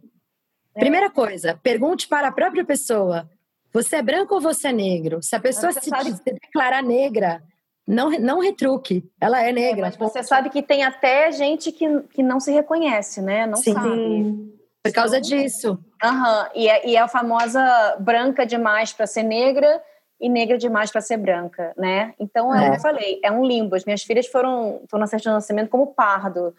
É. 0.74 0.80
Primeira 0.80 1.10
coisa, 1.10 1.58
pergunte 1.62 2.06
para 2.08 2.28
a 2.28 2.32
própria 2.32 2.64
pessoa: 2.64 3.28
você 3.72 3.96
é 3.96 4.02
branco 4.02 4.34
ou 4.34 4.40
você 4.40 4.68
é 4.68 4.72
negro? 4.72 5.22
Se 5.22 5.34
a 5.34 5.40
pessoa 5.40 5.72
se, 5.72 5.88
sabe- 5.88 6.12
se 6.12 6.22
declarar 6.24 6.82
negra, 6.82 7.42
não, 7.86 8.10
não 8.10 8.40
retruque, 8.40 9.04
ela 9.20 9.42
é 9.42 9.52
negra. 9.52 9.86
Mas 9.86 9.96
você 9.96 10.22
sabe 10.22 10.50
que 10.50 10.62
tem 10.62 10.84
até 10.84 11.30
gente 11.32 11.70
que, 11.70 12.00
que 12.14 12.22
não 12.22 12.40
se 12.40 12.50
reconhece, 12.52 13.20
né? 13.20 13.46
Não 13.46 13.56
Sim. 13.56 13.72
sabe. 13.74 13.88
Sim. 13.88 14.54
Por 14.82 14.92
causa 14.92 15.20
disso. 15.20 15.78
Aham, 16.08 16.48
E, 16.54 16.68
é, 16.68 16.86
e 16.88 16.96
é 16.96 17.00
a 17.00 17.08
famosa 17.08 17.96
branca 18.00 18.44
demais 18.46 18.92
para 18.92 19.06
ser 19.06 19.22
negra 19.22 19.82
e 20.20 20.28
negra 20.28 20.56
demais 20.56 20.90
para 20.90 21.00
ser 21.00 21.16
branca, 21.16 21.72
né? 21.76 22.14
Então, 22.18 22.54
é, 22.54 22.68
É. 22.68 22.76
eu 22.76 22.80
falei, 22.80 23.20
é 23.22 23.30
um 23.30 23.44
limbo. 23.44 23.74
As 23.74 23.84
minhas 23.84 24.02
filhas 24.02 24.26
foram, 24.26 24.82
foram 24.88 25.00
na 25.00 25.06
certidão 25.06 25.32
de 25.32 25.36
nascimento 25.38 25.68
como 25.70 25.88
pardo. 25.94 26.54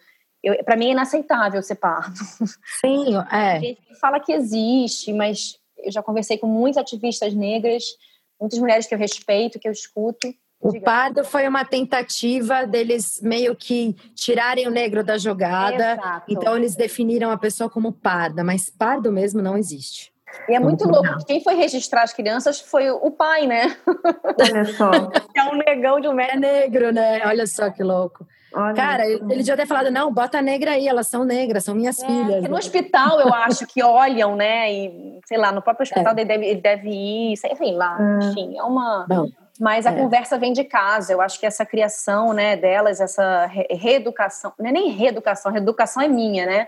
Para 0.64 0.76
mim 0.76 0.90
é 0.90 0.92
inaceitável 0.92 1.62
ser 1.64 1.76
pardo. 1.76 2.16
Sim, 2.82 3.16
é. 3.32 3.60
Tem 3.60 3.70
gente 3.76 4.00
fala 4.00 4.20
que 4.20 4.32
existe, 4.32 5.12
mas 5.14 5.58
eu 5.78 5.92
já 5.92 6.04
conversei 6.04 6.38
com 6.38 6.48
muitas 6.48 6.82
ativistas 6.82 7.34
negras, 7.34 7.84
muitas 8.40 8.60
mulheres 8.60 8.86
que 8.86 8.94
eu 8.94 9.00
respeito, 9.00 9.60
que 9.60 9.68
eu 9.68 9.72
escuto. 9.72 10.34
O 10.60 10.72
Diga. 10.72 10.84
pardo 10.86 11.24
foi 11.24 11.48
uma 11.48 11.64
tentativa 11.66 12.66
deles 12.66 13.20
meio 13.22 13.56
que 13.56 13.94
tirarem 14.16 14.68
o 14.68 14.72
negro 14.72 15.04
da 15.04 15.18
jogada. 15.18 15.94
Exato. 15.94 16.26
Então 16.30 16.56
eles 16.58 16.76
definiram 16.76 17.30
a 17.30 17.38
pessoa 17.38 17.70
como 17.70 17.92
parda, 17.92 18.44
mas 18.44 18.70
pardo 18.70 19.12
mesmo 19.12 19.42
não 19.42 19.58
existe. 19.58 20.12
E 20.50 20.56
é 20.56 20.60
muito 20.60 20.86
louco. 20.88 21.24
Quem 21.26 21.42
foi 21.42 21.54
registrar 21.56 22.02
as 22.04 22.14
crianças 22.14 22.60
foi 22.60 22.90
o 22.90 23.12
pai, 23.12 23.46
né? 23.48 23.76
Olha 24.42 24.66
só. 24.66 24.92
Que 25.10 25.40
é 25.40 25.44
um 25.46 25.56
negão 25.56 26.00
de 26.02 26.08
um 26.08 26.12
É 26.14 26.16
metro. 26.36 26.40
negro, 26.40 26.92
né? 26.92 27.22
Olha 27.26 27.46
só 27.48 27.70
que 27.70 27.84
louco. 27.84 28.26
Olha 28.54 28.74
Cara, 28.74 29.04
só. 29.04 29.10
ele 29.12 29.38
devia 29.38 29.58
ter 29.58 29.66
falado: 29.68 29.92
não, 29.92 30.12
bota 30.14 30.40
a 30.40 30.42
negra 30.42 30.72
aí, 30.72 30.88
elas 30.88 31.08
são 31.08 31.24
negras, 31.24 31.64
são 31.64 31.76
minhas 31.76 32.02
filhas. 32.02 32.36
Porque 32.36 32.48
no 32.48 32.58
hospital, 32.58 33.20
eu 33.22 33.34
acho 33.34 33.68
que 33.68 33.84
olham, 33.84 34.36
né? 34.36 34.74
E, 34.74 35.20
sei 35.26 35.38
lá, 35.38 35.52
no 35.52 35.62
próprio 35.62 35.84
hospital 35.84 36.14
É. 36.18 36.22
ele, 36.22 36.26
deve, 36.26 36.46
ele 36.48 36.62
deve 36.62 36.90
ir, 36.90 37.38
sei, 37.38 37.56
sei 37.56 37.74
lá, 37.74 37.98
É. 38.00 38.26
enfim, 38.26 38.58
é 38.58 38.64
uma. 38.64 39.06
Não. 39.10 39.28
Mas 39.60 39.86
a 39.86 39.92
É. 39.92 39.96
conversa 39.96 40.38
vem 40.38 40.52
de 40.52 40.64
casa. 40.64 41.14
Eu 41.14 41.22
acho 41.22 41.40
que 41.40 41.46
essa 41.46 41.66
criação, 41.66 42.34
né, 42.34 42.58
delas, 42.58 43.00
essa 43.00 43.46
re- 43.46 43.68
reeducação, 43.72 44.54
não 44.60 44.70
é 44.70 44.72
nem 44.72 44.90
reeducação, 44.90 45.52
reeducação 45.52 46.04
é 46.04 46.08
minha, 46.08 46.46
né? 46.46 46.68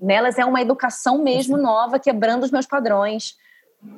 Nelas 0.00 0.38
é 0.38 0.44
uma 0.44 0.60
educação 0.60 1.22
mesmo 1.22 1.56
nova, 1.56 1.98
quebrando 2.00 2.42
os 2.42 2.50
meus 2.50 2.66
padrões. 2.66 3.36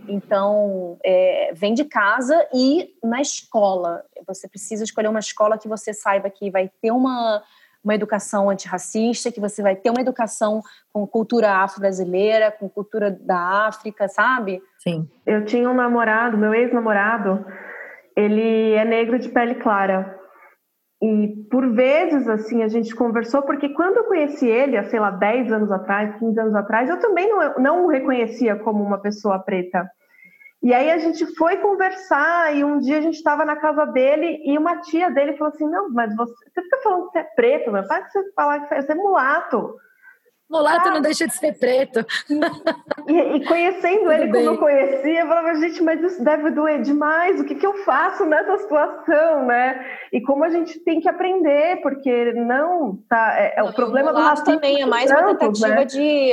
Então, 0.09 0.99
é, 1.05 1.53
vem 1.55 1.72
de 1.72 1.85
casa 1.85 2.46
e 2.53 2.90
na 3.03 3.20
escola. 3.20 4.05
Você 4.27 4.49
precisa 4.49 4.85
escolher 4.85 5.09
uma 5.09 5.20
escola 5.20 5.57
que 5.57 5.68
você 5.68 5.94
saiba 5.94 6.29
que 6.29 6.51
vai 6.51 6.68
ter 6.83 6.90
uma, 6.90 7.42
uma 7.83 7.94
educação 7.94 8.51
antirracista, 8.51 9.31
que 9.33 9.40
você 9.40 9.62
vai 9.62 9.77
ter 9.77 9.88
uma 9.90 10.01
educação 10.01 10.61
com 10.92 11.07
cultura 11.07 11.53
afro-brasileira, 11.62 12.51
com 12.51 12.68
cultura 12.68 13.11
da 13.11 13.66
África, 13.68 14.09
sabe? 14.09 14.61
Sim. 14.79 15.09
Eu 15.25 15.44
tinha 15.44 15.70
um 15.70 15.75
namorado, 15.75 16.37
meu 16.37 16.53
ex-namorado, 16.53 17.46
ele 18.16 18.72
é 18.72 18.85
negro 18.85 19.18
de 19.18 19.29
pele 19.29 19.57
clara. 19.57 20.16
E 21.02 21.44
por 21.50 21.70
vezes, 21.74 22.26
assim, 22.26 22.62
a 22.62 22.68
gente 22.68 22.94
conversou, 22.94 23.42
porque 23.42 23.68
quando 23.68 23.98
eu 23.98 24.05
conheci 24.05 24.46
ele, 24.48 24.79
há, 24.79 24.85
sei 24.85 24.98
lá, 24.98 25.11
10 25.11 25.52
anos 25.52 25.70
atrás, 25.70 26.18
15 26.18 26.40
anos 26.40 26.55
atrás, 26.55 26.88
eu 26.88 26.98
também 26.98 27.29
não, 27.29 27.55
não 27.59 27.85
o 27.85 27.88
reconhecia 27.88 28.57
como 28.57 28.83
uma 28.83 28.98
pessoa 28.98 29.38
preta. 29.38 29.87
E 30.62 30.72
aí 30.72 30.90
a 30.90 30.96
gente 30.96 31.26
foi 31.37 31.59
conversar, 31.59 32.57
e 32.57 32.64
um 32.64 32.79
dia 32.79 32.96
a 32.98 33.02
gente 33.02 33.16
estava 33.16 33.44
na 33.44 33.57
casa 33.57 33.85
dele, 33.85 34.42
e 34.44 34.57
uma 34.57 34.81
tia 34.81 35.11
dele 35.11 35.37
falou 35.37 35.52
assim, 35.52 35.68
não, 35.68 35.90
mas 35.90 36.16
você, 36.16 36.33
você 36.33 36.62
fica 36.62 36.79
falando 36.83 37.07
que 37.07 37.12
você 37.12 37.18
é 37.18 37.24
preto, 37.37 37.70
para 37.70 38.02
que 38.02 38.11
você 38.11 38.33
falar 38.33 38.61
que 38.61 38.83
você 38.83 38.92
é 38.92 38.94
mulato. 38.94 39.74
Mulato 40.49 40.91
não 40.91 41.01
deixa 41.01 41.27
de 41.27 41.35
ser 41.35 41.59
preto. 41.59 42.05
E, 43.09 43.13
e 43.13 43.45
conhecendo 43.45 44.11
ele 44.13 44.29
como 44.29 44.51
eu 44.51 44.59
conhecia, 44.59 45.21
eu 45.21 45.27
falava, 45.27 45.55
gente, 45.57 45.83
mas 45.83 46.01
isso 46.01 46.23
deve 46.23 46.51
doer 46.51 46.83
demais. 46.83 47.41
O 47.41 47.45
que, 47.45 47.57
que 47.57 47.67
eu 47.67 47.75
faço 47.85 48.25
nessa 48.25 48.59
situação, 48.59 49.45
né? 49.45 49.85
E 50.13 50.21
como 50.21 50.45
a 50.45 50.49
gente 50.49 50.79
tem 50.81 51.01
que 51.01 51.09
aprender, 51.09 51.81
porque 51.83 52.33
não 52.33 52.99
tá. 53.09 53.35
É, 53.37 53.55
é 53.59 53.63
o 53.63 53.73
problema 53.73 54.13
do 54.13 54.21
racismo 54.21 54.55
também 54.55 54.83
é 54.83 54.87
mais 54.87 55.11
uma 55.11 55.35
tentativa 55.35 55.69
né? 55.69 55.85
de, 55.85 56.33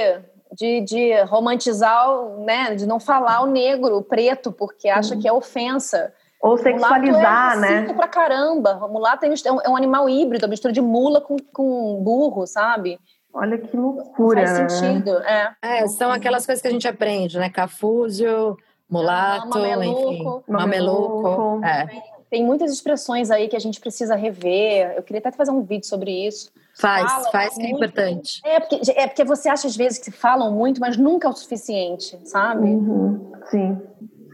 de, 0.55 0.81
de 0.81 1.21
romantizar, 1.23 2.07
né? 2.45 2.75
De 2.75 2.85
não 2.85 2.99
falar 2.99 3.41
o 3.41 3.47
negro, 3.47 3.97
o 3.97 4.03
preto, 4.03 4.51
porque 4.51 4.89
acha 4.89 5.17
que 5.17 5.27
é 5.27 5.33
ofensa. 5.33 6.13
Ou 6.39 6.57
sexualizar, 6.57 7.55
é 7.57 7.81
né? 7.81 7.93
pra 7.93 8.07
caramba. 8.07 8.75
O 8.85 8.89
mulato 8.89 9.25
é 9.25 9.29
um, 9.29 9.61
é 9.61 9.69
um 9.69 9.77
animal 9.77 10.09
híbrido, 10.09 10.47
mistura 10.47 10.73
de 10.73 10.81
mula 10.81 11.21
com, 11.21 11.37
com 11.53 12.01
burro, 12.03 12.45
sabe? 12.45 12.99
Olha 13.33 13.57
que 13.57 13.75
loucura. 13.75 14.45
Faz 14.45 14.73
sentido, 14.73 15.17
é. 15.19 15.55
é. 15.61 15.87
São 15.87 16.11
aquelas 16.11 16.45
coisas 16.45 16.61
que 16.61 16.67
a 16.67 16.71
gente 16.71 16.87
aprende, 16.87 17.39
né? 17.39 17.49
Cafúzio, 17.49 18.55
mulato, 18.89 19.57
enfim. 19.57 20.23
Mameluco. 20.47 21.63
É. 21.65 22.13
Tem 22.29 22.43
muitas 22.43 22.71
expressões 22.71 23.29
aí 23.29 23.47
que 23.47 23.55
a 23.55 23.59
gente 23.59 23.79
precisa 23.79 24.15
rever. 24.15 24.93
Eu 24.95 25.03
queria 25.03 25.19
até 25.19 25.31
fazer 25.31 25.51
um 25.51 25.61
vídeo 25.61 25.85
sobre 25.85 26.25
isso. 26.27 26.51
Faz, 26.75 27.11
Fala 27.11 27.31
faz 27.31 27.55
que 27.55 27.63
é 27.63 27.69
importante. 27.69 28.41
É 28.43 28.59
porque, 28.59 28.91
é 28.91 29.07
porque 29.07 29.23
você 29.23 29.49
acha 29.49 29.67
às 29.67 29.75
vezes 29.75 29.99
que 29.99 30.09
falam 30.09 30.51
muito, 30.51 30.81
mas 30.81 30.97
nunca 30.97 31.27
é 31.27 31.31
o 31.31 31.35
suficiente, 31.35 32.19
sabe? 32.25 32.67
Uhum, 32.67 33.33
sim. 33.51 33.79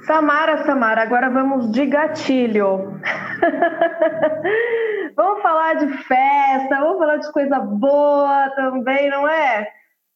Samara, 0.06 0.64
Samara, 0.66 1.02
agora 1.02 1.30
vamos 1.30 1.72
de 1.72 1.86
gatilho. 1.86 3.00
vamos 5.16 5.42
falar 5.42 5.76
de 5.76 5.88
festa, 6.04 6.80
vamos 6.80 6.98
falar 6.98 7.18
de 7.18 7.32
coisa 7.32 7.60
boa 7.60 8.50
também, 8.56 9.10
não 9.10 9.28
é? 9.28 9.68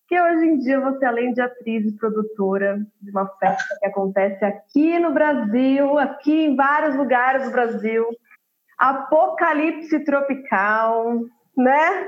Que 0.07 0.19
hoje 0.19 0.45
em 0.45 0.57
dia 0.59 0.79
você, 0.79 1.05
além 1.05 1.33
de 1.33 1.41
atriz 1.41 1.85
e 1.85 1.97
produtora 1.97 2.79
de 3.01 3.11
uma 3.11 3.27
festa 3.39 3.77
que 3.79 3.85
acontece 3.85 4.43
aqui 4.45 4.99
no 4.99 5.11
Brasil, 5.11 5.97
aqui 5.99 6.45
em 6.45 6.55
vários 6.55 6.95
lugares 6.95 7.45
do 7.45 7.51
Brasil, 7.51 8.05
Apocalipse 8.77 10.03
Tropical, 10.03 11.19
né? 11.57 12.07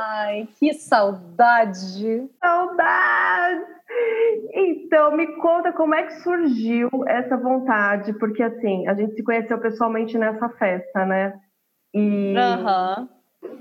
Ai, 0.00 0.48
que 0.58 0.74
saudade! 0.74 2.28
Saudade! 2.40 3.80
Então, 4.52 5.16
me 5.16 5.26
conta 5.38 5.72
como 5.72 5.94
é 5.94 6.04
que 6.04 6.20
surgiu 6.22 6.88
essa 7.06 7.36
vontade, 7.36 8.12
porque 8.14 8.42
assim, 8.42 8.86
a 8.86 8.94
gente 8.94 9.14
se 9.14 9.22
conheceu 9.22 9.58
pessoalmente 9.58 10.16
nessa 10.16 10.48
festa, 10.50 11.04
né? 11.04 11.34
E 11.92 12.34
uhum. 12.36 13.08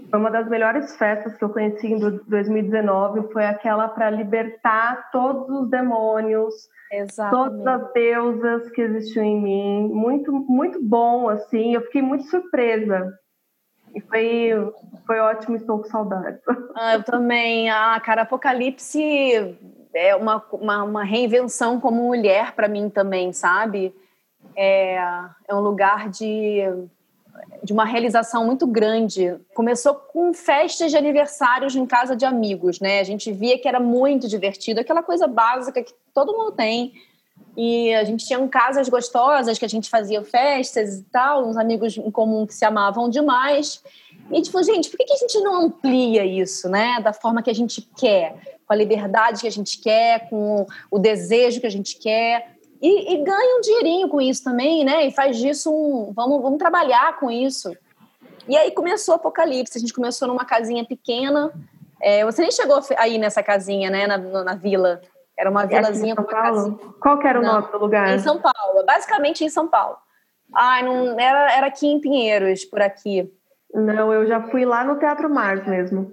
foi 0.10 0.20
uma 0.20 0.30
das 0.30 0.48
melhores 0.48 0.96
festas 0.98 1.36
que 1.36 1.44
eu 1.44 1.50
conheci 1.50 1.88
em 1.88 2.00
2019, 2.00 3.32
foi 3.34 3.46
aquela 3.46 3.88
para 3.88 4.10
libertar 4.10 5.10
todos 5.12 5.50
os 5.50 5.70
demônios, 5.70 6.54
Exatamente. 6.92 7.64
todas 7.64 7.68
as 7.68 7.94
deusas 7.94 8.70
que 8.72 8.82
existiam 8.82 9.26
em 9.26 9.42
mim. 9.42 9.90
Muito, 9.92 10.32
muito 10.32 10.80
bom, 10.82 11.30
assim, 11.30 11.74
eu 11.74 11.82
fiquei 11.82 12.02
muito 12.02 12.26
surpresa. 12.26 13.12
E 13.94 14.02
foi, 14.02 14.52
foi 15.06 15.20
ótimo, 15.20 15.56
estou 15.56 15.80
com 15.80 15.90
saudade. 15.90 16.40
Ah, 16.76 16.96
eu 16.96 17.04
também. 17.04 17.70
Ah, 17.70 18.00
cara, 18.00 18.22
Apocalipse 18.22 19.58
é 19.94 20.16
uma, 20.16 20.44
uma, 20.52 20.84
uma 20.84 21.04
reinvenção 21.04 21.80
como 21.80 22.04
mulher 22.04 22.54
para 22.54 22.68
mim 22.68 22.90
também, 22.90 23.34
sabe? 23.34 23.94
É, 24.56 24.96
é 25.48 25.56
um 25.56 25.62
lugar 25.62 26.10
de, 26.10 26.62
de 27.64 27.74
uma 27.74 27.86
realização 27.86 28.46
muito 28.46 28.68
grande. 28.68 29.36
Começou 29.54 29.96
com 29.96 30.34
festas 30.34 30.92
de 30.92 30.98
aniversários 30.98 31.76
em 31.76 31.86
casa 31.86 32.16
de 32.16 32.26
amigos, 32.26 32.80
né? 32.80 33.00
A 33.00 33.04
gente 33.04 33.32
via 33.32 33.58
que 33.58 33.68
era 33.68 33.80
muito 33.80 34.28
divertido, 34.28 34.80
aquela 34.80 35.02
coisa 35.04 35.28
básica 35.28 35.84
que 35.84 35.94
todo 36.14 36.38
mundo 36.38 36.52
tem. 36.52 36.94
E 37.62 37.94
a 37.94 38.06
gente 38.06 38.26
tinha 38.26 38.48
casas 38.48 38.88
gostosas 38.88 39.60
que 39.60 39.66
a 39.66 39.70
gente 39.70 39.90
fazia 39.90 40.24
festas 40.24 41.00
e 41.00 41.04
tal, 41.12 41.46
uns 41.46 41.58
amigos 41.58 41.98
em 41.98 42.10
comum 42.10 42.46
que 42.46 42.54
se 42.54 42.64
amavam 42.64 43.10
demais. 43.10 43.84
E 44.30 44.34
a 44.34 44.36
gente 44.38 44.50
falou, 44.50 44.66
gente, 44.66 44.90
por 44.90 44.98
que 44.98 45.12
a 45.12 45.18
gente 45.18 45.40
não 45.42 45.66
amplia 45.66 46.24
isso, 46.24 46.70
né? 46.70 47.02
Da 47.02 47.12
forma 47.12 47.44
que 47.44 47.50
a 47.50 47.56
gente 47.56 47.82
quer? 47.98 48.60
com 48.70 48.74
a 48.74 48.76
liberdade 48.76 49.42
que 49.42 49.48
a 49.48 49.52
gente 49.52 49.80
quer, 49.80 50.30
com 50.30 50.68
o 50.92 51.00
desejo 51.00 51.60
que 51.60 51.66
a 51.66 51.72
gente 51.72 51.98
quer. 51.98 52.52
E, 52.80 53.14
e 53.14 53.24
ganha 53.24 53.58
um 53.58 53.62
dinheirinho 53.62 54.08
com 54.08 54.22
isso 54.22 54.44
também, 54.44 54.86
né? 54.86 55.08
E 55.08 55.12
faz 55.12 55.38
disso 55.38 55.74
um. 55.74 56.14
Vamos, 56.14 56.40
vamos 56.40 56.60
trabalhar 56.60 57.20
com 57.20 57.32
isso. 57.32 57.76
E 58.48 58.56
aí 58.56 58.70
começou 58.70 59.16
o 59.16 59.18
apocalipse. 59.18 59.76
A 59.76 59.82
gente 59.82 59.92
começou 59.92 60.28
numa 60.28 60.46
casinha 60.46 60.86
pequena. 60.86 61.52
É, 62.00 62.24
você 62.24 62.44
nem 62.44 62.52
chegou 62.52 62.80
aí 62.98 63.18
nessa 63.18 63.42
casinha, 63.42 63.90
né? 63.90 64.06
Na, 64.06 64.18
na 64.20 64.54
vila. 64.54 65.02
Era 65.40 65.50
uma 65.50 65.66
vilazinha 65.66 66.18
com 66.18 66.24
Paulo? 66.24 66.96
Qual 67.00 67.18
que 67.18 67.26
era 67.26 67.40
o 67.40 67.44
nome 67.44 67.72
do 67.72 67.78
lugar? 67.78 68.14
Em 68.14 68.20
São 68.20 68.38
Paulo, 68.42 68.86
basicamente 68.86 69.46
em 69.46 69.50
São 69.50 69.70
Paulo. 69.70 69.96
Ai, 70.54 70.84
não, 70.84 71.18
era, 71.18 71.54
era 71.54 71.68
aqui 71.68 71.88
em 71.88 72.02
Pinheiros, 72.02 72.66
por 72.66 72.82
aqui. 72.82 73.32
Não, 73.74 74.12
eu 74.12 74.28
já 74.28 74.42
fui 74.50 74.66
lá 74.66 74.84
no 74.84 75.00
Teatro 75.00 75.30
Mars 75.30 75.66
mesmo. 75.66 76.12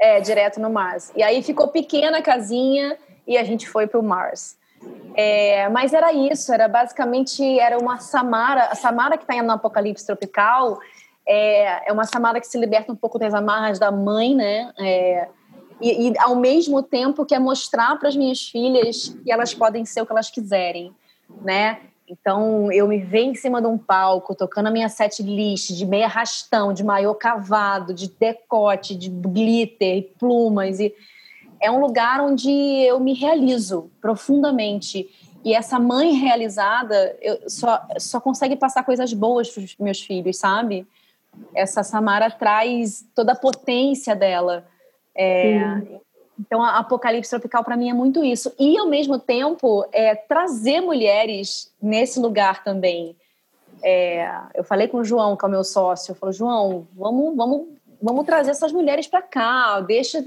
É, 0.00 0.20
direto 0.20 0.60
no 0.60 0.70
Mars. 0.70 1.12
E 1.14 1.22
aí 1.22 1.40
ficou 1.40 1.68
pequena 1.68 2.18
a 2.18 2.22
casinha 2.22 2.98
e 3.24 3.38
a 3.38 3.44
gente 3.44 3.68
foi 3.68 3.86
para 3.86 4.00
o 4.00 4.02
Mars. 4.02 4.58
É, 5.14 5.68
mas 5.68 5.94
era 5.94 6.12
isso, 6.12 6.52
era 6.52 6.66
basicamente 6.66 7.60
era 7.60 7.78
uma 7.78 7.98
Samara, 7.98 8.64
a 8.64 8.74
Samara 8.74 9.16
que 9.16 9.22
está 9.22 9.40
no 9.40 9.52
Apocalipse 9.52 10.04
Tropical 10.04 10.80
é, 11.26 11.88
é 11.88 11.92
uma 11.92 12.04
Samara 12.04 12.40
que 12.40 12.46
se 12.46 12.58
liberta 12.58 12.92
um 12.92 12.96
pouco 12.96 13.18
das 13.18 13.32
amarras 13.32 13.78
da 13.78 13.92
mãe, 13.92 14.34
né? 14.34 14.72
É, 14.78 15.28
e, 15.80 16.08
e, 16.08 16.18
ao 16.18 16.36
mesmo 16.36 16.82
tempo 16.82 17.24
quer 17.24 17.38
mostrar 17.38 17.98
para 17.98 18.08
as 18.08 18.16
minhas 18.16 18.48
filhas 18.48 19.16
que 19.24 19.32
elas 19.32 19.54
podem 19.54 19.84
ser 19.84 20.02
o 20.02 20.06
que 20.06 20.12
elas 20.12 20.30
quiserem, 20.30 20.92
né? 21.42 21.80
Então, 22.06 22.70
eu 22.70 22.86
me 22.86 22.98
vejo 22.98 23.30
em 23.30 23.34
cima 23.34 23.62
de 23.62 23.66
um 23.66 23.78
palco, 23.78 24.34
tocando 24.34 24.66
a 24.66 24.70
minha 24.70 24.88
set 24.90 25.22
list 25.22 25.70
de 25.72 25.86
meia 25.86 26.06
rastão, 26.06 26.72
de 26.72 26.84
maiô 26.84 27.14
cavado, 27.14 27.94
de 27.94 28.08
decote, 28.08 28.94
de 28.94 29.08
glitter, 29.08 30.10
plumas. 30.18 30.80
E 30.80 30.94
é 31.60 31.70
um 31.70 31.80
lugar 31.80 32.20
onde 32.20 32.50
eu 32.50 33.00
me 33.00 33.14
realizo 33.14 33.90
profundamente. 34.02 35.08
E 35.42 35.54
essa 35.54 35.78
mãe 35.78 36.12
realizada 36.12 37.16
só, 37.48 37.80
só 37.98 38.20
consegue 38.20 38.56
passar 38.56 38.82
coisas 38.84 39.12
boas 39.14 39.48
para 39.50 39.62
os 39.62 39.76
meus 39.78 40.00
filhos, 40.00 40.36
sabe? 40.36 40.86
Essa 41.54 41.82
Samara 41.82 42.30
traz 42.30 43.06
toda 43.14 43.32
a 43.32 43.36
potência 43.36 44.14
dela. 44.14 44.66
É, 45.16 45.82
então, 46.38 46.62
a 46.62 46.78
Apocalipse 46.78 47.30
Tropical 47.30 47.62
para 47.62 47.76
mim 47.76 47.90
é 47.90 47.94
muito 47.94 48.24
isso. 48.24 48.52
E, 48.58 48.76
ao 48.78 48.88
mesmo 48.88 49.18
tempo, 49.18 49.86
é, 49.92 50.14
trazer 50.14 50.80
mulheres 50.80 51.72
nesse 51.80 52.18
lugar 52.18 52.64
também. 52.64 53.16
É, 53.82 54.28
eu 54.54 54.64
falei 54.64 54.88
com 54.88 54.98
o 54.98 55.04
João, 55.04 55.36
que 55.36 55.44
é 55.44 55.48
o 55.48 55.50
meu 55.50 55.62
sócio, 55.62 56.12
eu 56.12 56.16
falei, 56.16 56.32
João, 56.32 56.86
vamos, 56.94 57.36
vamos, 57.36 57.68
vamos 58.00 58.24
trazer 58.24 58.50
essas 58.50 58.72
mulheres 58.72 59.06
para 59.06 59.20
cá, 59.20 59.80
deixa, 59.80 60.24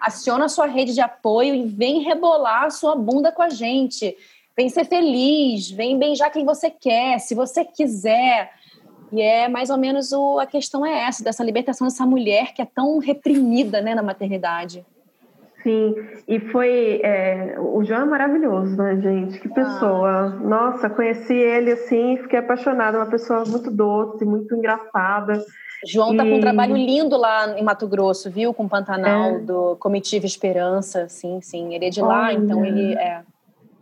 aciona 0.00 0.46
a 0.46 0.48
sua 0.48 0.66
rede 0.66 0.94
de 0.94 1.00
apoio 1.00 1.54
e 1.54 1.66
vem 1.66 2.02
rebolar 2.02 2.64
a 2.64 2.70
sua 2.70 2.96
bunda 2.96 3.30
com 3.30 3.42
a 3.42 3.50
gente. 3.50 4.16
Vem 4.56 4.70
ser 4.70 4.86
feliz, 4.86 5.70
vem 5.70 5.98
beijar 5.98 6.30
quem 6.30 6.44
você 6.44 6.70
quer, 6.70 7.18
se 7.18 7.34
você 7.34 7.64
quiser. 7.64 8.50
E 9.12 9.20
é 9.20 9.48
mais 9.48 9.70
ou 9.70 9.78
menos 9.78 10.12
o, 10.12 10.38
a 10.38 10.46
questão 10.46 10.84
é 10.84 11.04
essa, 11.04 11.22
dessa 11.22 11.44
libertação 11.44 11.86
dessa 11.86 12.04
mulher 12.04 12.52
que 12.52 12.62
é 12.62 12.66
tão 12.66 12.98
reprimida 12.98 13.80
né, 13.80 13.94
na 13.94 14.02
maternidade. 14.02 14.84
Sim, 15.62 15.96
e 16.28 16.38
foi. 16.38 17.00
É, 17.02 17.56
o 17.58 17.82
João 17.84 18.02
é 18.02 18.04
maravilhoso, 18.04 18.76
né, 18.76 19.00
gente? 19.00 19.40
Que 19.40 19.48
pessoa. 19.48 20.08
Ah. 20.10 20.28
Nossa, 20.28 20.88
conheci 20.88 21.34
ele 21.34 21.72
assim, 21.72 22.16
fiquei 22.18 22.38
apaixonada. 22.38 22.98
Uma 22.98 23.06
pessoa 23.06 23.44
muito 23.44 23.68
doce, 23.68 24.24
muito 24.24 24.54
engraçada. 24.54 25.44
João 25.84 26.14
e... 26.14 26.16
tá 26.16 26.22
com 26.22 26.36
um 26.36 26.40
trabalho 26.40 26.76
lindo 26.76 27.16
lá 27.16 27.58
em 27.58 27.64
Mato 27.64 27.88
Grosso, 27.88 28.30
viu? 28.30 28.54
Com 28.54 28.66
o 28.66 28.68
Pantanal, 28.68 29.30
é. 29.30 29.38
do 29.40 29.74
Comitiva 29.80 30.24
Esperança. 30.24 31.08
Sim, 31.08 31.40
sim. 31.42 31.74
Ele 31.74 31.86
é 31.86 31.90
de 31.90 32.00
lá, 32.00 32.32
então 32.32 32.64
ele 32.64 32.94
é. 32.94 33.22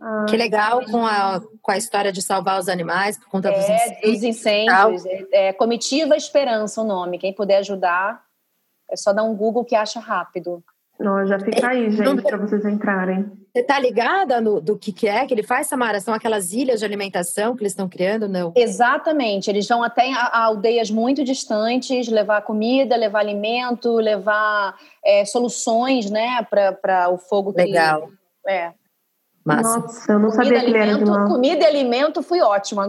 Ah, 0.01 0.25
que 0.27 0.37
legal 0.37 0.83
com 0.85 1.05
a, 1.05 1.41
com 1.61 1.71
a 1.71 1.77
história 1.77 2.11
de 2.11 2.21
salvar 2.21 2.59
os 2.59 2.67
animais 2.67 3.17
por 3.17 3.27
conta 3.27 3.49
é, 3.49 3.55
dos 3.55 3.63
incêndios. 3.63 4.13
Dos 4.13 4.23
incêndios. 4.23 5.05
É, 5.05 5.47
é, 5.47 5.53
Comitiva 5.53 6.15
Esperança 6.15 6.81
o 6.81 6.85
nome. 6.85 7.17
Quem 7.17 7.33
puder 7.33 7.57
ajudar, 7.57 8.21
é 8.89 8.95
só 8.95 9.13
dar 9.13 9.23
um 9.23 9.35
Google 9.35 9.65
que 9.65 9.75
acha 9.75 9.99
rápido. 9.99 10.63
Não, 10.99 11.25
já 11.25 11.37
fica 11.39 11.67
aí, 11.67 11.91
gente, 11.91 12.21
para 12.21 12.37
vocês 12.37 12.65
entrarem. 12.65 13.29
Você 13.53 13.63
tá 13.63 13.79
ligada 13.79 14.39
no, 14.39 14.61
do 14.61 14.77
que, 14.77 14.91
que 14.91 15.07
é 15.07 15.25
que 15.25 15.33
ele 15.33 15.43
faz, 15.43 15.67
Samara? 15.67 15.99
São 15.99 16.13
aquelas 16.13 16.53
ilhas 16.53 16.79
de 16.79 16.85
alimentação 16.85 17.55
que 17.55 17.63
eles 17.63 17.73
estão 17.73 17.87
criando, 17.87 18.27
não? 18.27 18.53
Exatamente. 18.55 19.49
Eles 19.49 19.67
vão 19.67 19.83
até 19.83 20.11
a, 20.13 20.23
a 20.23 20.43
aldeias 20.43 20.89
muito 20.89 21.23
distantes, 21.23 22.07
levar 22.07 22.41
comida, 22.41 22.95
levar 22.95 23.19
alimento, 23.19 23.95
levar 23.95 24.75
é, 25.03 25.25
soluções, 25.25 26.09
né, 26.09 26.45
para 26.49 27.09
o 27.09 27.17
fogo. 27.17 27.53
Que, 27.53 27.61
Legal. 27.61 28.09
É. 28.47 28.73
Massa. 29.45 29.79
Nossa, 29.79 30.11
eu 30.11 30.19
não 30.19 30.31
comida, 30.31 30.43
sabia 30.43 30.59
que 30.59 30.65
ele 30.65 30.77
alimento, 30.79 31.11
era 31.11 31.21
de 31.21 31.27
Comida 31.27 31.63
e 31.63 31.65
alimento, 31.67 32.23
fui 32.23 32.41
ótima. 32.41 32.87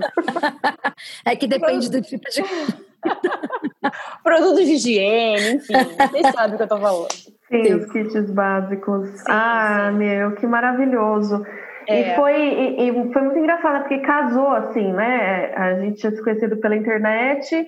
é 1.24 1.36
que 1.36 1.46
depende 1.46 1.90
do 1.90 2.00
tipo 2.00 2.24
de... 2.30 2.42
Produtos 4.24 4.64
de 4.64 4.72
higiene, 4.72 5.56
enfim. 5.56 5.74
Vocês 5.74 6.34
sabem 6.34 6.54
o 6.54 6.56
que 6.56 6.62
eu 6.62 6.68
tô 6.68 6.78
falando. 6.78 7.12
Sim, 7.12 7.62
sim. 7.62 7.74
os 7.74 7.92
kits 7.92 8.30
básicos. 8.30 9.08
Sim, 9.10 9.24
ah, 9.28 9.88
sim. 9.90 9.98
meu, 9.98 10.34
que 10.34 10.46
maravilhoso. 10.46 11.44
É. 11.86 12.12
E, 12.12 12.16
foi, 12.16 12.34
e, 12.34 12.88
e, 12.88 13.12
foi 13.12 13.22
muito 13.22 13.38
engraçado, 13.38 13.80
porque 13.82 13.98
casou 13.98 14.48
assim, 14.48 14.92
né? 14.92 15.54
A 15.54 15.74
gente 15.74 16.00
tinha 16.00 16.10
se 16.10 16.22
conhecido 16.22 16.56
pela 16.56 16.74
internet, 16.74 17.66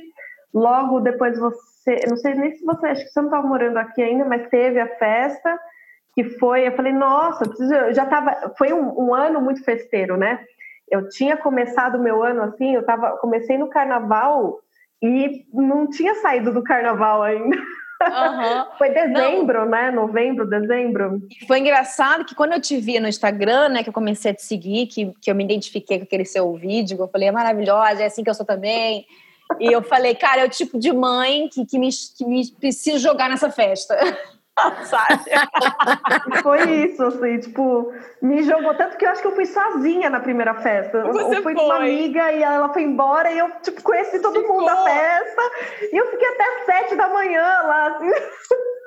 logo 0.53 1.01
depois 1.01 1.39
você, 1.39 2.01
não 2.09 2.17
sei 2.17 2.35
nem 2.35 2.53
se 2.57 2.65
você, 2.65 2.87
acho 2.87 3.05
que 3.05 3.11
você 3.11 3.21
não 3.21 3.29
estava 3.29 3.47
morando 3.47 3.77
aqui 3.77 4.03
ainda, 4.03 4.25
mas 4.25 4.49
teve 4.49 4.81
a 4.81 4.89
festa, 4.97 5.57
que 6.15 6.25
foi, 6.39 6.67
eu 6.67 6.73
falei, 6.73 6.93
nossa, 6.93 7.45
eu 7.45 7.95
já 7.95 8.05
estava, 8.05 8.53
foi 8.57 8.73
um, 8.73 9.07
um, 9.07 9.15
ano 9.15 9.41
muito 9.41 9.63
festeiro, 9.65 10.17
né? 10.17 10.41
Eu 10.91 11.09
tinha 11.09 11.37
começado 11.37 11.97
o 11.97 12.03
meu 12.03 12.23
ano 12.23 12.43
assim, 12.43 12.75
eu 12.75 12.85
tava, 12.85 13.17
comecei 13.19 13.57
no 13.59 13.69
carnaval 13.69 14.59
e 15.03 15.45
não 15.53 15.89
tinha 15.89 16.15
saído 16.17 16.53
do 16.53 16.63
carnaval 16.63 17.23
ainda. 17.23 17.57
Uhum. 17.57 18.65
Foi 18.79 18.91
dezembro, 18.91 19.61
Não. 19.61 19.71
né? 19.71 19.91
Novembro, 19.91 20.49
dezembro. 20.49 21.21
Foi 21.47 21.59
engraçado 21.59 22.25
que 22.25 22.35
quando 22.35 22.53
eu 22.53 22.61
te 22.61 22.79
vi 22.81 22.99
no 23.01 23.09
Instagram, 23.09 23.69
né, 23.71 23.83
que 23.83 23.89
eu 23.89 23.93
comecei 23.93 24.31
a 24.31 24.35
te 24.35 24.43
seguir, 24.43 24.87
que, 24.87 25.13
que 25.21 25.31
eu 25.31 25.35
me 25.35 25.45
identifiquei 25.45 25.99
com 25.99 26.05
aquele 26.05 26.25
seu 26.25 26.53
vídeo, 26.55 26.97
eu 26.99 27.09
falei, 27.09 27.29
é 27.29 27.33
maravilhosa, 27.33 28.03
é 28.03 28.07
assim 28.07 28.23
que 28.23 28.31
eu 28.31 28.35
sou 28.35 28.47
também. 28.47 29.05
E 29.59 29.73
eu 29.73 29.83
falei, 29.83 30.15
cara, 30.15 30.43
é 30.43 30.45
o 30.45 30.51
tipo 30.51 30.79
de 30.79 30.93
mãe 30.93 31.49
que, 31.49 31.65
que, 31.65 31.79
me, 31.79 31.89
que 32.17 32.25
me 32.25 32.47
precisa 32.53 32.99
jogar 32.99 33.31
nessa 33.31 33.51
festa. 33.51 33.97
sabe? 34.85 36.43
foi 36.43 36.63
isso, 36.85 37.03
assim, 37.05 37.39
tipo, 37.39 37.93
me 38.23 38.43
jogou 38.43 38.75
tanto 38.75 38.97
que 38.97 39.05
eu 39.05 39.11
acho 39.11 39.23
que 39.23 39.29
eu 39.29 39.35
fui 39.35 39.47
sozinha 39.47 40.11
na 40.11 40.21
primeira 40.21 40.55
festa. 40.55 41.05
Você 41.05 41.37
eu 41.37 41.43
fui 41.43 41.55
com 41.55 41.65
uma 41.65 41.77
amiga 41.77 42.33
e 42.33 42.43
ela 42.43 42.73
foi 42.73 42.83
embora 42.83 43.31
e 43.31 43.39
eu, 43.39 43.51
tipo, 43.63 43.83
conheci 43.83 44.21
todo 44.21 44.41
Ficou. 44.41 44.61
mundo 44.61 44.67
da 44.67 44.85
festa 44.85 45.43
e 45.93 45.97
eu 45.97 46.07
fiquei 46.11 46.29
até 46.29 46.65
sete 46.65 46.97
da 46.97 47.09
manhã 47.09 47.43
lá, 47.43 47.87
assim. 47.89 48.11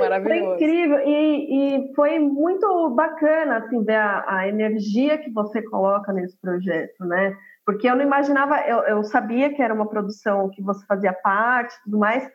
Maravilhoso. 0.00 0.44
Foi 0.44 0.54
incrível 0.54 1.00
e, 1.06 1.86
e, 1.88 1.94
foi 1.94 2.18
muito 2.18 2.90
bacana 2.90 3.58
assim 3.58 3.84
ver 3.84 3.94
a, 3.94 4.24
a, 4.26 4.48
energia 4.48 5.18
que 5.18 5.30
você 5.30 5.62
coloca 5.62 6.12
nesse 6.12 6.36
projeto, 6.40 7.04
né? 7.04 7.36
Porque 7.64 7.88
eu 7.88 7.96
não 7.96 8.02
imaginava, 8.02 8.60
eu, 8.60 8.78
eu 8.80 9.04
sabia 9.04 9.52
que 9.54 9.62
era 9.62 9.72
uma 9.72 9.88
produção 9.88 10.50
que 10.50 10.62
você 10.62 10.84
fazia 10.86 11.12
parte, 11.12 11.74
tudo 11.84 11.98
mais, 11.98 12.28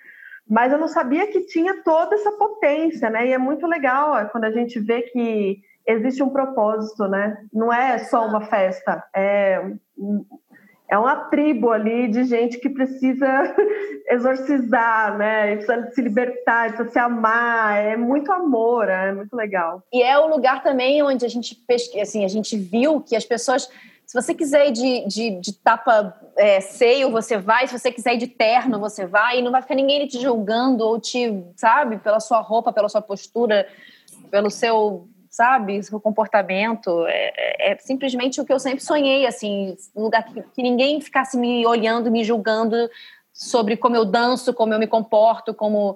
mas 0.50 0.72
eu 0.72 0.78
não 0.78 0.88
sabia 0.88 1.28
que 1.28 1.46
tinha 1.46 1.82
toda 1.84 2.16
essa 2.16 2.32
potência, 2.34 3.10
né? 3.10 3.28
E 3.28 3.34
é 3.34 3.38
muito 3.38 3.66
legal 3.68 4.18
é, 4.18 4.26
quando 4.26 4.46
a 4.46 4.52
gente 4.52 4.80
vê 4.80 5.02
que 5.04 5.60
existe 5.88 6.22
um 6.22 6.30
propósito, 6.30 7.08
né? 7.08 7.38
Não 7.54 7.72
é 7.72 7.98
só 8.00 8.26
uma 8.26 8.42
festa, 8.42 9.04
é, 9.16 9.72
é 10.90 10.98
uma 10.98 11.16
tribo 11.30 11.72
ali 11.72 12.10
de 12.10 12.26
gente 12.26 12.60
que 12.60 12.70
precisa 12.70 13.56
exorcizar, 14.12 15.18
né? 15.18 15.56
Precisa 15.56 15.90
se 15.92 16.02
libertar, 16.02 16.68
precisa 16.68 16.90
se 16.90 17.00
amar, 17.00 17.78
é 17.78 17.96
muito 17.96 18.30
amor, 18.32 18.90
é 18.90 19.14
muito 19.14 19.34
legal. 19.34 19.82
E 19.94 20.04
é 20.04 20.20
o 20.20 20.28
lugar 20.28 20.62
também 20.62 21.02
onde 21.02 21.26
a 21.26 21.30
gente 21.30 21.56
pesquisa, 21.56 22.04
assim, 22.04 22.26
a 22.26 22.28
gente 22.28 22.58
viu 22.58 23.00
que 23.00 23.16
as 23.16 23.24
pessoas 23.24 23.70
se 24.12 24.22
você 24.22 24.34
quiser 24.34 24.68
ir 24.68 24.72
de, 24.74 25.08
de, 25.08 25.40
de 25.40 25.54
tapa 25.54 26.14
é, 26.36 26.60
seio, 26.60 27.10
você 27.10 27.38
vai. 27.38 27.66
Se 27.66 27.80
você 27.80 27.94
quiser 27.94 28.16
ir 28.16 28.18
de 28.18 28.28
terno, 28.28 28.78
você 28.78 29.06
vai. 29.06 29.40
E 29.40 29.42
não 29.42 29.54
vai 29.54 29.62
ficar 29.62 29.74
ninguém 29.74 30.06
te 30.06 30.20
julgando 30.20 30.86
ou 30.86 31.00
te, 31.00 31.42
sabe, 31.56 31.98
pela 31.98 32.20
sua 32.20 32.42
roupa, 32.42 32.74
pela 32.74 32.90
sua 32.90 33.02
postura, 33.02 33.66
pelo 34.30 34.50
seu, 34.50 35.08
sabe, 35.30 35.82
seu 35.82 35.98
comportamento. 35.98 37.08
É, 37.08 37.32
é, 37.38 37.72
é 37.72 37.78
simplesmente 37.78 38.42
o 38.42 38.46
que 38.46 38.52
eu 38.52 38.60
sempre 38.60 38.84
sonhei, 38.84 39.26
assim, 39.26 39.78
um 39.96 40.04
lugar 40.04 40.26
que, 40.26 40.42
que 40.42 40.62
ninguém 40.62 41.00
ficasse 41.00 41.38
me 41.38 41.66
olhando, 41.66 42.12
me 42.12 42.22
julgando 42.22 42.90
sobre 43.32 43.78
como 43.78 43.96
eu 43.96 44.04
danço, 44.04 44.54
como 44.54 44.74
eu 44.74 44.80
me 44.80 44.88
comporto, 44.88 45.54
como 45.54 45.96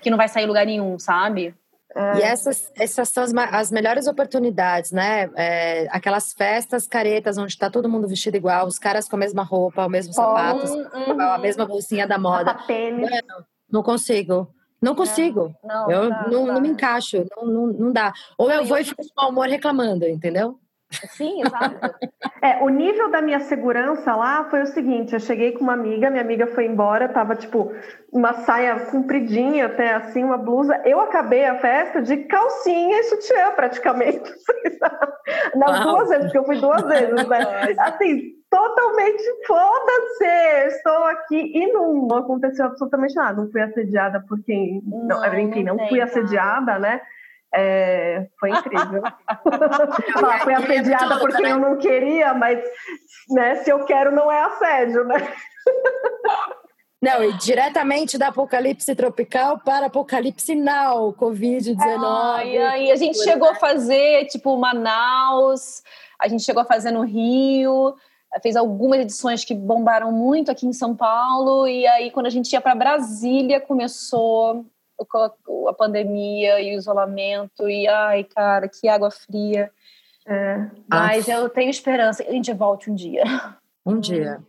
que 0.00 0.08
não 0.08 0.16
vai 0.16 0.28
sair 0.28 0.46
lugar 0.46 0.66
nenhum, 0.66 1.00
sabe? 1.00 1.52
E 1.96 2.22
é. 2.22 2.26
essas, 2.26 2.70
essas 2.76 3.08
são 3.08 3.24
as, 3.24 3.32
as 3.34 3.70
melhores 3.70 4.06
oportunidades, 4.06 4.92
né? 4.92 5.30
É, 5.34 5.88
aquelas 5.90 6.34
festas 6.34 6.86
caretas 6.86 7.38
onde 7.38 7.52
está 7.52 7.70
todo 7.70 7.88
mundo 7.88 8.06
vestido 8.06 8.36
igual, 8.36 8.66
os 8.66 8.78
caras 8.78 9.08
com 9.08 9.16
a 9.16 9.18
mesma 9.18 9.42
roupa, 9.42 9.86
o 9.86 9.88
mesmo 9.88 10.12
sapato, 10.12 10.66
uhum. 10.66 11.20
a 11.20 11.38
mesma 11.38 11.64
bolsinha 11.64 12.06
da 12.06 12.18
moda. 12.18 12.54
Não 13.70 13.82
consigo. 13.82 14.54
Não 14.80 14.94
consigo. 14.94 15.54
Não, 15.64 15.86
não, 15.86 15.90
eu 15.90 16.10
não, 16.10 16.30
não, 16.30 16.46
não, 16.46 16.60
me 16.60 16.68
encaixo, 16.68 17.24
não, 17.34 17.46
não, 17.46 17.66
não 17.68 17.92
dá. 17.92 18.12
Ou 18.36 18.50
eu 18.50 18.64
vou 18.66 18.76
e 18.76 18.84
fico 18.84 19.02
de 19.02 19.08
mau 19.16 19.30
humor 19.30 19.48
reclamando, 19.48 20.06
entendeu? 20.06 20.60
Sim, 20.90 21.42
exato. 21.42 21.96
é, 22.40 22.62
o 22.62 22.68
nível 22.68 23.10
da 23.10 23.20
minha 23.20 23.40
segurança 23.40 24.14
lá 24.14 24.44
foi 24.44 24.62
o 24.62 24.66
seguinte: 24.66 25.12
eu 25.12 25.20
cheguei 25.20 25.52
com 25.52 25.64
uma 25.64 25.72
amiga, 25.72 26.10
minha 26.10 26.22
amiga 26.22 26.46
foi 26.46 26.66
embora, 26.66 27.08
tava 27.08 27.34
tipo 27.34 27.72
uma 28.12 28.32
saia 28.32 28.78
compridinha, 28.86 29.66
até 29.66 29.94
assim, 29.94 30.22
uma 30.22 30.38
blusa. 30.38 30.80
Eu 30.84 31.00
acabei 31.00 31.44
a 31.44 31.58
festa 31.58 32.00
de 32.00 32.16
calcinha 32.24 33.00
e 33.00 33.04
sutiã, 33.04 33.50
praticamente. 33.52 34.32
Nas 35.56 35.84
Uau. 35.84 35.96
duas 35.96 36.08
vezes, 36.08 36.24
porque 36.26 36.38
eu 36.38 36.44
fui 36.44 36.60
duas 36.60 36.82
vezes, 36.82 37.28
né? 37.28 37.38
Assim, 37.80 38.36
totalmente 38.48 39.22
foda-se, 39.46 40.76
estou 40.76 41.04
aqui 41.04 41.52
e 41.52 41.72
não, 41.72 42.08
aconteceu 42.16 42.66
absolutamente 42.66 43.14
nada. 43.14 43.42
Não 43.42 43.50
fui 43.50 43.60
assediada 43.60 44.24
por 44.26 44.42
quem. 44.44 44.82
Não, 44.86 45.20
não 45.20 45.38
enfim, 45.38 45.64
não, 45.64 45.76
não 45.76 45.88
fui 45.88 46.00
assediada, 46.00 46.78
né? 46.78 47.00
É, 47.54 48.26
foi 48.38 48.50
incrível. 48.50 49.02
Ela 50.16 50.38
foi 50.40 50.54
assediada 50.54 51.18
porque 51.18 51.46
eu 51.46 51.58
não 51.58 51.76
queria, 51.78 52.34
mas 52.34 52.62
né, 53.30 53.56
se 53.56 53.70
eu 53.70 53.84
quero 53.84 54.14
não 54.14 54.30
é 54.30 54.42
assédio, 54.42 55.04
né? 55.04 55.16
Não, 57.02 57.22
e 57.22 57.34
diretamente 57.34 58.16
da 58.16 58.28
Apocalipse 58.28 58.94
Tropical 58.94 59.60
para 59.60 59.86
Apocalipse 59.86 60.54
Now, 60.54 61.12
Covid-19. 61.12 61.76
Ai, 61.78 62.56
ai, 62.56 62.90
a 62.90 62.96
gente 62.96 63.22
chegou 63.22 63.50
a 63.50 63.54
fazer, 63.54 64.24
tipo, 64.26 64.56
Manaus, 64.56 65.82
a 66.18 66.26
gente 66.26 66.42
chegou 66.42 66.62
a 66.62 66.66
fazer 66.66 66.90
no 66.90 67.02
Rio, 67.02 67.94
fez 68.42 68.56
algumas 68.56 69.00
edições 69.00 69.44
que 69.44 69.54
bombaram 69.54 70.10
muito 70.10 70.50
aqui 70.50 70.66
em 70.66 70.72
São 70.72 70.96
Paulo, 70.96 71.68
e 71.68 71.86
aí 71.86 72.10
quando 72.10 72.26
a 72.26 72.30
gente 72.30 72.52
ia 72.52 72.60
para 72.60 72.74
Brasília, 72.74 73.60
começou 73.60 74.64
a 75.68 75.72
pandemia 75.72 76.60
e 76.60 76.74
o 76.74 76.78
isolamento, 76.78 77.68
e 77.68 77.86
ai, 77.86 78.24
cara, 78.24 78.68
que 78.68 78.88
água 78.88 79.10
fria. 79.10 79.70
É, 80.26 80.70
mas 80.88 81.28
eu 81.28 81.48
tenho 81.48 81.70
esperança 81.70 82.24
que 82.24 82.30
a 82.30 82.32
gente 82.32 82.52
volte 82.52 82.90
um 82.90 82.94
dia. 82.94 83.24
Um 83.84 84.00
dia. 84.00 84.42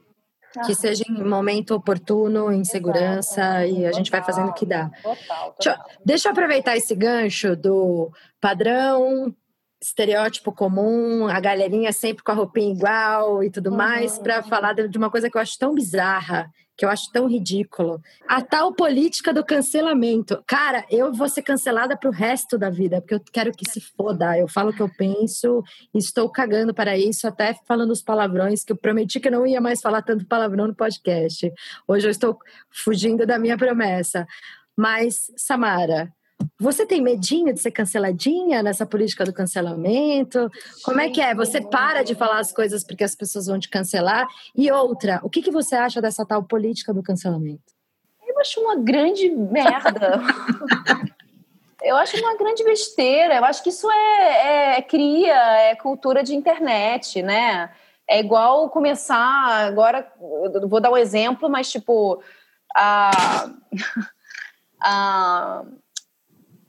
Ah. 0.58 0.62
Que 0.66 0.74
seja 0.74 1.04
em 1.08 1.24
momento 1.24 1.76
oportuno, 1.76 2.52
em 2.52 2.64
segurança, 2.64 3.64
Exato. 3.64 3.80
e 3.80 3.86
a 3.86 3.92
gente 3.92 4.10
vai 4.10 4.24
fazendo 4.24 4.50
o 4.50 4.54
que 4.54 4.66
dá. 4.66 4.90
Total, 5.04 5.16
total. 5.18 5.54
Deixa, 5.60 5.86
deixa 6.04 6.28
eu 6.30 6.32
aproveitar 6.32 6.76
esse 6.76 6.96
gancho 6.96 7.56
do 7.56 8.12
padrão 8.42 9.36
estereótipo 9.82 10.52
comum, 10.52 11.28
a 11.28 11.40
galerinha 11.40 11.92
sempre 11.92 12.24
com 12.24 12.32
a 12.32 12.36
roupinha 12.36 12.74
igual 12.74 13.44
e 13.44 13.50
tudo 13.50 13.72
mais, 13.72 14.18
para 14.18 14.42
falar 14.44 14.74
de 14.74 14.98
uma 14.98 15.10
coisa 15.10 15.30
que 15.30 15.38
eu 15.38 15.42
acho 15.42 15.58
tão 15.58 15.74
bizarra, 15.74 16.50
que 16.76 16.86
eu 16.86 16.90
acho 16.90 17.12
tão 17.12 17.28
ridículo. 17.28 18.00
A 18.28 18.42
tal 18.42 18.74
política 18.74 19.34
do 19.34 19.44
cancelamento. 19.44 20.44
Cara, 20.46 20.86
eu 20.90 21.12
vou 21.12 21.28
ser 21.28 21.42
cancelada 21.42 21.98
pro 21.98 22.12
resto 22.12 22.58
da 22.58 22.70
vida, 22.70 23.02
porque 23.02 23.16
eu 23.16 23.22
quero 23.32 23.52
que 23.52 23.70
se 23.70 23.82
foda. 23.82 24.38
Eu 24.38 24.48
falo 24.48 24.70
o 24.70 24.74
que 24.74 24.82
eu 24.82 24.90
penso 24.96 25.64
e 25.94 25.98
estou 25.98 26.30
cagando 26.30 26.74
para 26.74 26.98
isso, 26.98 27.28
até 27.28 27.56
falando 27.68 27.92
os 27.92 28.04
palavrões, 28.04 28.64
que 28.64 28.72
eu 28.72 28.78
prometi 28.78 29.20
que 29.20 29.28
eu 29.28 29.32
não 29.32 29.48
ia 29.48 29.60
mais 29.60 29.82
falar 29.82 30.02
tanto 30.04 30.28
palavrão 30.28 30.68
no 30.68 30.76
podcast. 30.76 31.52
Hoje 31.88 32.08
eu 32.08 32.12
estou 32.12 32.38
fugindo 32.72 33.26
da 33.26 33.40
minha 33.40 33.58
promessa. 33.58 34.28
Mas, 34.76 35.32
Samara, 35.36 36.14
você 36.60 36.86
tem 36.86 37.02
medinho 37.02 37.54
de 37.54 37.60
ser 37.60 37.72
canceladinha 37.72 38.64
nessa 38.64 38.86
política 38.86 39.24
do 39.24 39.32
cancelamento? 39.32 40.50
Como 40.84 41.00
é 41.00 41.10
que 41.10 41.22
é? 41.22 41.36
Você 41.36 41.62
para 41.62 42.04
de 42.04 42.16
falar 42.16 42.40
as 42.40 42.52
coisas 42.52 42.84
porque 42.84 43.04
as 43.04 43.14
pessoas 43.14 43.46
vão 43.46 43.60
te 43.60 43.70
cancelar? 43.70 44.28
E 44.56 44.72
outra, 44.72 45.20
o 45.24 45.30
que, 45.30 45.42
que 45.42 45.52
você 45.52 45.76
acha 45.76 46.02
dessa 46.02 46.26
tal 46.26 46.44
política 46.44 46.92
do 46.94 47.04
cancelamento? 47.04 47.62
Eu 48.28 48.40
acho 48.40 48.60
uma 48.60 48.76
grande 48.76 49.30
merda. 49.30 50.20
Eu 51.84 51.96
acho 51.96 52.18
uma 52.18 52.36
grande 52.36 52.64
besteira. 52.64 53.36
Eu 53.36 53.46
acho 53.46 53.62
que 53.62 53.70
isso 53.70 53.90
é, 53.92 54.78
é, 54.78 54.82
cria, 54.82 55.60
é 55.62 55.76
cultura 55.76 56.24
de 56.24 56.36
internet, 56.36 57.22
né? 57.22 57.72
É 58.08 58.20
igual 58.20 58.70
começar 58.70 59.68
agora. 59.68 60.12
Vou 60.68 60.82
dar 60.82 60.92
um 60.92 60.98
exemplo, 60.98 61.50
mas 61.50 61.70
tipo 61.70 62.22
a, 62.76 63.50
a 64.82 65.64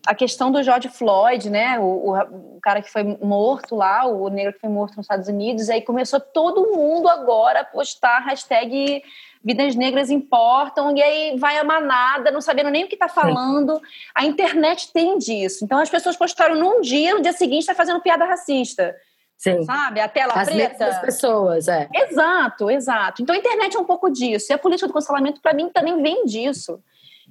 a 0.08 0.14
questão 0.14 0.50
do 0.50 0.62
George 0.62 0.88
Floyd, 0.88 1.50
né, 1.50 1.78
o, 1.78 1.82
o, 1.82 2.18
o, 2.56 2.58
cara 2.62 2.80
que 2.80 2.90
foi 2.90 3.02
morto 3.04 3.76
lá, 3.76 4.06
o 4.06 4.30
negro 4.30 4.54
que 4.54 4.60
foi 4.60 4.70
morto 4.70 4.96
nos 4.96 5.04
Estados 5.04 5.28
Unidos, 5.28 5.68
aí 5.68 5.82
começou 5.82 6.18
todo 6.18 6.74
mundo 6.74 7.10
agora 7.10 7.60
a 7.60 7.64
postar 7.64 8.20
hashtag 8.20 9.02
vidas 9.44 9.74
negras 9.74 10.08
importam, 10.08 10.96
e 10.96 11.02
aí 11.02 11.38
vai 11.38 11.58
a 11.58 11.64
manada, 11.64 12.30
não 12.30 12.40
sabendo 12.40 12.70
nem 12.70 12.84
o 12.84 12.88
que 12.88 12.94
está 12.94 13.06
falando. 13.06 13.78
A 14.14 14.24
internet 14.24 14.90
tem 14.94 15.18
disso. 15.18 15.62
Então 15.62 15.78
as 15.78 15.90
pessoas 15.90 16.16
postaram 16.16 16.54
num 16.54 16.80
dia, 16.80 17.14
no 17.14 17.20
dia 17.20 17.34
seguinte 17.34 17.60
está 17.60 17.74
fazendo 17.74 18.00
piada 18.00 18.24
racista. 18.24 18.96
Sim. 19.36 19.62
Sabe? 19.62 20.00
A 20.00 20.08
tela 20.08 20.32
As 20.32 20.48
preta. 20.48 20.86
As 20.86 21.00
pessoas, 21.02 21.68
é. 21.68 21.86
Exato, 21.94 22.70
exato. 22.70 23.22
Então 23.22 23.34
a 23.34 23.38
internet 23.38 23.76
é 23.76 23.78
um 23.78 23.84
pouco 23.84 24.08
disso. 24.08 24.50
E 24.50 24.54
a 24.54 24.58
política 24.58 24.88
do 24.88 24.94
cancelamento, 24.94 25.42
para 25.42 25.52
mim, 25.52 25.68
também 25.68 26.00
vem 26.02 26.24
disso. 26.24 26.80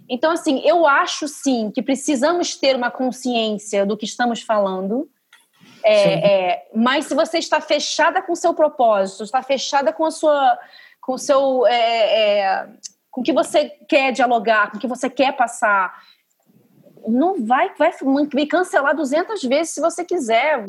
Então, 0.10 0.32
assim, 0.32 0.62
eu 0.66 0.88
acho 0.88 1.28
sim 1.28 1.72
que 1.72 1.82
precisamos 1.82 2.56
ter 2.56 2.76
uma 2.76 2.90
consciência 2.90 3.86
do 3.86 3.98
que 3.98 4.06
estamos 4.06 4.42
falando. 4.42 5.10
É, 5.84 6.52
é, 6.52 6.68
mas 6.76 7.06
se 7.06 7.16
você 7.16 7.38
está 7.38 7.62
fechada 7.62 8.22
com 8.22 8.34
o 8.34 8.36
seu 8.36 8.54
propósito, 8.54 9.24
está 9.24 9.42
fechada 9.42 9.94
com 9.94 10.06
a 10.06 10.12
sua, 10.12 10.58
com 11.02 11.14
o 11.14 11.18
seu, 11.18 11.66
é, 11.68 12.40
é 12.40 12.68
com 13.12 13.22
o 13.22 13.24
que 13.24 13.34
você 13.34 13.70
quer 13.88 14.12
dialogar, 14.12 14.72
com 14.72 14.78
o 14.78 14.80
que 14.80 14.88
você 14.88 15.10
quer 15.10 15.36
passar, 15.36 15.94
não 17.08 17.46
vai, 17.46 17.74
vai 17.76 17.92
me 18.34 18.46
cancelar 18.46 18.96
200 18.96 19.42
vezes 19.44 19.74
se 19.74 19.82
você 19.82 20.04
quiser. 20.04 20.64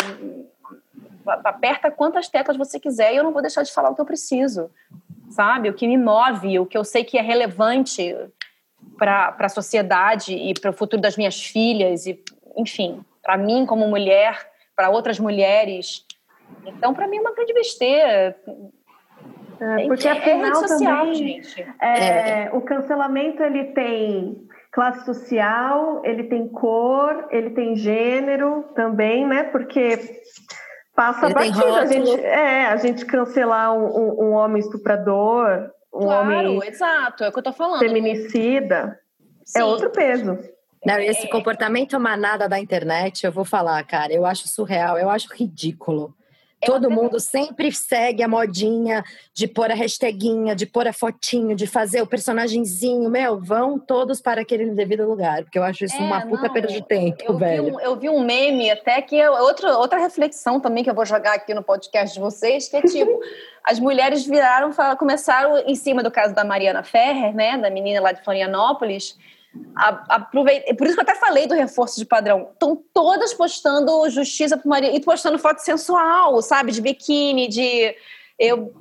Aperta 1.45 1.91
quantas 1.91 2.29
teclas 2.29 2.57
você 2.57 2.81
quiser 2.81 3.13
e 3.13 3.17
eu 3.17 3.25
não 3.25 3.33
vou 3.33 3.43
deixar 3.43 3.63
de 3.63 3.73
falar 3.73 3.91
o 3.91 3.95
que 3.95 4.01
eu 4.01 4.07
preciso, 4.07 4.71
sabe? 5.31 5.69
O 5.69 5.75
que 5.75 5.87
me 5.87 5.99
move, 5.99 6.59
o 6.59 6.65
que 6.65 6.79
eu 6.79 6.85
sei 6.85 7.05
que 7.05 7.19
é 7.19 7.21
relevante 7.21 8.17
para 8.97 9.35
a 9.39 9.49
sociedade 9.49 10.35
e 10.35 10.55
para 10.55 10.71
o 10.71 10.75
futuro 10.75 11.01
das 11.01 11.17
minhas 11.17 11.41
filhas, 11.41 12.07
e, 12.07 12.23
enfim, 12.57 13.05
para 13.23 13.37
mim 13.37 13.65
como 13.67 13.87
mulher, 13.87 14.51
para 14.75 14.91
outras 14.91 15.19
mulheres. 15.19 16.05
Então, 16.65 16.95
para 16.95 17.07
mim, 17.07 17.19
é 17.19 17.21
uma 17.21 17.35
grande 17.35 17.53
besteira. 17.53 18.37
É, 19.61 19.87
porque 19.87 20.07
afinal 20.07 20.51
é 20.51 20.69
social, 20.69 21.07
também, 21.07 21.15
gente. 21.15 21.67
É, 21.81 22.43
é. 22.45 22.51
o 22.53 22.61
cancelamento 22.61 23.43
ele 23.43 23.65
tem 23.73 24.49
classe 24.71 25.05
social, 25.05 26.03
ele 26.05 26.25
tem 26.25 26.47
cor, 26.49 27.27
ele 27.31 27.51
tem 27.51 27.75
gênero 27.75 28.65
também, 28.75 29.27
né? 29.27 29.45
Porque 29.45 29.99
passa 30.95 31.27
ele 31.27 31.35
batido 31.35 31.75
a 31.75 31.87
gente, 31.87 32.21
é, 32.21 32.67
a 32.67 32.77
gente 32.77 33.05
cancelar 33.05 33.73
um, 33.73 33.87
um, 33.87 34.25
um 34.27 34.33
homem 34.33 34.61
estuprador, 34.61 35.71
um 35.93 36.01
claro, 36.01 36.29
homem 36.29 36.69
exato, 36.69 37.25
é 37.25 37.29
o 37.29 37.33
que 37.33 37.39
eu 37.39 37.43
tô 37.43 37.53
falando. 37.53 37.81
Feminicida, 37.81 39.01
é 39.21 39.45
Sim. 39.45 39.61
é 39.61 39.65
outro 39.65 39.91
peso. 39.91 40.39
Não, 40.85 40.99
esse 40.99 41.27
é. 41.27 41.31
comportamento 41.31 41.99
manada 41.99 42.49
da 42.49 42.59
internet, 42.59 43.25
eu 43.25 43.33
vou 43.33 43.45
falar, 43.45 43.83
cara, 43.85 44.13
eu 44.13 44.25
acho 44.25 44.47
surreal, 44.49 44.99
eu 44.99 45.11
acho 45.11 45.33
ridículo. 45.35 46.15
Todo 46.65 46.91
mundo 46.91 47.21
sempre 47.21 47.71
segue 47.73 48.23
a 48.23 48.29
modinha 48.29 49.05
de 49.33 49.47
pôr 49.47 49.71
a 49.71 49.75
hashtaguinha, 49.75 50.57
de 50.57 50.67
pôr 50.67 50.89
a 50.89 50.93
fotinho, 50.93 51.55
de 51.55 51.67
fazer 51.67 52.03
o 52.03 52.07
personagemzinho. 52.07 53.09
Meu, 53.09 53.39
vão 53.39 53.79
todos 53.79 54.21
para 54.21 54.41
aquele 54.41 54.67
devido 54.73 55.09
lugar, 55.09 55.45
porque 55.45 55.59
eu 55.59 55.63
acho 55.63 55.85
isso 55.85 55.97
é, 55.97 56.01
uma 56.01 56.23
puta 56.23 56.49
não, 56.49 56.53
perda 56.53 56.69
de 56.69 56.83
tempo, 56.83 57.23
eu 57.25 57.39
velho. 57.39 57.65
Vi 57.65 57.71
um, 57.71 57.81
eu 57.81 57.97
vi 57.97 58.09
um 58.09 58.21
meme 58.21 58.71
até 58.71 59.01
que 59.01 59.21
é 59.21 59.31
outra, 59.31 59.79
outra 59.79 59.99
reflexão 60.01 60.59
também 60.59 60.83
que 60.83 60.91
eu 60.91 60.95
vou 60.95 61.07
jogar 61.07 61.35
aqui 61.35 61.55
no 61.55 61.63
podcast 61.63 62.13
de 62.13 62.21
vocês, 62.21 62.69
que 62.69 62.77
é 62.77 62.83
tipo, 62.83 63.21
as 63.63 63.79
mulheres 63.79 64.27
viraram, 64.27 64.73
começaram 64.99 65.59
em 65.59 65.77
cima 65.77 66.03
do 66.03 66.11
caso 66.11 66.35
da 66.35 66.45
Mariana 66.45 66.83
Ferrer, 66.83 67.35
né, 67.35 67.57
da 67.57 67.71
menina 67.71 68.01
lá 68.01 68.11
de 68.11 68.23
Florianópolis, 68.25 69.17
aproveitei, 69.75 70.75
por 70.75 70.87
isso 70.87 70.97
que 70.97 71.01
eu 71.01 71.09
até 71.09 71.15
falei 71.15 71.47
do 71.47 71.55
reforço 71.55 71.99
de 71.99 72.07
padrão. 72.07 72.51
Estão 72.53 72.83
todas 72.93 73.33
postando 73.35 74.09
justiça 74.11 74.57
para 74.57 74.69
Maria 74.69 74.95
e 74.95 75.01
postando 75.01 75.39
foto 75.39 75.59
sensual, 75.61 76.41
sabe, 76.43 76.73
de 76.73 76.81
biquíni, 76.81 77.49
de 77.49 77.95
eu 78.39 78.75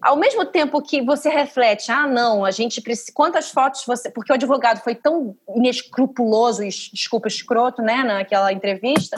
ao 0.00 0.16
mesmo 0.16 0.46
tempo 0.46 0.80
que 0.80 1.02
você 1.02 1.28
reflete, 1.28 1.92
ah, 1.92 2.06
não, 2.06 2.44
a 2.44 2.50
gente 2.50 2.80
precisa. 2.80 3.12
Quantas 3.14 3.50
fotos 3.50 3.84
você. 3.84 4.10
Porque 4.10 4.32
o 4.32 4.34
advogado 4.34 4.82
foi 4.82 4.94
tão 4.94 5.36
inescrupuloso, 5.54 6.62
desculpa, 6.64 7.28
escroto, 7.28 7.82
né, 7.82 8.02
naquela 8.02 8.52
entrevista, 8.52 9.16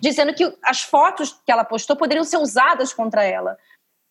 dizendo 0.00 0.32
que 0.34 0.56
as 0.64 0.80
fotos 0.80 1.38
que 1.44 1.52
ela 1.52 1.64
postou 1.64 1.96
poderiam 1.96 2.24
ser 2.24 2.38
usadas 2.38 2.92
contra 2.92 3.22
ela. 3.22 3.58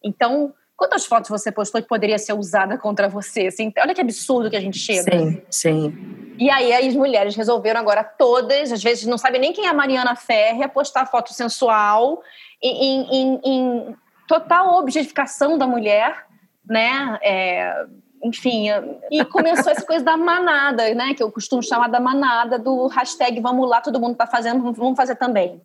Então, 0.03 0.53
quantas 0.81 1.05
fotos 1.05 1.29
você 1.29 1.51
postou 1.51 1.79
que 1.79 1.87
poderia 1.87 2.17
ser 2.17 2.33
usada 2.33 2.75
contra 2.75 3.07
você? 3.07 3.45
Assim, 3.45 3.71
olha 3.77 3.93
que 3.93 4.01
absurdo 4.01 4.49
que 4.49 4.55
a 4.55 4.59
gente 4.59 4.79
chega. 4.79 5.11
Sim, 5.11 5.41
sim. 5.47 6.33
E 6.39 6.49
aí 6.49 6.73
as 6.73 6.95
mulheres 6.95 7.35
resolveram 7.35 7.79
agora 7.79 8.03
todas, 8.03 8.71
às 8.71 8.81
vezes 8.81 9.05
não 9.05 9.15
sabem 9.15 9.39
nem 9.39 9.53
quem 9.53 9.67
é 9.67 9.69
a 9.69 9.75
Mariana 9.75 10.15
Ferre, 10.15 10.67
postar 10.69 11.05
foto 11.05 11.35
sensual 11.35 12.23
em, 12.59 13.03
em, 13.03 13.41
em 13.45 13.95
total 14.27 14.79
objetificação 14.79 15.55
da 15.55 15.67
mulher, 15.67 16.25
né? 16.67 17.19
É, 17.21 17.85
enfim, 18.23 18.69
e 19.11 19.23
começou 19.25 19.71
essa 19.71 19.85
coisa 19.85 20.03
da 20.03 20.17
manada, 20.17 20.91
né? 20.95 21.13
Que 21.13 21.21
eu 21.21 21.31
costumo 21.31 21.61
chamar 21.61 21.89
da 21.89 21.99
manada 21.99 22.57
do 22.57 22.87
hashtag 22.87 23.39
vamos 23.39 23.69
lá, 23.69 23.81
todo 23.81 23.99
mundo 23.99 24.15
tá 24.15 24.25
fazendo, 24.25 24.73
vamos 24.73 24.97
fazer 24.97 25.15
também. 25.15 25.61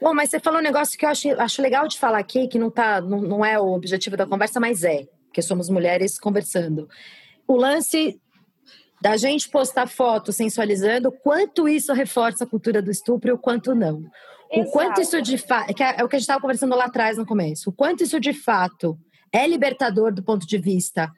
Bom, 0.00 0.14
mas 0.14 0.30
você 0.30 0.38
falou 0.38 0.60
um 0.60 0.62
negócio 0.62 0.98
que 0.98 1.04
eu 1.04 1.08
acho, 1.08 1.28
acho 1.40 1.62
legal 1.62 1.88
de 1.88 1.98
falar 1.98 2.18
aqui, 2.18 2.46
que 2.46 2.58
não, 2.58 2.70
tá, 2.70 3.00
não, 3.00 3.20
não 3.20 3.44
é 3.44 3.58
o 3.58 3.72
objetivo 3.72 4.16
da 4.16 4.26
conversa, 4.26 4.60
mas 4.60 4.84
é, 4.84 5.06
porque 5.26 5.40
somos 5.42 5.68
mulheres 5.68 6.18
conversando. 6.18 6.88
O 7.48 7.56
lance 7.56 8.20
da 9.00 9.16
gente 9.16 9.48
postar 9.50 9.86
foto 9.86 10.32
sensualizando, 10.32 11.12
quanto 11.12 11.68
isso 11.68 11.92
reforça 11.92 12.44
a 12.44 12.46
cultura 12.46 12.80
do 12.80 12.90
estupro 12.90 13.30
e 13.30 13.32
o 13.32 13.38
quanto 13.38 13.74
não. 13.74 14.02
Exato. 14.50 14.68
O 14.68 14.72
quanto 14.72 15.00
isso 15.00 15.20
de 15.20 15.36
fato. 15.36 15.70
É, 15.82 16.00
é 16.00 16.04
o 16.04 16.08
que 16.08 16.16
a 16.16 16.18
gente 16.18 16.24
estava 16.24 16.40
conversando 16.40 16.76
lá 16.76 16.84
atrás 16.84 17.18
no 17.18 17.26
começo. 17.26 17.70
O 17.70 17.72
quanto 17.72 18.02
isso 18.02 18.20
de 18.20 18.32
fato 18.32 18.98
é 19.32 19.46
libertador 19.46 20.12
do 20.12 20.22
ponto 20.22 20.46
de 20.46 20.58
vista. 20.58 21.10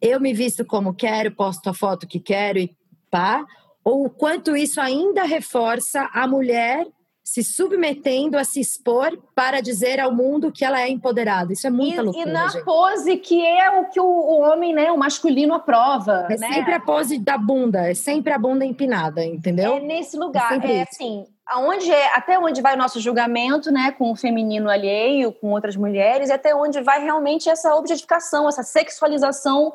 Eu 0.00 0.20
me 0.20 0.34
visto 0.34 0.64
como 0.64 0.94
quero, 0.94 1.34
posto 1.34 1.70
a 1.70 1.74
foto 1.74 2.06
que 2.06 2.20
quero 2.20 2.58
e 2.58 2.76
pá. 3.10 3.44
Ou 3.84 4.06
o 4.06 4.10
quanto 4.10 4.56
isso 4.56 4.80
ainda 4.80 5.24
reforça 5.24 6.08
a 6.12 6.26
mulher 6.26 6.86
se 7.32 7.42
submetendo 7.42 8.36
a 8.36 8.44
se 8.44 8.60
expor 8.60 9.18
para 9.34 9.62
dizer 9.62 9.98
ao 9.98 10.14
mundo 10.14 10.52
que 10.52 10.66
ela 10.66 10.82
é 10.82 10.90
empoderada. 10.90 11.50
Isso 11.50 11.66
é 11.66 11.70
muita 11.70 12.02
e, 12.02 12.04
loucura. 12.04 12.28
E 12.28 12.30
na 12.30 12.48
gente. 12.48 12.62
pose 12.62 13.16
que 13.16 13.42
é 13.42 13.80
o 13.80 13.88
que 13.88 13.98
o, 13.98 14.40
homem, 14.40 14.74
né, 14.74 14.92
o 14.92 14.98
masculino 14.98 15.54
aprova. 15.54 16.26
É 16.28 16.36
né? 16.36 16.52
sempre 16.52 16.74
a 16.74 16.80
pose 16.80 17.18
da 17.18 17.38
bunda, 17.38 17.88
é 17.88 17.94
sempre 17.94 18.34
a 18.34 18.38
bunda 18.38 18.66
empinada, 18.66 19.24
entendeu? 19.24 19.76
É 19.76 19.80
nesse 19.80 20.14
lugar, 20.14 20.62
é, 20.62 20.76
é 20.76 20.82
assim, 20.82 21.24
aonde 21.46 21.90
é, 21.90 22.14
até 22.14 22.38
onde 22.38 22.60
vai 22.60 22.74
o 22.74 22.78
nosso 22.78 23.00
julgamento, 23.00 23.72
né, 23.72 23.92
com 23.92 24.12
o 24.12 24.16
feminino 24.16 24.68
alheio, 24.68 25.32
com 25.32 25.52
outras 25.52 25.74
mulheres, 25.74 26.28
e 26.28 26.32
até 26.34 26.54
onde 26.54 26.82
vai 26.82 27.02
realmente 27.02 27.48
essa 27.48 27.74
objetificação, 27.74 28.46
essa 28.46 28.62
sexualização 28.62 29.72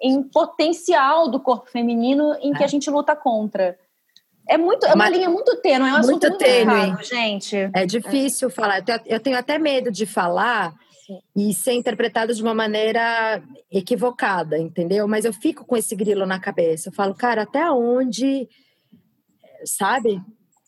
em 0.00 0.22
potencial 0.22 1.28
do 1.28 1.40
corpo 1.40 1.68
feminino 1.68 2.36
em 2.40 2.52
que 2.52 2.62
é. 2.62 2.66
a 2.66 2.68
gente 2.68 2.88
luta 2.88 3.16
contra. 3.16 3.76
É 4.48 4.58
muito, 4.58 4.84
é 4.84 4.88
uma 4.88 4.96
Mas, 4.96 5.12
linha 5.12 5.30
muito 5.30 5.56
tênue, 5.60 5.88
é 5.88 5.92
um 5.92 6.00
muito 6.02 6.26
assunto 6.26 6.38
tênue. 6.38 6.86
muito 6.88 7.04
gente. 7.04 7.56
É 7.72 7.86
difícil 7.86 8.50
falar. 8.50 8.82
Eu 9.06 9.20
tenho 9.20 9.38
até 9.38 9.58
medo 9.58 9.90
de 9.90 10.06
falar 10.06 10.74
Sim. 11.06 11.18
e 11.36 11.54
ser 11.54 11.72
interpretado 11.72 12.34
de 12.34 12.42
uma 12.42 12.54
maneira 12.54 13.42
equivocada, 13.70 14.58
entendeu? 14.58 15.06
Mas 15.06 15.24
eu 15.24 15.32
fico 15.32 15.64
com 15.64 15.76
esse 15.76 15.94
grilo 15.94 16.26
na 16.26 16.40
cabeça. 16.40 16.88
Eu 16.88 16.92
falo, 16.92 17.14
cara, 17.14 17.42
até 17.42 17.70
onde, 17.70 18.48
sabe? 19.64 20.20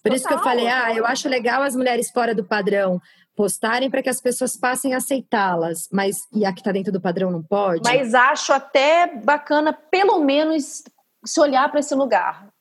Por 0.03 0.11
Total, 0.11 0.17
isso 0.17 0.29
que 0.29 0.35
eu 0.35 0.39
falei, 0.39 0.69
ah, 0.69 0.95
eu 0.95 1.07
acho 1.07 1.29
legal 1.29 1.63
as 1.63 1.75
mulheres 1.77 2.11
fora 2.11 2.35
do 2.35 2.45
padrão 2.45 3.01
postarem 3.35 3.91
para 3.91 4.03
que 4.03 4.11
as 4.11 4.21
pessoas 4.21 4.57
passem 4.57 4.95
a 4.95 4.99
aceitá-las, 4.99 5.89
mas 5.91 6.19
e 6.33 6.45
a 6.45 6.53
que 6.53 6.61
está 6.61 6.71
dentro 6.71 6.93
do 6.93 7.01
padrão 7.01 7.31
não 7.31 7.43
pode? 7.43 7.83
Mas 7.85 8.15
acho 8.15 8.53
até 8.53 9.07
bacana, 9.07 9.73
pelo 9.73 10.21
menos, 10.21 10.83
se 11.25 11.41
olhar 11.41 11.71
para 11.71 11.81
esse 11.81 11.95
lugar. 11.95 12.52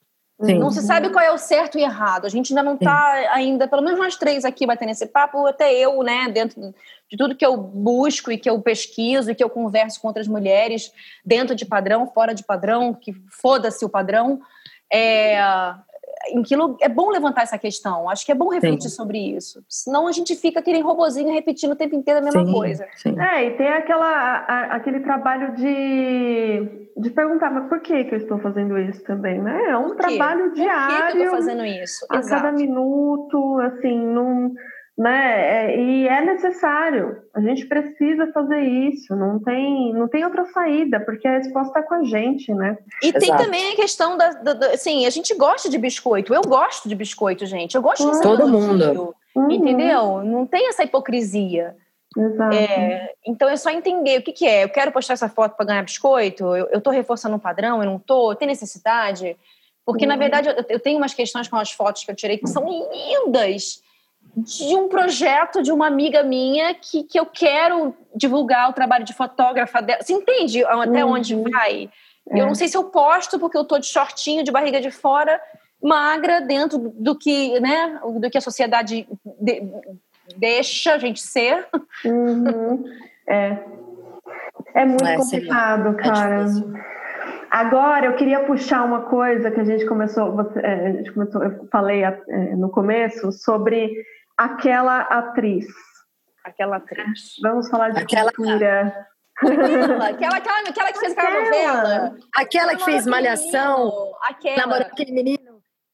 Sim. 0.44 0.58
Não 0.58 0.72
se 0.72 0.82
sabe 0.82 1.10
qual 1.10 1.24
é 1.24 1.32
o 1.32 1.38
certo 1.38 1.78
e 1.78 1.84
errado. 1.84 2.26
A 2.26 2.30
gente 2.30 2.52
ainda 2.52 2.64
não 2.64 2.74
está 2.74 3.12
ainda, 3.32 3.68
pelo 3.68 3.82
menos 3.82 4.00
nós 4.00 4.16
três 4.16 4.44
aqui 4.44 4.66
batendo 4.66 4.92
esse 4.92 5.06
papo, 5.06 5.46
até 5.46 5.72
eu, 5.74 6.02
né, 6.02 6.30
dentro 6.30 6.74
de 7.10 7.18
tudo 7.18 7.36
que 7.36 7.46
eu 7.46 7.56
busco 7.58 8.32
e 8.32 8.38
que 8.38 8.50
eu 8.50 8.60
pesquiso 8.62 9.30
e 9.30 9.36
que 9.36 9.44
eu 9.44 9.50
converso 9.50 10.02
com 10.02 10.08
outras 10.08 10.28
mulheres, 10.28 10.92
dentro 11.24 11.56
de 11.56 11.66
padrão, 11.66 12.08
fora 12.08 12.34
de 12.34 12.44
padrão, 12.44 12.94
que 12.94 13.14
foda-se 13.42 13.86
o 13.86 13.90
padrão. 13.90 14.42
É, 14.92 15.40
em 16.30 16.44
que 16.44 16.56
é 16.82 16.90
bom 16.90 17.10
levantar 17.10 17.44
essa 17.44 17.58
questão. 17.58 18.10
Acho 18.10 18.26
que 18.26 18.32
é 18.32 18.36
bom 18.36 18.50
refletir 18.50 18.90
sim. 18.90 18.96
sobre 18.96 19.18
isso. 19.18 19.64
Senão 19.68 20.08
a 20.08 20.12
gente 20.12 20.36
fica 20.36 20.60
aquele 20.60 20.80
robozinho 20.82 21.34
repetindo 21.34 21.72
o 21.72 21.76
tempo 21.76 21.96
inteiro 21.96 22.20
a 22.20 22.24
mesma 22.24 22.46
sim, 22.46 22.52
coisa. 22.52 22.88
Sim. 22.96 23.20
É, 23.20 23.46
e 23.46 23.52
tem 23.52 23.68
aquela, 23.68 24.08
a, 24.08 24.76
aquele 24.76 25.00
trabalho 25.02 25.56
de, 25.56 26.90
de 26.98 27.10
perguntar, 27.10 27.50
mas 27.52 27.68
por 27.68 27.80
que, 27.80 28.04
que 28.06 28.16
eu 28.16 28.20
estou 28.20 28.40
fazendo 28.40 28.78
isso 28.78 29.04
também? 29.04 29.42
Né? 29.42 29.70
É 29.70 29.78
um 29.78 29.96
trabalho 29.96 30.54
diário. 30.54 30.96
Por 30.96 31.06
que, 31.06 31.12
que 31.12 31.18
eu 31.18 31.24
estou 31.24 31.38
fazendo 31.38 31.66
isso? 31.66 32.06
A 32.10 32.18
Exato. 32.18 32.42
cada 32.42 32.52
minuto, 32.52 33.60
assim, 33.62 33.98
não 33.98 34.54
né? 35.02 35.72
É, 35.74 35.80
e 35.80 36.08
é 36.08 36.22
necessário. 36.22 37.24
A 37.34 37.42
gente 37.42 37.66
precisa 37.66 38.32
fazer 38.32 38.62
isso. 38.62 39.16
Não 39.16 39.40
tem, 39.40 39.92
não 39.94 40.08
tem 40.08 40.24
outra 40.24 40.46
saída, 40.46 41.00
porque 41.00 41.28
a 41.28 41.38
resposta 41.40 41.70
está 41.70 41.82
com 41.82 41.96
a 41.96 42.04
gente, 42.04 42.54
né? 42.54 42.78
E 43.02 43.08
Exato. 43.08 43.20
tem 43.20 43.36
também 43.36 43.74
a 43.74 43.76
questão 43.76 44.16
da, 44.16 44.30
da, 44.30 44.54
da, 44.54 44.68
assim, 44.68 45.08
a 45.08 45.10
gente 45.10 45.34
gosta 45.34 45.68
de 45.70 45.80
biscoito. 45.80 46.36
Eu 46.36 46.44
gosto 46.44 46.88
de 46.88 46.94
biscoito, 46.94 47.48
gente. 47.48 47.74
Eu 47.74 47.82
gosto 47.82 48.12
de 48.12 48.22
todo 48.22 48.48
mundo. 48.48 49.16
Uhum. 49.36 49.50
Entendeu? 49.50 50.24
Não 50.24 50.46
tem 50.46 50.70
essa 50.70 50.84
hipocrisia. 50.84 51.76
Exato. 52.16 52.56
É, 52.56 53.12
então 53.26 53.50
é 53.50 53.58
só 53.58 53.72
entender 53.72 54.20
o 54.20 54.22
que, 54.22 54.34
que 54.34 54.46
é. 54.46 54.66
Eu 54.66 54.70
quero 54.70 54.92
postar 54.92 55.14
essa 55.14 55.30
foto 55.30 55.56
para 55.56 55.66
ganhar 55.66 55.82
biscoito. 55.82 56.56
Eu, 56.56 56.78
estou 56.78 56.94
reforçando 56.94 57.36
um 57.36 57.40
padrão. 57.40 57.80
Eu 57.80 57.90
não 57.90 57.96
estou. 57.96 58.36
Tem 58.36 58.48
necessidade? 58.48 59.36
Porque 59.84 60.06
uhum. 60.06 60.10
na 60.10 60.16
verdade 60.16 60.48
eu, 60.48 60.64
eu 60.70 60.80
tenho 60.80 60.98
umas 61.00 61.16
questões 61.16 61.48
com 61.48 61.56
as 61.56 61.72
fotos 61.72 62.04
que 62.04 62.12
eu 62.12 62.16
tirei 62.16 62.38
que 62.38 62.48
são 62.48 62.64
lindas 62.68 63.82
de 64.36 64.76
um 64.76 64.88
projeto 64.88 65.62
de 65.62 65.72
uma 65.72 65.88
amiga 65.88 66.24
minha 66.24 66.74
que, 66.74 67.04
que 67.04 67.20
eu 67.20 67.26
quero 67.26 67.94
divulgar 68.16 68.70
o 68.70 68.74
trabalho 68.74 69.04
de 69.04 69.14
fotógrafa 69.14 69.82
dela. 69.82 70.02
Você 70.02 70.14
entende 70.14 70.64
até 70.64 71.04
uhum. 71.04 71.14
onde 71.14 71.36
vai? 71.36 71.90
É. 72.30 72.40
Eu 72.40 72.46
não 72.46 72.56
sei 72.56 72.68
se 72.68 72.78
eu 72.78 72.86
posto 72.86 73.40
porque 73.40 73.58
eu 73.58 73.66
tô 73.66 73.78
de 73.78 73.88
shortinho, 73.88 74.44
de 74.44 74.52
barriga 74.52 74.80
de 74.80 74.92
fora, 74.92 75.42
magra 75.82 76.40
dentro 76.40 76.78
do 76.78 77.18
que, 77.18 77.60
né, 77.60 78.00
do 78.20 78.30
que 78.30 78.38
a 78.38 78.42
sociedade 78.42 79.08
de, 79.40 79.64
deixa 80.38 80.94
a 80.94 80.98
gente 80.98 81.22
ser. 81.22 81.68
Uhum. 82.06 82.84
É. 83.28 83.58
É 84.74 84.86
muito 84.86 85.06
é, 85.06 85.18
complicado, 85.18 85.96
seria. 85.96 86.14
cara. 86.14 86.46
É 86.46 86.92
Agora, 87.52 88.06
eu 88.06 88.16
queria 88.16 88.46
puxar 88.46 88.86
uma 88.86 89.02
coisa 89.02 89.52
que 89.52 89.60
a 89.60 89.64
gente 89.66 89.86
começou, 89.86 90.34
você, 90.34 90.58
é, 90.62 90.88
a 90.88 90.92
gente 90.94 91.12
começou 91.12 91.44
eu 91.44 91.68
falei 91.70 92.02
é, 92.02 92.56
no 92.56 92.70
começo, 92.70 93.30
sobre 93.34 93.92
aquela 94.38 95.02
atriz. 95.02 95.66
Aquela 96.44 96.78
atriz. 96.78 97.36
Vamos 97.42 97.70
falar 97.70 97.90
de 97.90 98.02
aquela... 98.02 98.32
cultura. 98.32 99.08
Aquela, 99.42 100.08
aquela, 100.08 100.60
aquela, 100.70 100.94
que 100.94 101.00
fez 101.00 101.18
aquela 101.18 101.42
novela. 101.42 102.16
Aquela 102.36 102.76
que 102.76 102.84
fez 102.84 103.06
Malhação. 103.08 104.12
Aquela. 104.24 104.58
Namorou 104.58 104.88
aquele 104.88 105.12
menino. 105.12 105.52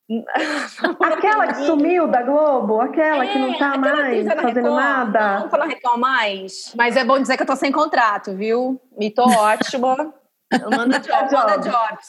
aquela 1.01 1.47
que 1.47 1.65
sumiu 1.65 2.07
da 2.07 2.23
Globo, 2.23 2.79
aquela 2.79 3.25
é, 3.25 3.27
que 3.27 3.39
não 3.39 3.57
tá 3.57 3.77
mais 3.77 4.25
fazendo 4.25 4.73
nada. 4.73 5.39
Não, 5.39 5.49
tá 5.49 5.57
na 5.57 5.65
Record 5.65 5.99
mais. 5.99 6.73
Mas 6.75 6.95
é 6.95 7.03
bom 7.03 7.19
dizer 7.19 7.35
que 7.35 7.43
eu 7.43 7.47
tô 7.47 7.55
sem 7.57 7.71
contrato, 7.71 8.33
viu? 8.33 8.81
E 8.99 9.11
tô 9.11 9.23
ótima. 9.23 10.13
Manda 10.71 10.99
jobs. 10.99 11.31
Manda 11.31 11.57
jobs. 11.57 12.07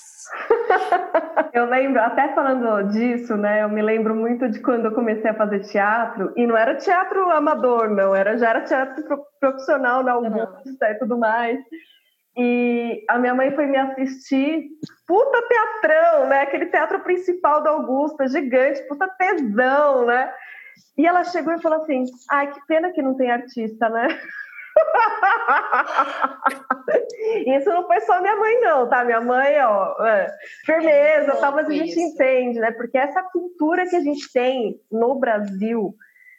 Eu 1.52 1.64
lembro, 1.66 2.00
até 2.00 2.34
falando 2.34 2.88
disso, 2.88 3.36
né? 3.36 3.62
Eu 3.62 3.68
me 3.68 3.82
lembro 3.82 4.14
muito 4.14 4.48
de 4.48 4.60
quando 4.60 4.86
eu 4.86 4.94
comecei 4.94 5.30
a 5.30 5.34
fazer 5.34 5.60
teatro, 5.60 6.32
e 6.36 6.46
não 6.46 6.56
era 6.56 6.76
teatro 6.76 7.30
amador, 7.30 7.90
não, 7.90 8.14
era, 8.14 8.36
já 8.36 8.50
era 8.50 8.60
teatro 8.62 9.04
profissional 9.40 10.02
na 10.02 10.12
Augusta 10.12 10.90
e 10.90 10.94
tudo 10.98 11.18
mais. 11.18 11.58
E 12.36 13.04
a 13.08 13.18
minha 13.18 13.34
mãe 13.34 13.50
foi 13.54 13.66
me 13.66 13.76
assistir, 13.76 14.68
puta 15.06 15.42
teatrão, 15.48 16.28
né? 16.28 16.42
Aquele 16.42 16.66
teatro 16.66 17.00
principal 17.00 17.62
da 17.62 17.70
Augusta, 17.70 18.28
gigante, 18.28 18.86
puta 18.86 19.08
tesão, 19.08 20.06
né? 20.06 20.32
E 20.96 21.06
ela 21.06 21.24
chegou 21.24 21.52
e 21.52 21.60
falou 21.60 21.82
assim: 21.82 22.04
ai, 22.30 22.50
que 22.52 22.60
pena 22.66 22.92
que 22.92 23.02
não 23.02 23.16
tem 23.16 23.30
artista, 23.30 23.88
né? 23.88 24.06
Isso 27.46 27.68
não 27.70 27.86
foi 27.86 28.00
só 28.00 28.20
minha 28.20 28.36
mãe, 28.36 28.60
não, 28.60 28.88
tá? 28.88 29.04
Minha 29.04 29.20
mãe, 29.20 29.60
ó, 29.60 30.06
é, 30.06 30.30
firmeza, 30.64 31.36
tá, 31.36 31.50
mas 31.50 31.68
a 31.68 31.72
gente 31.72 31.90
isso. 31.90 32.00
entende, 32.00 32.60
né? 32.60 32.70
Porque 32.72 32.96
essa 32.96 33.22
cultura 33.22 33.88
que 33.88 33.96
a 33.96 34.00
gente 34.00 34.32
tem 34.32 34.80
no 34.90 35.18
Brasil 35.18 35.94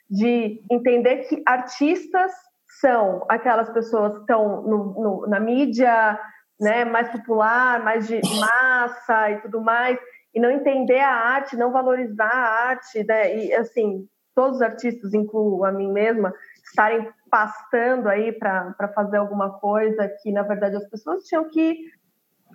de 0.08 0.62
entender 0.70 1.28
que 1.28 1.42
artistas 1.46 2.32
são 2.80 3.24
aquelas 3.28 3.70
pessoas 3.70 4.14
que 4.14 4.20
estão 4.20 4.62
no, 4.62 4.84
no, 4.94 5.26
na 5.28 5.38
mídia 5.38 6.18
né, 6.60 6.84
mais 6.84 7.08
popular, 7.08 7.82
mais 7.82 8.06
de 8.06 8.20
massa 8.38 9.30
e 9.30 9.40
tudo 9.40 9.60
mais, 9.60 9.98
e 10.34 10.40
não 10.40 10.50
entender 10.50 11.00
a 11.00 11.12
arte, 11.12 11.56
não 11.56 11.72
valorizar 11.72 12.30
a 12.30 12.68
arte, 12.68 13.02
né? 13.04 13.36
E 13.36 13.52
assim, 13.54 14.06
todos 14.34 14.56
os 14.56 14.62
artistas, 14.62 15.14
incluo 15.14 15.64
a 15.64 15.72
mim 15.72 15.90
mesma, 15.90 16.32
estarem 16.70 17.08
pastando 17.30 18.08
aí 18.08 18.32
para 18.32 18.92
fazer 18.94 19.18
alguma 19.18 19.58
coisa 19.58 20.08
que, 20.22 20.32
na 20.32 20.42
verdade, 20.42 20.76
as 20.76 20.88
pessoas 20.88 21.24
tinham 21.24 21.48
que 21.48 21.76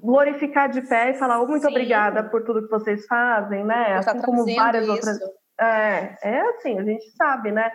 glorificar 0.01 0.69
de 0.69 0.81
pé 0.81 1.11
e 1.11 1.13
falar 1.13 1.41
oh, 1.41 1.47
muito 1.47 1.63
Sim. 1.63 1.69
obrigada 1.69 2.23
por 2.23 2.43
tudo 2.43 2.63
que 2.63 2.69
vocês 2.69 3.05
fazem, 3.05 3.63
né? 3.63 3.95
Assim 3.95 4.21
como 4.21 4.45
várias 4.55 4.83
isso. 4.83 4.91
outras. 4.91 5.19
É, 5.59 6.17
é 6.21 6.41
assim, 6.49 6.79
a 6.79 6.83
gente 6.83 7.09
sabe, 7.11 7.51
né? 7.51 7.71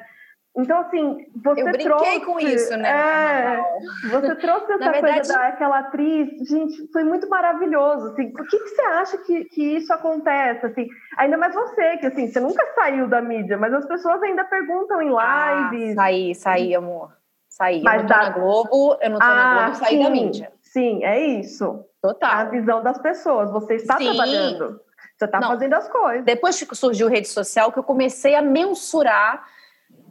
Então, 0.56 0.80
assim, 0.80 1.26
você 1.36 1.62
Eu 1.62 1.78
trouxe. 1.78 2.20
com 2.20 2.40
isso, 2.40 2.76
né? 2.76 2.90
É, 2.90 4.08
você 4.10 4.34
trouxe 4.34 4.64
essa 4.72 4.90
verdade... 4.90 5.14
coisa 5.14 5.32
daquela 5.34 5.78
atriz. 5.78 6.48
Gente, 6.48 6.90
foi 6.92 7.04
muito 7.04 7.28
maravilhoso. 7.28 8.08
Assim, 8.08 8.30
por 8.32 8.46
que, 8.48 8.58
que 8.58 8.68
você 8.68 8.82
acha 8.82 9.18
que, 9.18 9.44
que 9.44 9.76
isso 9.76 9.92
acontece? 9.92 10.66
Assim, 10.66 10.88
ainda 11.16 11.38
mais 11.38 11.54
você, 11.54 11.98
que 11.98 12.06
assim, 12.06 12.26
você 12.26 12.40
nunca 12.40 12.64
saiu 12.74 13.06
da 13.06 13.22
mídia, 13.22 13.56
mas 13.56 13.72
as 13.72 13.86
pessoas 13.86 14.20
ainda 14.22 14.44
perguntam 14.44 15.00
em 15.00 15.14
ah, 15.16 15.70
lives. 15.70 15.92
Ah, 15.92 16.02
saí, 16.02 16.34
saí, 16.34 16.74
amor. 16.74 17.12
Saí. 17.48 17.82
Mas 17.82 18.02
eu 18.02 18.02
não 18.02 18.08
tô 18.08 18.14
da... 18.14 18.22
na 18.22 18.30
Globo, 18.30 18.98
eu 19.00 19.10
não 19.10 19.18
tô 19.18 19.24
ah, 19.24 19.34
na 19.34 19.62
Globo, 19.62 19.76
saí 19.76 19.96
sim, 19.96 20.02
da 20.02 20.10
mídia. 20.10 20.52
Sim, 20.62 21.04
é 21.04 21.20
isso. 21.20 21.84
Total. 22.02 22.30
A 22.30 22.44
visão 22.44 22.82
das 22.82 22.98
pessoas. 22.98 23.50
Você 23.52 23.74
está 23.74 23.98
sim. 23.98 24.06
trabalhando. 24.06 24.80
Você 25.16 25.26
está 25.26 25.40
fazendo 25.42 25.74
as 25.74 25.88
coisas. 25.88 26.24
Depois 26.24 26.60
que 26.60 26.74
surgiu 26.74 27.08
rede 27.08 27.28
social, 27.28 27.70
que 27.70 27.78
eu 27.78 27.82
comecei 27.82 28.34
a 28.34 28.42
mensurar 28.42 29.46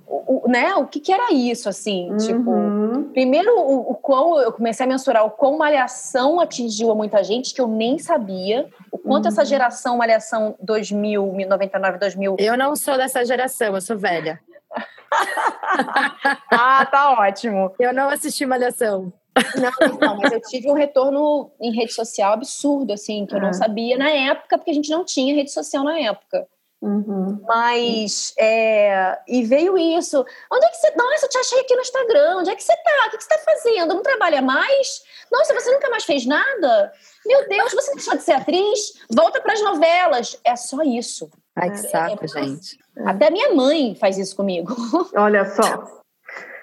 o, 0.10 0.47
né, 0.47 0.74
o 0.76 0.88
que, 0.88 0.99
que 0.99 1.14
era 1.14 1.32
isso, 1.32 1.70
assim, 1.70 2.16
tipo, 2.18 2.49
uhum. 2.49 2.93
tipo, 2.93 3.14
primeiro 3.14 3.60
o, 3.60 3.91
o 3.91 3.95
quão, 3.95 4.39
eu 4.39 4.51
comecei 4.51 4.86
a 4.86 4.89
mensurar 4.89 5.24
o 5.24 5.30
quão 5.30 5.57
malhação 5.57 6.39
atingiu 6.39 6.91
a 6.91 6.95
muita 6.95 7.24
gente 7.24 7.53
que 7.53 7.62
eu 7.62 7.68
nem 7.68 7.99
sabia, 7.99 8.68
o 8.91 8.97
quanto 8.97 9.26
uhum. 9.26 9.32
essa 9.32 9.45
geração 9.45 9.97
malhação 9.97 10.55
2000, 10.62 11.45
99, 11.47 11.99
2000... 11.99 12.36
Eu 12.39 12.57
não 12.57 12.76
sou 12.76 12.97
dessa 12.97 13.24
geração, 13.24 13.76
eu 13.76 13.82
sou 13.82 13.97
velha. 13.97 14.39
ah, 16.51 16.86
tá 16.86 17.12
ótimo. 17.20 17.72
Eu 17.80 17.93
não 17.93 18.10
assisti 18.10 18.45
malhação. 18.45 19.14
Não, 19.55 19.97
não, 19.99 20.18
mas 20.18 20.32
eu 20.32 20.41
tive 20.41 20.70
um 20.70 20.74
retorno 20.74 21.51
em 21.62 21.72
rede 21.72 21.93
social 21.93 22.34
absurdo, 22.34 22.93
assim, 22.93 23.26
que 23.26 23.36
eu 23.36 23.39
não 23.39 23.49
ah. 23.49 23.53
sabia 23.53 23.97
na 23.97 24.10
época, 24.10 24.57
porque 24.57 24.72
a 24.72 24.74
gente 24.74 24.89
não 24.89 25.05
tinha 25.05 25.36
rede 25.36 25.51
social 25.51 25.84
na 25.84 25.99
época. 25.99 26.47
Uhum. 26.82 27.41
Mas, 27.45 28.34
é, 28.39 29.19
e 29.27 29.43
veio 29.43 29.77
isso. 29.77 30.25
Onde 30.51 30.65
é 30.65 30.69
que 30.69 30.77
você. 30.77 30.91
Nossa, 30.95 31.25
eu 31.25 31.30
te 31.30 31.38
achei 31.38 31.59
aqui 31.59 31.75
no 31.75 31.82
Instagram. 31.82 32.38
Onde 32.38 32.49
é 32.49 32.55
que 32.55 32.63
você 32.63 32.75
tá? 32.75 33.07
O 33.07 33.09
que 33.11 33.21
você 33.21 33.30
tá 33.30 33.39
fazendo? 33.39 33.93
Não 33.93 34.01
trabalha 34.01 34.41
mais? 34.41 35.03
Nossa, 35.30 35.53
você 35.53 35.71
nunca 35.71 35.89
mais 35.89 36.05
fez 36.05 36.25
nada? 36.25 36.93
Meu 37.25 37.47
Deus, 37.49 37.73
você 37.73 37.93
deixou 37.93 38.15
de 38.15 38.23
ser 38.23 38.32
atriz? 38.34 38.93
Volta 39.13 39.41
para 39.41 39.53
as 39.53 39.61
novelas. 39.61 40.39
É 40.43 40.55
só 40.55 40.82
isso. 40.82 41.30
Ai, 41.55 41.71
que 41.71 41.77
saco, 41.77 42.23
é, 42.23 42.25
é, 42.25 42.27
gente. 42.27 42.80
Até 43.05 43.30
minha 43.30 43.53
mãe 43.53 43.95
faz 43.95 44.17
isso 44.17 44.36
comigo. 44.36 44.73
Olha 45.15 45.45
só. 45.45 45.99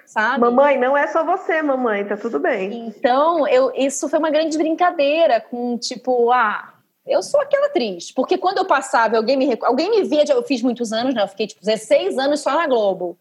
Sabe? 0.07 0.41
Mamãe, 0.41 0.79
não 0.79 0.97
é 0.97 1.07
só 1.09 1.25
você, 1.25 1.61
mamãe, 1.61 2.07
tá 2.07 2.17
tudo 2.17 2.39
bem. 2.39 2.89
Então, 2.89 3.47
eu, 3.49 3.71
isso 3.75 4.09
foi 4.09 4.19
uma 4.19 4.31
grande 4.31 4.57
brincadeira 4.57 5.41
com 5.41 5.77
tipo, 5.77 6.31
ah, 6.33 6.76
eu 7.07 7.23
sou 7.23 7.41
aquela 7.41 7.67
atriz. 7.67 8.11
Porque 8.11 8.37
quando 8.37 8.59
eu 8.59 8.65
passava, 8.65 9.17
alguém 9.17 9.37
me, 9.37 9.59
alguém 9.63 9.91
me 9.91 10.03
via, 10.03 10.25
eu 10.29 10.43
fiz 10.43 10.61
muitos 10.61 10.93
anos, 10.93 11.15
né? 11.15 11.23
Eu 11.23 11.29
fiquei 11.29 11.47
tipo 11.47 11.61
16 11.61 12.19
anos 12.19 12.41
só 12.41 12.55
na 12.55 12.67
Globo. 12.67 13.17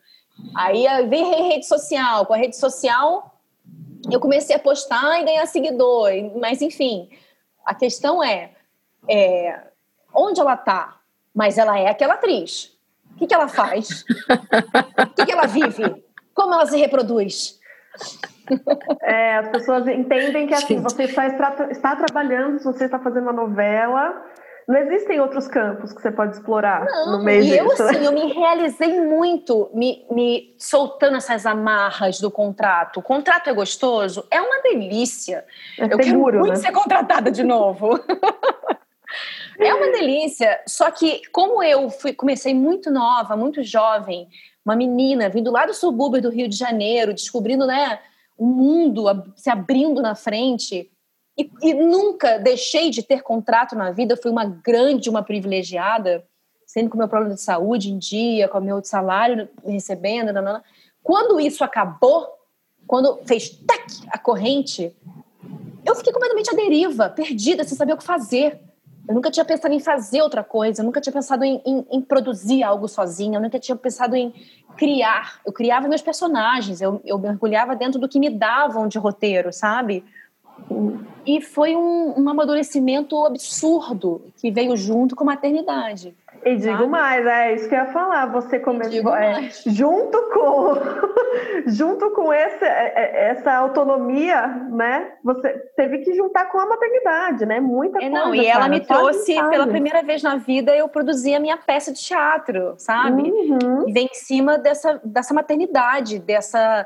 Aí 0.55 0.85
eu 0.85 1.07
vi 1.07 1.21
rede 1.21 1.67
social. 1.67 2.25
Com 2.25 2.33
a 2.33 2.37
rede 2.37 2.57
social, 2.57 3.39
eu 4.11 4.19
comecei 4.19 4.55
a 4.55 4.59
postar 4.59 5.21
e 5.21 5.25
ganhar 5.25 5.45
seguidor. 5.45 6.09
Mas 6.39 6.61
enfim, 6.61 7.09
a 7.65 7.75
questão 7.75 8.23
é, 8.23 8.51
é 9.09 9.61
onde 10.13 10.39
ela 10.39 10.57
tá? 10.57 10.99
Mas 11.33 11.57
ela 11.57 11.77
é 11.79 11.87
aquela 11.87 12.15
atriz. 12.15 12.75
O 13.13 13.17
que, 13.17 13.27
que 13.27 13.33
ela 13.33 13.47
faz? 13.47 14.03
o 14.03 15.13
que, 15.15 15.25
que 15.25 15.31
ela 15.31 15.45
vive? 15.45 16.03
Como 16.33 16.53
ela 16.53 16.65
se 16.65 16.77
reproduz? 16.77 17.59
É, 19.01 19.37
as 19.37 19.49
pessoas 19.49 19.87
entendem 19.87 20.47
que 20.47 20.53
assim, 20.53 20.79
você 20.79 21.03
está, 21.03 21.27
está 21.27 21.95
trabalhando, 21.95 22.59
se 22.59 22.65
você 22.65 22.85
está 22.85 22.99
fazendo 22.99 23.23
uma 23.23 23.33
novela, 23.33 24.23
não 24.67 24.77
existem 24.77 25.19
outros 25.19 25.47
campos 25.47 25.93
que 25.93 26.01
você 26.01 26.11
pode 26.11 26.35
explorar 26.35 26.85
não, 26.85 27.17
no 27.17 27.23
meio 27.23 27.43
e 27.43 27.49
disso. 27.49 27.83
Eu, 27.83 27.89
assim, 27.89 28.05
eu 28.05 28.11
me 28.11 28.33
realizei 28.33 28.99
muito 28.99 29.69
me, 29.73 30.05
me 30.09 30.55
soltando 30.57 31.17
essas 31.17 31.45
amarras 31.45 32.19
do 32.19 32.31
contrato. 32.31 32.99
O 32.99 33.03
contrato 33.03 33.49
é 33.49 33.53
gostoso? 33.53 34.25
É 34.31 34.41
uma 34.41 34.61
delícia. 34.61 35.45
É 35.79 35.85
eu 35.85 36.03
seguro, 36.03 36.31
quero 36.31 36.39
muito 36.39 36.49
né? 36.49 36.55
ser 36.55 36.71
contratada 36.71 37.31
de 37.31 37.43
novo. 37.43 37.99
é 39.59 39.73
uma 39.73 39.91
delícia. 39.91 40.59
Só 40.67 40.89
que, 40.89 41.21
como 41.31 41.61
eu 41.61 41.89
fui, 41.91 42.13
comecei 42.13 42.55
muito 42.55 42.89
nova, 42.89 43.37
muito 43.37 43.61
jovem, 43.61 44.27
uma 44.65 44.75
menina 44.75 45.29
vindo 45.29 45.51
lá 45.51 45.65
do 45.65 45.73
subúrbio 45.73 46.21
do 46.21 46.29
Rio 46.29 46.49
de 46.49 46.57
Janeiro, 46.57 47.13
descobrindo, 47.13 47.65
né? 47.67 47.99
o 48.37 48.45
mundo 48.45 49.05
se 49.35 49.49
abrindo 49.49 50.01
na 50.01 50.15
frente. 50.15 50.91
E, 51.37 51.49
e, 51.61 51.73
nunca 51.73 52.37
deixei 52.37 52.89
de 52.89 53.03
ter 53.03 53.21
contrato 53.21 53.75
na 53.75 53.91
vida, 53.91 54.17
fui 54.17 54.31
uma 54.31 54.45
grande, 54.45 55.09
uma 55.09 55.23
privilegiada, 55.23 56.25
sendo 56.65 56.89
com 56.89 56.95
o 56.95 56.97
meu 56.97 57.07
problema 57.07 57.35
de 57.35 57.41
saúde 57.41 57.91
em 57.91 57.97
dia, 57.97 58.47
com 58.47 58.57
o 58.57 58.61
meu 58.63 58.83
salário 58.83 59.49
recebendo. 59.65 60.31
Nanana. 60.31 60.63
Quando 61.03 61.39
isso 61.39 61.63
acabou, 61.63 62.27
quando 62.87 63.19
fez 63.25 63.49
tac, 63.49 63.85
a 64.09 64.17
corrente, 64.17 64.95
eu 65.85 65.95
fiquei 65.95 66.11
completamente 66.11 66.49
à 66.49 66.53
deriva, 66.53 67.09
perdida, 67.09 67.63
sem 67.63 67.77
saber 67.77 67.93
o 67.93 67.97
que 67.97 68.03
fazer. 68.03 68.59
Eu 69.07 69.13
nunca 69.13 69.29
tinha 69.29 69.45
pensado 69.45 69.73
em 69.73 69.79
fazer 69.79 70.21
outra 70.21 70.43
coisa, 70.43 70.81
eu 70.81 70.85
nunca 70.85 70.99
tinha 70.99 71.13
pensado 71.13 71.43
em, 71.43 71.61
em, 71.65 71.85
em, 71.91 72.01
produzir 72.01 72.63
algo 72.63 72.87
sozinha, 72.87 73.37
eu 73.37 73.41
nunca 73.41 73.59
tinha 73.59 73.75
pensado 73.75 74.15
em 74.15 74.33
criar. 74.75 75.39
Eu 75.45 75.53
criava 75.53 75.87
meus 75.87 76.01
personagens, 76.01 76.81
eu, 76.81 77.01
eu 77.05 77.17
mergulhava 77.19 77.75
dentro 77.75 77.99
do 77.99 78.09
que 78.09 78.19
me 78.19 78.29
davam 78.29 78.87
de 78.87 78.97
roteiro, 78.97 79.53
sabe? 79.53 80.03
E 81.25 81.41
foi 81.41 81.75
um, 81.75 82.19
um 82.19 82.29
amadurecimento 82.29 83.25
absurdo 83.25 84.21
que 84.37 84.49
veio 84.51 84.75
junto 84.75 85.15
com 85.15 85.23
a 85.23 85.27
maternidade. 85.27 86.15
E 86.45 86.55
digo 86.57 86.77
sabe? 86.77 86.87
mais, 86.87 87.25
é 87.25 87.55
isso 87.55 87.67
que 87.67 87.73
eu 87.73 87.79
ia 87.79 87.85
falar. 87.87 88.27
Você 88.27 88.59
começou 88.59 89.15
é, 89.15 89.49
junto 89.65 90.21
com 90.31 90.75
junto 91.65 92.11
com 92.11 92.31
esse, 92.31 92.63
é, 92.63 92.93
é, 92.95 93.27
essa 93.29 93.51
autonomia, 93.55 94.45
né? 94.69 95.13
Você 95.23 95.49
teve 95.75 95.99
que 95.99 96.13
juntar 96.13 96.45
com 96.51 96.59
a 96.59 96.67
maternidade, 96.67 97.47
né? 97.47 97.59
Muita 97.59 97.97
É, 97.97 98.09
coisa. 98.09 98.25
não, 98.25 98.35
e 98.35 98.45
ela 98.45 98.59
cara, 98.61 98.69
me 98.69 98.79
trouxe, 98.79 99.33
de 99.33 99.41
pela 99.49 99.63
sabe? 99.63 99.71
primeira 99.71 100.03
vez 100.03 100.21
na 100.21 100.35
vida, 100.35 100.75
eu 100.75 100.87
produzi 100.87 101.33
a 101.33 101.39
minha 101.39 101.57
peça 101.57 101.91
de 101.91 101.99
teatro, 101.99 102.75
sabe? 102.77 103.23
Uhum. 103.23 103.89
E 103.89 103.91
vem 103.91 104.05
em 104.05 104.13
cima 104.15 104.59
dessa, 104.59 105.01
dessa 105.03 105.33
maternidade, 105.33 106.19
dessa. 106.19 106.85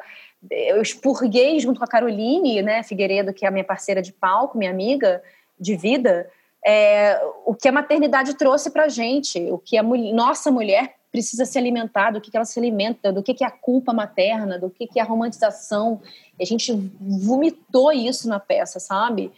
Eu 0.49 0.81
expurguei 0.81 1.59
junto 1.59 1.79
com 1.79 1.83
a 1.83 1.87
Caroline, 1.87 2.61
né, 2.61 2.81
Figueiredo, 2.81 3.33
que 3.33 3.43
é 3.43 3.49
a 3.49 3.51
minha 3.51 3.65
parceira 3.65 4.01
de 4.01 4.13
palco, 4.13 4.57
minha 4.57 4.71
amiga 4.71 5.21
de 5.59 5.75
vida, 5.75 6.29
é, 6.65 7.21
o 7.45 7.55
que 7.55 7.67
a 7.67 7.71
maternidade 7.71 8.35
trouxe 8.35 8.69
pra 8.69 8.87
gente, 8.87 9.39
o 9.51 9.57
que 9.57 9.77
a 9.77 9.83
nossa 9.83 10.51
mulher 10.51 10.95
precisa 11.11 11.45
se 11.45 11.57
alimentar, 11.57 12.11
do 12.11 12.21
que, 12.21 12.29
que 12.29 12.37
ela 12.37 12.45
se 12.45 12.59
alimenta, 12.59 13.11
do 13.11 13.23
que, 13.23 13.33
que 13.33 13.43
é 13.43 13.47
a 13.47 13.51
culpa 13.51 13.91
materna, 13.91 14.59
do 14.59 14.69
que, 14.69 14.85
que 14.85 14.99
é 14.99 15.01
a 15.01 15.05
romantização. 15.05 16.01
E 16.37 16.43
a 16.43 16.45
gente 16.45 16.71
vomitou 16.99 17.91
isso 17.91 18.27
na 18.27 18.39
peça, 18.39 18.79
sabe? 18.79 19.31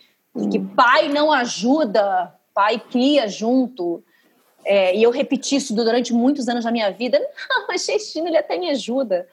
Que 0.50 0.60
pai 0.60 1.10
não 1.10 1.32
ajuda, 1.32 2.34
pai 2.54 2.80
cria 2.80 3.28
junto. 3.28 4.04
É, 4.64 4.96
e 4.96 5.02
eu 5.02 5.12
repeti 5.12 5.56
isso 5.56 5.74
durante 5.74 6.14
muitos 6.14 6.48
anos 6.48 6.66
da 6.66 6.72
minha 6.72 6.92
vida. 6.92 7.20
Não, 7.50 7.68
mas 7.68 7.86
Cristina, 7.86 8.30
ele 8.30 8.38
até 8.38 8.58
me 8.58 8.70
ajuda. 8.70 9.28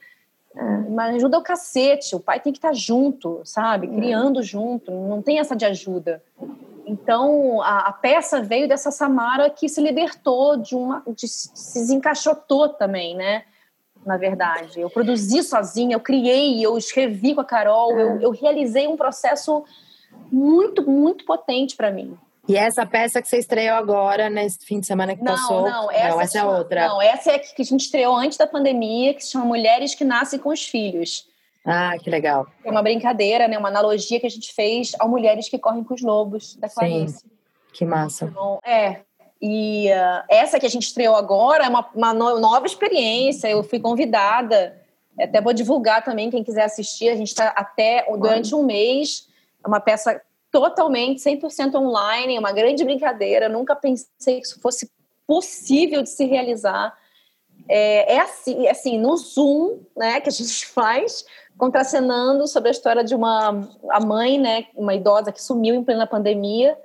Mas 0.91 1.16
ajuda 1.16 1.39
o 1.39 1.43
cacete. 1.43 2.16
O 2.16 2.20
pai 2.20 2.41
tem 2.41 2.53
que 2.53 2.59
estar 2.59 2.72
junto, 2.72 3.43
sabe? 3.45 3.86
Criando 3.86 4.43
junto. 4.43 4.91
Não 4.91 5.20
tem 5.20 5.39
essa 5.39 5.55
de 5.55 5.66
ajuda. 5.66 6.22
Então, 6.89 7.61
a, 7.61 7.89
a 7.89 7.93
peça 7.93 8.41
veio 8.43 8.66
dessa 8.66 8.91
Samara 8.91 9.51
que 9.51 9.68
se 9.68 9.80
libertou 9.80 10.57
de 10.57 10.74
uma. 10.74 11.03
De, 11.07 11.28
se 11.28 11.78
desencaixotou 11.78 12.70
também, 12.70 13.14
né? 13.14 13.45
Na 14.07 14.16
verdade. 14.16 14.80
Eu 14.80 14.89
produzi 14.89 15.43
sozinha, 15.43 15.95
eu 15.97 16.01
criei, 16.01 16.64
eu 16.64 16.78
escrevi 16.78 17.34
com 17.34 17.43
a 17.43 17.45
Carol, 17.45 17.99
eu, 17.99 18.20
eu 18.22 18.30
realizei 18.30 18.86
um 18.86 18.97
processo 18.97 19.64
muito, 20.32 20.89
muito 20.89 21.26
potente 21.26 21.76
para 21.76 21.91
mim. 21.91 22.16
E 22.49 22.57
essa 22.57 22.86
peça 22.86 23.20
que 23.20 23.28
você 23.28 23.39
estreou 23.39 23.76
agora, 23.76 24.30
nesse 24.30 24.64
fim 24.64 24.80
de 24.80 24.86
semana 24.86 25.14
que 25.14 25.22
Não, 25.22 25.34
passou. 25.34 25.68
não, 25.68 25.91
essa, 25.91 26.09
não, 26.09 26.20
essa 26.22 26.39
é 26.39 26.45
outra. 26.45 26.89
Não, 26.89 27.03
essa 27.03 27.32
é 27.32 27.34
a 27.34 27.39
que 27.39 27.61
a 27.61 27.64
gente 27.64 27.82
estreou 27.82 28.16
antes 28.16 28.39
da 28.39 28.47
pandemia, 28.47 29.12
que 29.12 29.22
se 29.22 29.32
chama 29.32 29.45
Mulheres 29.45 29.95
que 29.95 30.03
Nascem 30.03 30.39
com 30.39 30.49
os 30.49 30.66
Filhos. 30.66 31.28
Ah, 31.69 31.99
que 31.99 32.09
legal. 32.09 32.47
É 32.64 32.71
uma 32.71 32.83
brincadeira, 32.83 33.47
né? 33.47 33.59
Uma 33.59 33.69
analogia 33.69 34.19
que 34.19 34.27
a 34.27 34.31
gente 34.31 34.55
fez 34.55 34.93
ao 34.99 35.09
Mulheres 35.09 35.49
que 35.49 35.59
Correm 35.59 35.85
com 35.85 35.95
os 35.95 36.03
Lobos, 36.03 36.57
da 36.57 36.69
Sim. 36.69 36.75
Clarice. 36.77 37.25
Que 37.73 37.85
massa. 37.85 38.25
Então, 38.25 38.59
é. 38.64 39.01
E 39.41 39.93
ah, 39.93 40.25
essa 40.29 40.59
que 40.59 40.66
a 40.66 40.71
gente 40.71 40.85
estreou 40.85 41.14
agora 41.14 41.66
é 41.66 41.69
uma, 41.69 41.89
uma 41.95 42.14
no- 42.14 42.41
nova 42.41 42.66
experiência. 42.66 43.49
Eu 43.49 43.62
fui 43.62 43.79
convidada. 43.79 44.81
Até 45.21 45.41
vou 45.41 45.53
divulgar 45.53 46.05
também, 46.05 46.31
quem 46.31 46.43
quiser 46.43 46.64
assistir. 46.64 47.11
A 47.11 47.16
gente 47.16 47.29
está 47.29 47.49
até 47.49 48.07
durante 48.19 48.55
um 48.55 48.64
mês. 48.64 49.29
É 49.62 49.69
uma 49.69 49.81
peça 49.81 50.21
totalmente 50.51 51.21
100% 51.21 51.75
online, 51.75 52.37
é 52.37 52.39
uma 52.39 52.53
grande 52.53 52.85
brincadeira. 52.85 53.47
Eu 53.47 53.51
nunca 53.51 53.77
pensei 53.77 54.41
que 54.41 54.47
isso 54.47 54.61
fosse 54.61 54.91
possível 55.27 56.03
de 56.03 56.09
se 56.09 56.25
realizar. 56.25 56.97
É, 57.69 58.14
é 58.14 58.21
assim, 58.21 58.66
é 58.66 58.71
assim, 58.71 58.99
no 58.99 59.16
Zoom, 59.16 59.81
né, 59.97 60.21
que 60.21 60.29
a 60.29 60.33
gente 60.33 60.64
faz, 60.66 61.25
contracenando 61.59 62.46
sobre 62.46 62.68
a 62.68 62.72
história 62.72 63.04
de 63.04 63.14
uma 63.14 63.68
a 63.90 64.00
mãe, 64.00 64.38
né, 64.38 64.66
uma 64.74 64.94
idosa 64.94 65.32
que 65.32 65.42
sumiu 65.42 65.74
em 65.74 65.84
plena 65.84 66.06
pandemia. 66.06 66.76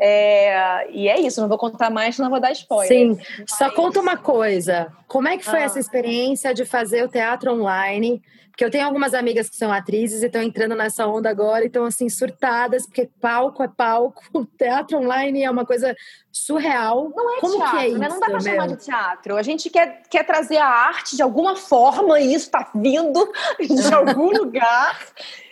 É, 0.00 0.90
e 0.90 1.08
é 1.08 1.20
isso, 1.20 1.40
não 1.40 1.48
vou 1.48 1.58
contar 1.58 1.88
mais, 1.88 2.16
senão 2.16 2.28
vou 2.28 2.40
dar 2.40 2.50
spoiler. 2.52 2.88
Sim, 2.88 3.18
só 3.46 3.70
conta 3.70 4.00
uma 4.00 4.16
coisa. 4.16 4.92
Como 5.06 5.28
é 5.28 5.36
que 5.36 5.44
foi 5.44 5.60
Ah. 5.60 5.64
essa 5.64 5.78
experiência 5.78 6.52
de 6.52 6.64
fazer 6.64 7.04
o 7.04 7.08
teatro 7.08 7.52
online? 7.52 8.20
Porque 8.52 8.66
eu 8.66 8.70
tenho 8.70 8.84
algumas 8.84 9.14
amigas 9.14 9.48
que 9.48 9.56
são 9.56 9.72
atrizes 9.72 10.22
e 10.22 10.26
estão 10.26 10.42
entrando 10.42 10.76
nessa 10.76 11.06
onda 11.06 11.30
agora 11.30 11.64
e 11.64 11.68
estão 11.68 11.86
assim 11.86 12.10
surtadas, 12.10 12.84
porque 12.84 13.08
palco 13.18 13.62
é 13.62 13.68
palco, 13.68 14.22
teatro 14.58 14.98
online 14.98 15.42
é 15.42 15.50
uma 15.50 15.64
coisa 15.64 15.96
surreal. 16.30 17.10
Não 17.16 17.34
é 17.34 17.40
Como 17.40 17.56
teatro, 17.56 17.78
que 17.78 17.84
é 17.86 17.98
né? 17.98 18.08
Não 18.08 18.20
dá 18.20 18.26
pra 18.26 18.36
isso, 18.36 18.48
chamar 18.48 18.68
de 18.68 18.76
teatro. 18.76 19.36
A 19.38 19.42
gente 19.42 19.70
quer, 19.70 20.02
quer 20.08 20.24
trazer 20.24 20.58
a 20.58 20.68
arte 20.68 21.16
de 21.16 21.22
alguma 21.22 21.56
forma 21.56 22.20
e 22.20 22.34
isso 22.34 22.50
tá 22.50 22.70
vindo 22.74 23.32
de 23.58 23.94
algum 23.94 24.28
lugar 24.36 24.98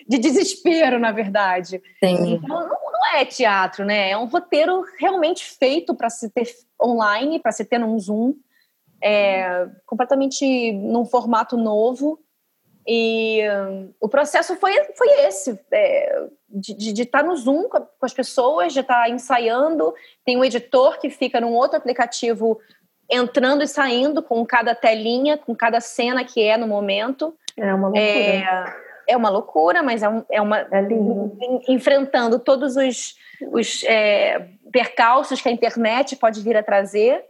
de 0.06 0.18
desespero, 0.18 0.98
na 0.98 1.10
verdade. 1.10 1.82
Tem. 2.02 2.34
Então, 2.34 2.60
não, 2.60 2.68
não 2.68 3.14
é 3.14 3.24
teatro, 3.24 3.82
né? 3.82 4.10
É 4.10 4.18
um 4.18 4.26
roteiro 4.26 4.84
realmente 4.98 5.42
feito 5.42 5.94
para 5.94 6.10
se 6.10 6.28
ter 6.28 6.48
online, 6.82 7.40
para 7.40 7.52
se 7.52 7.64
ter 7.64 7.78
num 7.78 7.98
Zoom, 7.98 8.34
é, 9.02 9.66
completamente 9.86 10.72
num 10.74 11.06
formato 11.06 11.56
novo. 11.56 12.20
E 12.86 13.40
hum, 13.48 13.92
o 14.00 14.08
processo 14.08 14.56
foi, 14.56 14.72
foi 14.96 15.08
esse, 15.26 15.58
é, 15.70 16.24
de 16.48 17.02
estar 17.02 17.22
no 17.22 17.36
Zoom 17.36 17.68
com, 17.68 17.76
a- 17.76 17.80
com 17.80 18.06
as 18.06 18.14
pessoas, 18.14 18.72
de 18.72 18.80
estar 18.80 19.08
ensaiando. 19.10 19.94
Tem 20.24 20.36
um 20.36 20.44
editor 20.44 20.98
que 20.98 21.10
fica 21.10 21.40
num 21.40 21.52
outro 21.54 21.76
aplicativo 21.76 22.58
entrando 23.08 23.62
e 23.62 23.66
saindo 23.68 24.22
com 24.22 24.44
cada 24.46 24.74
telinha, 24.74 25.36
com 25.36 25.54
cada 25.54 25.80
cena 25.80 26.24
que 26.24 26.42
é 26.42 26.56
no 26.56 26.66
momento. 26.66 27.34
É 27.56 27.74
uma 27.74 27.88
loucura. 27.88 28.02
É, 28.04 28.74
é 29.08 29.16
uma 29.16 29.28
loucura, 29.30 29.82
mas 29.82 30.02
é, 30.02 30.08
um- 30.08 30.24
é 30.30 30.40
uma, 30.40 30.60
É 30.60 30.80
en- 30.82 31.60
enfrentando 31.68 32.38
todos 32.38 32.76
os, 32.76 33.16
os 33.52 33.82
é, 33.84 34.48
percalços 34.72 35.40
que 35.40 35.48
a 35.48 35.52
internet 35.52 36.16
pode 36.16 36.40
vir 36.40 36.56
a 36.56 36.62
trazer, 36.62 37.24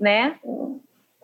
né? 0.00 0.38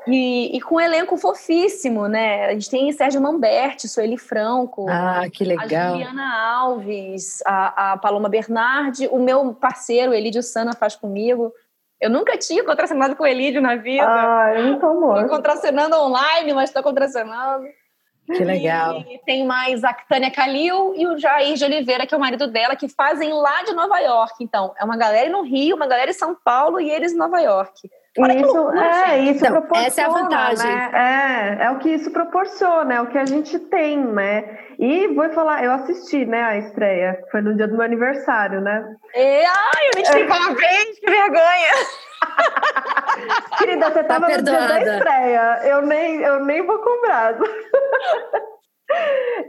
E, 0.07 0.57
e 0.57 0.61
com 0.61 0.77
um 0.77 0.81
elenco 0.81 1.17
fofíssimo, 1.17 2.07
né? 2.09 2.47
A 2.47 2.53
gente 2.53 2.69
tem 2.71 2.93
Sérgio 2.93 3.21
Mamberti, 3.21 3.89
Sueli 3.89 4.19
Franco, 4.19 4.87
Ah, 4.89 5.25
que 5.33 5.45
a 5.45 5.47
legal. 5.47 5.93
Juliana 5.93 6.43
Alves, 6.59 7.41
a, 7.47 7.93
a 7.93 7.97
Paloma 7.97 8.29
Bernardi, 8.29 9.09
o 9.11 9.19
meu 9.19 9.55
parceiro, 9.55 10.13
Elídio 10.13 10.43
Sana, 10.43 10.73
faz 10.75 10.95
comigo. 10.95 11.53
Eu 12.01 12.11
nunca 12.11 12.37
tinha 12.37 12.63
contracenado 12.65 13.17
com 13.17 13.23
o 13.23 13.27
Elídio 13.27 13.63
na 13.63 13.77
vida. 13.77 14.07
Ai, 14.07 14.63
muito 14.63 14.75
Estou 14.75 14.91
amor. 14.91 15.27
contracenando 15.29 15.97
online, 15.97 16.53
mas 16.53 16.69
estou 16.69 16.83
contracenando. 16.83 17.65
Que 18.27 18.43
legal. 18.45 19.01
E 19.01 19.19
tem 19.25 19.47
mais 19.47 19.85
a 19.85 19.93
Tânia 19.93 20.31
Calil 20.31 20.95
e 20.97 21.07
o 21.07 21.19
Jair 21.19 21.55
de 21.57 21.65
Oliveira, 21.65 22.07
que 22.07 22.15
é 22.15 22.17
o 22.17 22.21
marido 22.21 22.47
dela, 22.47 22.75
que 22.75 22.89
fazem 22.89 23.33
lá 23.33 23.63
de 23.65 23.73
Nova 23.75 23.99
York. 24.01 24.43
Então, 24.43 24.75
é 24.79 24.85
uma 24.85 24.97
galera 24.97 25.29
no 25.31 25.43
Rio, 25.43 25.77
uma 25.77 25.87
galera 25.87 26.11
em 26.11 26.15
São 26.15 26.35
Paulo 26.35 26.81
e 26.81 26.91
eles 26.91 27.13
em 27.13 27.17
Nova 27.19 27.39
York. 27.41 27.89
Olha 28.17 28.33
Isso, 28.41 28.47
loucura, 28.57 28.87
é, 28.87 29.07
gente. 29.19 29.31
isso 29.37 29.45
Então, 29.45 29.53
proporciona, 29.61 29.87
essa 29.89 30.01
é 30.01 30.05
a 30.05 30.09
vantagem. 30.09 30.67
né? 30.71 30.91
É, 31.61 31.65
é 31.65 31.71
o 31.73 31.79
que 31.79 31.91
isso 31.91 32.13
proporciona, 32.13 32.95
é 32.95 33.01
o 33.01 33.07
que 33.09 33.19
a 33.19 33.25
gente 33.25 33.59
tem, 33.59 33.99
né? 34.05 34.57
E 34.79 35.09
vou 35.09 35.29
falar, 35.31 35.65
eu 35.65 35.73
assisti, 35.73 36.25
né, 36.25 36.43
a 36.43 36.57
estreia, 36.59 37.19
foi 37.33 37.41
no 37.43 37.57
dia 37.57 37.67
do 37.67 37.75
meu 37.77 37.85
aniversário, 37.85 38.61
né? 38.61 38.85
E, 39.15 39.45
ai, 39.45 39.89
eu 39.93 39.97
me 39.97 40.03
te 40.05 40.25
parabéns, 40.29 40.99
que 41.01 41.11
vergonha! 41.11 41.73
Querida, 43.59 43.87
você 43.91 44.05
Tá 44.05 44.21
tava 44.21 44.29
no 44.29 44.43
dia 44.43 44.61
da 44.69 44.81
estreia, 44.81 45.61
eu 45.65 45.83
nem, 45.83 46.21
eu 46.21 46.45
nem 46.45 46.65
vou 46.65 46.79
cobrar. 46.79 47.35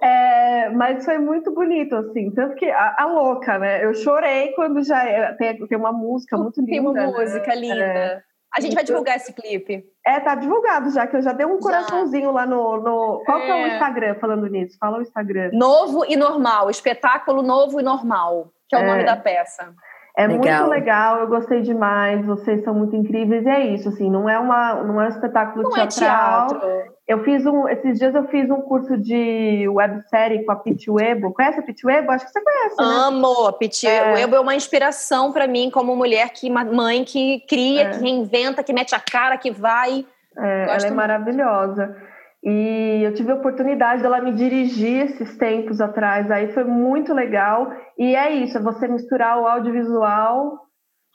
É, 0.01 0.70
mas 0.70 1.03
foi 1.05 1.18
muito 1.18 1.51
bonito, 1.53 1.93
assim, 1.95 2.32
tanto 2.32 2.55
que 2.55 2.70
a, 2.72 2.95
a 2.97 3.05
louca, 3.05 3.59
né? 3.59 3.84
Eu 3.84 3.93
chorei 3.93 4.53
quando 4.53 4.82
já 4.84 5.03
é- 5.07 5.34
tem, 5.34 5.68
tem 5.68 5.78
uma 5.78 5.91
música 5.91 6.38
muito 6.38 6.59
linda. 6.61 6.72
Tem 6.72 6.80
uma 6.80 6.93
né? 6.93 7.05
música 7.07 7.53
linda. 7.53 7.76
É. 7.84 8.22
A 8.56 8.62
gente 8.62 8.74
vai 8.74 8.84
divulgar 8.84 9.18
esse 9.18 9.34
clipe. 9.34 9.84
É, 10.06 10.20
tá 10.20 10.34
divulgado 10.36 10.89
já, 10.91 11.06
que 11.06 11.18
eu 11.18 11.22
já 11.22 11.34
dei 11.34 11.45
um 11.45 11.56
Já. 11.56 11.60
coraçãozinho 11.62 12.32
lá 12.32 12.45
no. 12.45 12.78
no... 12.78 13.22
Qual 13.26 13.39
que 13.41 13.49
é 13.49 13.53
o 13.53 13.58
É. 13.58 13.74
Instagram 13.74 14.16
falando 14.16 14.47
nisso? 14.47 14.78
Fala 14.80 14.99
o 14.99 15.01
Instagram. 15.01 15.49
Novo 15.53 16.06
e 16.08 16.16
normal, 16.16 16.70
espetáculo 16.70 17.41
novo 17.41 17.80
e 17.80 17.84
normal, 17.84 18.47
que 18.70 18.76
é 18.76 18.80
o 18.80 18.82
É. 18.84 18.88
nome 18.88 19.03
da 19.03 19.18
peça. 19.18 19.74
É 20.18 20.26
Legal. 20.28 20.60
muito 20.60 20.70
legal, 20.70 21.20
eu 21.20 21.28
gostei 21.28 21.62
demais, 21.62 22.26
vocês 22.26 22.64
são 22.64 22.74
muito 22.74 22.95
incríveis, 22.95 23.45
e 23.45 23.49
é 23.49 23.60
isso, 23.66 23.89
assim, 23.89 24.10
não 24.10 24.30
é, 24.30 24.39
uma, 24.39 24.76
não 24.76 25.01
é 25.01 25.08
um 25.08 25.10
espetáculo 25.10 25.64
Não 25.64 25.76
é 25.76 25.86
teatral. 25.88 26.47
teatro. 26.47 26.94
Eu 27.08 27.24
fiz 27.24 27.45
um, 27.45 27.68
esses 27.70 27.99
dias 27.99 28.16
eu 28.16 28.28
fiz 28.30 28.49
um 28.49 28.62
curso 28.62 28.97
de 28.97 29.68
websérie 29.70 30.43
com 30.43 30.51
a 30.51 30.56
Pete 30.56 30.89
Webo. 30.89 31.32
Conhece 31.34 31.60
a 31.60 31.64
Pete 31.64 31.86
Webo? 31.86 32.12
Acho 32.12 32.26
que 32.26 32.32
você 32.32 32.41
conhece, 32.41 32.76
né? 32.78 32.84
Amo, 32.84 33.53
Piti. 33.53 33.88
É. 33.88 34.14
O 34.14 34.18
Ebo 34.18 34.36
é 34.36 34.39
uma 34.39 34.56
inspiração 34.56 35.32
pra 35.32 35.47
mim 35.47 35.70
como 35.70 35.95
mulher 35.95 36.30
que 36.30 36.49
mãe 36.49 37.03
que 37.03 37.41
cria, 37.47 37.84
É. 37.84 37.89
que 37.91 37.99
reinventa, 37.99 38.64
que 38.64 38.74
mete 38.74 38.95
a 38.95 38.99
cara, 38.99 39.38
que 39.38 39.51
vai. 39.51 40.03
É, 40.38 40.64
ela 40.64 40.74
é 40.74 40.80
muito. 40.80 40.95
maravilhosa. 40.95 41.95
E 42.43 43.01
eu 43.03 43.14
tive 43.14 43.32
a 43.32 43.36
oportunidade 43.36 44.01
dela 44.01 44.20
me 44.22 44.32
dirigir 44.32 45.06
esses 45.06 45.36
tempos 45.38 45.82
atrás, 45.82 46.30
aí 46.30 46.53
foi 46.53 46.64
muito 46.64 47.14
legal. 47.14 47.72
E 47.97 48.16
é 48.16 48.32
isso, 48.32 48.58
é 48.58 48.62
você 48.62 48.88
misturar 48.88 49.39
o 49.39 49.47
audiovisual, 49.47 50.64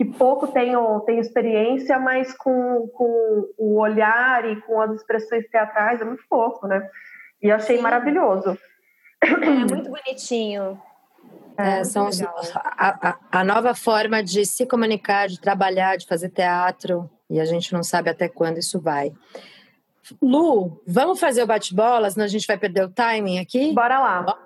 que 0.01 0.05
pouco 0.07 0.47
tenho, 0.47 0.99
tenho 1.01 1.21
experiência, 1.21 1.99
mas 1.99 2.33
com, 2.33 2.89
com 2.89 3.45
o 3.59 3.79
olhar 3.79 4.47
e 4.51 4.59
com 4.63 4.81
as 4.81 4.93
expressões 4.93 5.47
teatrais 5.51 6.01
é 6.01 6.05
muito 6.07 6.23
pouco, 6.27 6.67
né? 6.67 6.89
E 7.43 7.51
achei 7.51 7.77
Sim. 7.77 7.83
maravilhoso. 7.83 8.57
É 9.23 9.29
muito 9.67 9.91
bonitinho. 9.91 10.81
É, 11.59 11.75
muito 11.75 11.85
são 11.89 12.09
os- 12.09 12.23
a- 12.23 13.19
a 13.31 13.45
nova 13.45 13.75
forma 13.75 14.23
de 14.25 14.47
se 14.47 14.65
comunicar, 14.65 15.29
de 15.29 15.39
trabalhar, 15.39 15.99
de 15.99 16.07
fazer 16.07 16.31
teatro. 16.31 17.11
E 17.29 17.39
a 17.39 17.45
gente 17.45 17.71
não 17.75 17.83
sabe 17.83 18.09
até 18.09 18.27
quando 18.27 18.57
isso 18.57 18.81
vai. 18.81 19.13
Lu, 20.23 20.83
vamos 20.87 21.21
fazer 21.21 21.43
o 21.43 21.47
bate-bola, 21.47 22.09
senão 22.11 22.25
a 22.25 22.29
gente 22.29 22.47
vai 22.47 22.57
perder 22.57 22.85
o 22.87 22.91
timing 22.91 23.39
aqui? 23.39 23.75
Bora 23.75 24.01
lá. 24.01 24.39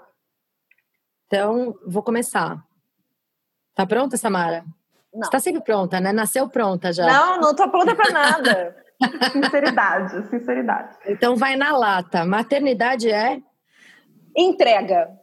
Então, 1.28 1.78
vou 1.86 2.02
começar. 2.02 2.60
Tá 3.72 3.86
pronta, 3.86 4.16
Samara? 4.16 4.64
Não. 5.14 5.22
Você 5.24 5.30
tá 5.30 5.38
sempre 5.38 5.62
pronta, 5.62 6.00
né? 6.00 6.12
Nasceu 6.12 6.48
pronta 6.48 6.92
já. 6.92 7.06
Não, 7.06 7.40
não 7.40 7.54
tô 7.54 7.68
pronta 7.70 7.94
pra 7.94 8.10
nada. 8.10 8.76
Sinceridade, 9.32 10.28
sinceridade. 10.28 10.96
Então 11.06 11.36
vai 11.36 11.56
na 11.56 11.76
lata. 11.76 12.24
Maternidade 12.24 13.10
é 13.10 13.40
Entrega. 14.36 15.16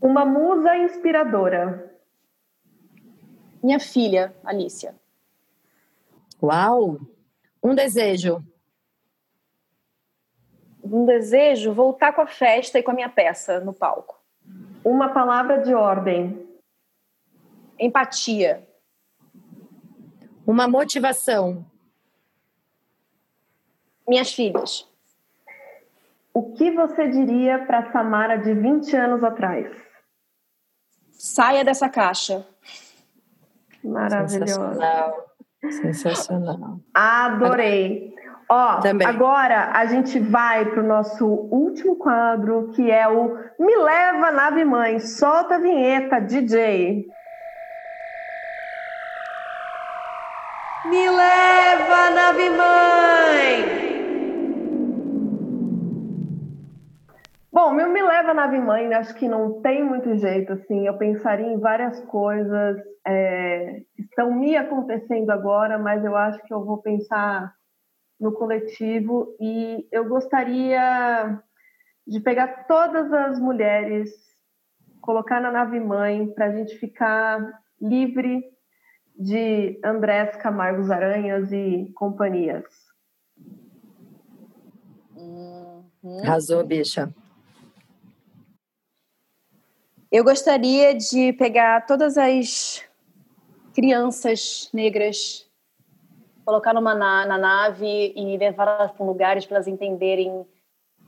Uma 0.00 0.24
musa 0.24 0.76
inspiradora. 0.76 1.92
Minha 3.62 3.78
filha, 3.78 4.34
Alicia. 4.44 4.94
uau. 6.42 6.98
Um 7.62 7.74
desejo. 7.74 8.44
Um 10.82 11.06
desejo 11.06 11.72
voltar 11.72 12.12
com 12.12 12.20
a 12.20 12.26
festa 12.26 12.78
e 12.78 12.82
com 12.82 12.90
a 12.90 12.94
minha 12.94 13.08
peça 13.08 13.60
no 13.60 13.72
palco. 13.72 14.20
Uma 14.84 15.08
palavra 15.14 15.62
de 15.62 15.74
ordem. 15.74 16.46
Empatia. 17.78 18.68
Uma 20.46 20.68
motivação. 20.68 21.64
Minhas 24.06 24.32
filhas. 24.32 24.86
O 26.32 26.52
que 26.52 26.70
você 26.72 27.08
diria 27.08 27.64
para 27.64 27.90
Samara 27.92 28.36
de 28.36 28.52
20 28.52 28.94
anos 28.96 29.22
atrás? 29.24 29.66
Saia 31.12 31.64
dessa 31.64 31.88
caixa. 31.88 32.46
Maravilhosa. 33.82 34.46
Sensacional. 34.46 35.34
Sensacional. 35.70 36.80
Adorei. 36.92 38.14
Ó, 38.48 38.80
Também. 38.80 39.06
agora 39.06 39.70
a 39.72 39.86
gente 39.86 40.18
vai 40.18 40.66
pro 40.66 40.82
nosso 40.82 41.26
último 41.26 41.96
quadro, 41.96 42.70
que 42.74 42.90
é 42.90 43.08
o 43.08 43.38
Me 43.58 43.74
Leva 43.76 44.30
Nave 44.30 44.64
Mãe. 44.64 44.98
Solta 44.98 45.54
a 45.54 45.58
vinheta, 45.58 46.20
DJ. 46.20 47.06
Me 50.86 51.08
leva, 51.08 52.10
nave 52.10 52.50
mãe! 52.50 53.84
Bom, 57.50 57.72
meu 57.72 57.88
Me 57.88 58.02
Leva 58.02 58.34
Nave 58.34 58.58
Mãe, 58.58 58.92
acho 58.92 59.14
que 59.14 59.26
não 59.26 59.62
tem 59.62 59.82
muito 59.82 60.14
jeito, 60.16 60.52
assim. 60.52 60.86
Eu 60.86 60.98
pensaria 60.98 61.46
em 61.46 61.58
várias 61.58 62.04
coisas 62.04 62.76
é, 63.06 63.80
que 63.96 64.02
estão 64.02 64.34
me 64.34 64.56
acontecendo 64.56 65.30
agora, 65.30 65.78
mas 65.78 66.04
eu 66.04 66.14
acho 66.14 66.42
que 66.42 66.52
eu 66.52 66.64
vou 66.64 66.82
pensar 66.82 67.54
no 68.20 68.32
coletivo 68.32 69.34
e 69.40 69.88
eu 69.90 70.06
gostaria 70.06 71.40
de 72.06 72.20
pegar 72.20 72.66
todas 72.66 73.10
as 73.10 73.40
mulheres, 73.40 74.10
colocar 75.00 75.40
na 75.40 75.50
nave 75.50 75.80
mãe 75.80 76.26
para 76.34 76.46
a 76.46 76.52
gente 76.52 76.76
ficar 76.76 77.40
livre 77.80 78.53
de 79.14 79.78
Andrés 79.84 80.36
Camargos 80.36 80.90
Aranhas 80.90 81.52
e 81.52 81.90
companhias. 81.94 82.64
Arrasou, 86.22 86.64
bicha. 86.64 87.12
Eu 90.10 90.22
gostaria 90.22 90.94
de 90.94 91.32
pegar 91.32 91.86
todas 91.86 92.16
as 92.18 92.84
crianças 93.74 94.68
negras, 94.72 95.48
colocar 96.44 96.72
numa 96.72 96.94
na, 96.94 97.26
na 97.26 97.38
nave 97.38 98.12
e 98.14 98.36
levá-las 98.36 98.92
para 98.92 99.04
lugares 99.06 99.46
para 99.46 99.56
elas 99.56 99.66
entenderem 99.66 100.46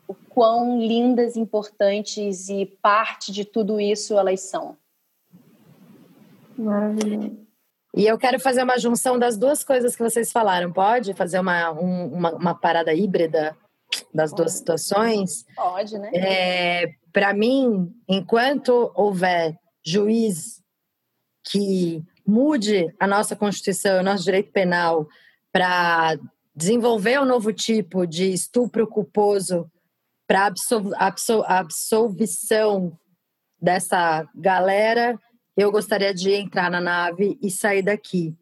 o 0.08 0.14
quão 0.14 0.80
lindas, 0.80 1.36
importantes 1.36 2.48
e 2.48 2.66
parte 2.66 3.30
de 3.30 3.44
tudo 3.44 3.80
isso 3.80 4.18
elas 4.18 4.40
são. 4.40 4.76
Maravilhoso. 6.56 7.45
E 7.96 8.06
eu 8.06 8.18
quero 8.18 8.38
fazer 8.38 8.62
uma 8.62 8.78
junção 8.78 9.18
das 9.18 9.38
duas 9.38 9.64
coisas 9.64 9.96
que 9.96 10.02
vocês 10.02 10.30
falaram. 10.30 10.70
Pode 10.72 11.14
fazer 11.14 11.38
uma, 11.40 11.72
um- 11.72 12.12
uma, 12.12 12.34
uma 12.34 12.54
parada 12.54 12.92
híbrida 12.92 13.56
das 14.12 14.32
duas 14.32 14.52
situações? 14.52 15.46
Pode, 15.56 15.98
né? 15.98 16.10
É, 16.12 16.86
para 17.12 17.32
mim, 17.32 17.90
enquanto 18.06 18.92
houver 18.94 19.56
juiz 19.84 20.62
que 21.50 22.02
mude 22.26 22.92
a 23.00 23.06
nossa 23.06 23.34
Constituição, 23.34 24.00
o 24.00 24.02
nosso 24.02 24.24
direito 24.24 24.52
penal 24.52 25.06
para 25.50 26.18
desenvolver 26.54 27.20
um 27.20 27.24
novo 27.24 27.52
tipo 27.52 28.06
de 28.06 28.30
estupro 28.32 28.86
culposo 28.86 29.70
para 30.26 30.46
absol, 30.46 30.92
absol, 30.96 31.44
absolvição 31.46 32.98
dessa 33.62 34.28
galera, 34.34 35.18
eu 35.56 35.72
gostaria 35.72 36.12
de 36.12 36.32
entrar 36.32 36.70
na 36.70 36.80
nave 36.80 37.38
e 37.42 37.50
sair 37.50 37.82
daqui. 37.82 38.34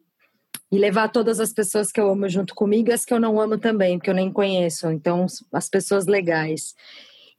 E 0.71 0.77
levar 0.77 1.09
todas 1.09 1.39
as 1.39 1.53
pessoas 1.53 1.91
que 1.91 1.99
eu 2.01 2.09
amo 2.09 2.27
junto 2.27 2.53
comigo 2.53 2.89
e 2.89 2.93
as 2.93 3.05
que 3.05 3.13
eu 3.13 3.19
não 3.19 3.39
amo 3.39 3.57
também, 3.57 3.97
porque 3.97 4.09
eu 4.09 4.15
nem 4.15 4.31
conheço. 4.31 4.91
Então, 4.91 5.25
as 5.53 5.69
pessoas 5.69 6.05
legais. 6.07 6.75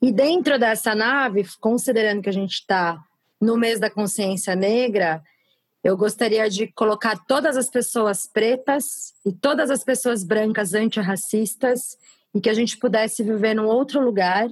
E 0.01 0.13
dentro 0.13 0.59
dessa 0.59 0.95
nave, 0.95 1.45
considerando 1.61 2.23
que 2.23 2.29
a 2.29 2.33
gente 2.33 2.55
está 2.55 2.99
no 3.41 3.57
mês 3.57 3.81
da 3.81 3.91
consciência 3.91 4.55
negra, 4.55 5.23
eu 5.83 5.97
gostaria 5.97 6.49
de 6.49 6.67
colocar 6.73 7.17
todas 7.27 7.57
as 7.57 7.69
pessoas 7.69 8.27
pretas 8.27 9.13
e 9.25 9.33
todas 9.33 9.71
as 9.71 9.85
pessoas 9.85 10.25
brancas 10.25 10.75
antirracistas 10.75 11.97
e 12.35 12.41
que 12.41 12.51
a 12.51 12.55
gente 12.55 12.79
pudesse 12.79 13.23
viver 13.23 13.55
num 13.55 13.67
outro 13.67 14.01
lugar 14.01 14.49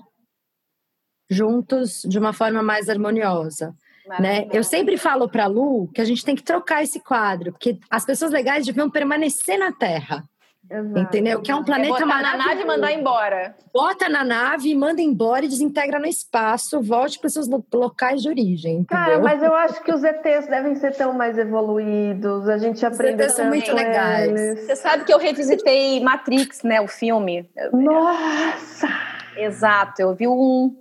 juntos 1.29 2.03
de 2.07 2.19
uma 2.19 2.33
forma 2.33 2.63
mais 2.63 2.89
harmoniosa. 2.89 3.75
Né? 4.21 4.47
Eu 4.53 4.63
sempre 4.63 4.97
falo 4.97 5.29
para 5.29 5.47
Lu 5.47 5.89
que 5.95 6.01
a 6.01 6.05
gente 6.05 6.25
tem 6.25 6.37
que 6.37 6.43
trocar 6.43 6.83
esse 6.83 7.01
quadro, 7.01 7.53
porque 7.53 7.79
as 7.91 8.05
pessoas 8.05 8.31
legais 8.31 8.67
deviam 8.67 8.91
permanecer 8.91 9.59
na 9.59 9.73
Terra, 9.73 10.23
Exato. 10.71 10.99
entendeu? 10.99 11.41
Que 11.41 11.51
é 11.51 11.57
um 11.57 11.61
É 11.61 11.65
planeta 11.65 11.93
botar 11.93 12.07
na 12.07 12.15
maravilhoso. 12.15 12.49
nave 12.49 12.61
e 12.63 12.67
mandar 12.67 12.93
embora. 12.93 13.57
Bota 13.73 14.09
na 14.09 14.23
nave, 14.25 14.75
manda 14.75 15.01
embora 15.01 15.45
e 15.45 15.49
desintegra 15.49 15.99
no 15.99 16.07
espaço, 16.07 16.83
volte 16.83 17.19
para 17.19 17.27
os 17.29 17.33
seus 17.33 17.49
lo- 17.49 17.65
locais 17.73 18.21
de 18.23 18.29
origem, 18.29 18.77
entendeu? 18.81 18.87
Cara, 19.05 19.19
mas 19.21 19.43
eu 19.43 19.55
acho 19.55 19.83
que 19.83 19.93
os 19.93 20.05
ETs 20.05 20.47
devem 20.49 20.75
ser 20.75 20.95
tão 20.95 21.15
mais 21.15 21.39
evoluídos, 21.39 22.47
a 22.49 22.59
gente 22.59 22.85
aprende 22.85 23.23
ETs 23.23 23.35
são 23.35 23.47
muito 23.47 23.73
legais. 23.75 24.61
Você 24.61 24.77
sabe 24.77 25.05
que 25.05 25.13
eu 25.15 25.19
revisitei 25.19 25.99
Matrix, 26.03 26.63
né? 26.63 26.81
O 26.81 26.89
filme. 26.89 27.49
Nossa! 27.73 28.89
Exato, 29.37 30.01
eu 30.01 30.15
vi 30.15 30.29
um. 30.29 30.75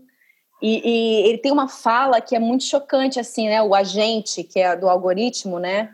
E, 0.65 0.81
e 0.85 1.27
ele 1.27 1.37
tem 1.39 1.51
uma 1.51 1.67
fala 1.67 2.21
que 2.21 2.33
é 2.33 2.39
muito 2.39 2.63
chocante, 2.63 3.19
assim, 3.19 3.49
né? 3.49 3.61
O 3.61 3.75
agente, 3.75 4.45
que 4.45 4.61
é 4.61 4.73
do 4.77 4.87
algoritmo, 4.87 5.59
né? 5.59 5.89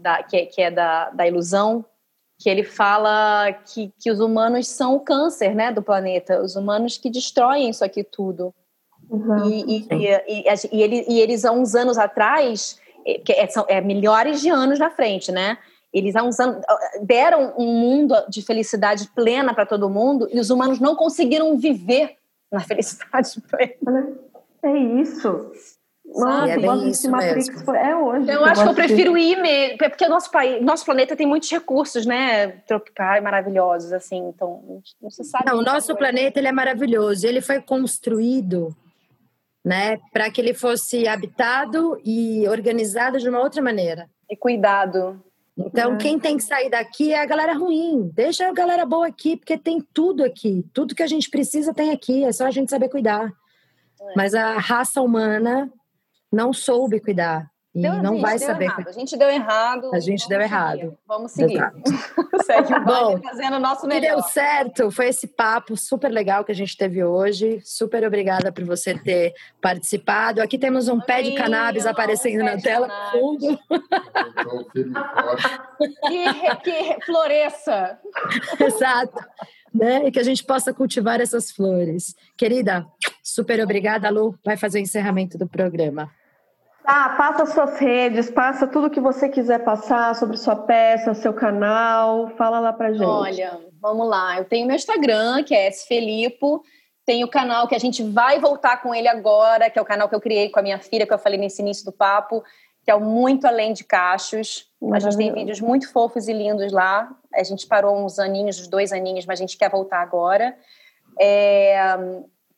Da, 0.00 0.20
que, 0.20 0.36
é- 0.36 0.46
que 0.46 0.60
é 0.60 0.68
da, 0.68 1.10
da 1.10 1.28
ilusão, 1.28 1.84
que 2.40 2.50
ele 2.50 2.64
fala 2.64 3.52
que, 3.52 3.92
que 4.00 4.10
os 4.10 4.18
humanos 4.18 4.66
são 4.66 4.96
o 4.96 5.00
câncer, 5.00 5.54
né? 5.54 5.70
Do 5.70 5.80
planeta. 5.80 6.42
Os 6.42 6.56
humanos 6.56 6.98
que 6.98 7.08
destroem 7.08 7.70
isso 7.70 7.84
aqui 7.84 8.02
tudo. 8.02 8.52
Exato. 9.08 9.48
E, 9.48 9.86
e, 9.88 9.88
e, 10.72 10.82
ele- 10.82 11.04
e 11.08 11.20
eles, 11.20 11.44
há 11.44 11.52
uns 11.52 11.76
anos 11.76 11.96
atrás, 11.96 12.80
é, 13.06 13.18
que 13.20 13.32
é, 13.32 13.46
são 13.46 13.64
é, 13.68 13.80
milhares 13.80 14.40
de 14.40 14.48
anos 14.48 14.80
na 14.80 14.90
frente, 14.90 15.30
né? 15.30 15.56
Eles 15.92 16.16
há 16.16 16.24
uns 16.24 16.40
anos 16.40 16.64
deram 17.02 17.54
um 17.56 17.66
mundo 17.78 18.16
de 18.28 18.42
felicidade 18.42 19.08
plena 19.14 19.54
para 19.54 19.64
todo 19.64 19.88
mundo 19.88 20.28
e 20.32 20.40
os 20.40 20.50
humanos 20.50 20.80
não 20.80 20.96
conseguiram 20.96 21.56
viver 21.56 22.16
na 22.54 22.60
felicidade 22.60 23.40
plena. 23.42 24.08
É 24.62 24.76
isso. 24.78 25.52
É 26.48 26.58
bem 26.58 26.88
isso 26.88 27.10
Matrix 27.10 27.48
mesmo. 27.48 27.64
foi- 27.64 27.78
é 27.78 27.96
hoje. 27.96 28.22
Então, 28.24 28.34
eu 28.34 28.44
acho 28.44 28.62
que 28.62 28.68
eu 28.68 28.74
de- 28.74 28.76
prefiro 28.76 29.16
ir 29.18 29.40
mesmo, 29.40 29.78
é 29.82 29.88
porque 29.88 30.04
o 30.04 30.08
nosso 30.08 30.30
país, 30.30 30.62
nosso 30.62 30.84
planeta 30.84 31.16
tem 31.16 31.26
muitos 31.26 31.50
recursos, 31.50 32.06
né? 32.06 32.48
Tropicais 32.68 33.22
maravilhosos, 33.22 33.92
assim. 33.92 34.28
Então, 34.28 34.82
não 35.02 35.10
se 35.10 35.24
sabe. 35.24 35.46
Não, 35.46 35.58
o 35.58 35.62
nosso 35.62 35.88
coisa. 35.88 35.96
planeta 35.96 36.38
ele 36.38 36.48
é 36.48 36.52
maravilhoso. 36.52 37.26
Ele 37.26 37.40
foi 37.40 37.60
construído, 37.60 38.74
né, 39.64 39.98
para 40.12 40.30
que 40.30 40.40
ele 40.40 40.52
fosse 40.54 41.08
habitado 41.08 41.98
e 42.04 42.46
organizado 42.48 43.18
de 43.18 43.28
uma 43.28 43.40
outra 43.40 43.62
maneira. 43.62 44.08
E 44.30 44.36
cuidado. 44.36 45.22
Então, 45.56 45.94
É. 45.94 45.96
quem 45.96 46.18
tem 46.18 46.36
que 46.36 46.42
sair 46.42 46.68
daqui 46.68 47.12
é 47.12 47.20
a 47.20 47.26
galera 47.26 47.52
ruim. 47.54 48.10
Deixa 48.12 48.48
a 48.48 48.52
galera 48.52 48.84
boa 48.84 49.06
aqui, 49.06 49.36
porque 49.36 49.56
tem 49.56 49.80
tudo 49.92 50.24
aqui. 50.24 50.64
Tudo 50.72 50.94
que 50.94 51.02
a 51.02 51.06
gente 51.06 51.30
precisa 51.30 51.72
tem 51.72 51.90
aqui. 51.90 52.24
É 52.24 52.32
só 52.32 52.46
a 52.46 52.50
gente 52.50 52.70
saber 52.70 52.88
cuidar. 52.88 53.32
Mas 54.16 54.34
a 54.34 54.58
raça 54.58 55.00
humana 55.00 55.70
não 56.30 56.52
soube 56.52 57.00
cuidar. 57.00 57.48
E 57.74 57.82
Deu- 57.82 57.94
não 58.02 58.20
vai 58.20 58.38
saber. 58.38 58.66
errado. 58.66 58.88
A 58.88 58.92
gente 58.92 59.16
deu 59.16 59.28
errado. 59.28 59.90
A 59.92 59.98
gente 59.98 60.28
deu 60.28 60.38
seguir. 60.40 60.52
errado. 60.52 60.98
Vamos 61.08 61.32
seguir. 61.32 61.60
Segue 62.46 62.72
o 62.72 62.80
Bom, 62.84 63.20
fazendo 63.20 63.56
o 63.56 63.58
nosso 63.60 63.82
Que 63.88 64.00
deu 64.00 64.00
melhor. 64.00 64.22
certo, 64.28 64.90
foi 64.92 65.08
esse 65.08 65.26
papo 65.26 65.76
super 65.76 66.08
legal 66.10 66.44
que 66.44 66.52
a 66.52 66.54
gente 66.54 66.76
teve 66.76 67.02
hoje. 67.02 67.60
Super 67.64 68.06
obrigada 68.06 68.52
por 68.52 68.64
você 68.64 68.96
ter 68.96 69.34
participado. 69.60 70.40
Aqui 70.40 70.56
temos 70.56 70.86
um 70.88 71.00
pé 71.00 71.20
de 71.22 71.32
cannabis 71.32 71.84
aparecendo 71.84 72.42
um 72.42 72.44
na 72.44 72.56
tela 72.58 72.88
fundo. 73.10 73.58
Que, 76.08 76.28
re- 76.28 76.56
que 76.62 76.70
re- 76.70 76.98
floresça. 77.04 77.98
Exato. 78.60 79.18
Né? 79.74 80.06
E 80.06 80.12
que 80.12 80.20
a 80.20 80.22
gente 80.22 80.44
possa 80.44 80.72
cultivar 80.72 81.20
essas 81.20 81.50
flores. 81.50 82.14
Querida, 82.36 82.86
super 83.22 83.60
obrigada, 83.60 84.08
Lu. 84.10 84.38
Vai 84.44 84.56
fazer 84.56 84.78
o 84.78 84.82
encerramento 84.82 85.36
do 85.36 85.48
programa. 85.48 86.08
Ah, 86.86 87.14
passa 87.16 87.46
suas 87.46 87.78
redes, 87.78 88.30
passa 88.30 88.66
tudo 88.66 88.90
que 88.90 89.00
você 89.00 89.26
quiser 89.26 89.64
passar 89.64 90.14
sobre 90.14 90.36
sua 90.36 90.54
peça, 90.54 91.14
seu 91.14 91.32
canal. 91.32 92.28
Fala 92.36 92.60
lá 92.60 92.74
pra 92.74 92.92
gente. 92.92 93.04
Olha, 93.04 93.58
vamos 93.80 94.06
lá. 94.06 94.36
Eu 94.36 94.44
tenho 94.44 94.66
meu 94.66 94.76
Instagram, 94.76 95.42
que 95.44 95.54
é 95.54 95.70
sfelipo. 95.70 96.62
Tem 97.06 97.24
o 97.24 97.28
canal 97.28 97.66
que 97.66 97.74
a 97.74 97.78
gente 97.78 98.02
vai 98.02 98.38
voltar 98.38 98.82
com 98.82 98.94
ele 98.94 99.08
agora, 99.08 99.70
que 99.70 99.78
é 99.78 99.82
o 99.82 99.84
canal 99.84 100.10
que 100.10 100.14
eu 100.14 100.20
criei 100.20 100.50
com 100.50 100.60
a 100.60 100.62
minha 100.62 100.78
filha, 100.78 101.06
que 101.06 101.12
eu 101.12 101.18
falei 101.18 101.38
nesse 101.38 101.62
início 101.62 101.86
do 101.86 101.92
papo, 101.92 102.42
que 102.82 102.90
é 102.90 102.94
o 102.94 103.00
Muito 103.00 103.46
Além 103.46 103.72
de 103.72 103.82
Cachos. 103.82 104.66
A 104.92 104.98
gente 104.98 105.16
tem 105.16 105.32
vídeos 105.32 105.62
muito 105.62 105.90
fofos 105.90 106.28
e 106.28 106.34
lindos 106.34 106.70
lá. 106.70 107.10
A 107.34 107.42
gente 107.42 107.66
parou 107.66 107.96
uns 107.96 108.18
aninhos, 108.18 108.60
uns 108.60 108.68
dois 108.68 108.92
aninhos, 108.92 109.24
mas 109.24 109.38
a 109.38 109.42
gente 109.42 109.56
quer 109.56 109.70
voltar 109.70 110.02
agora. 110.02 110.54
É, 111.18 111.96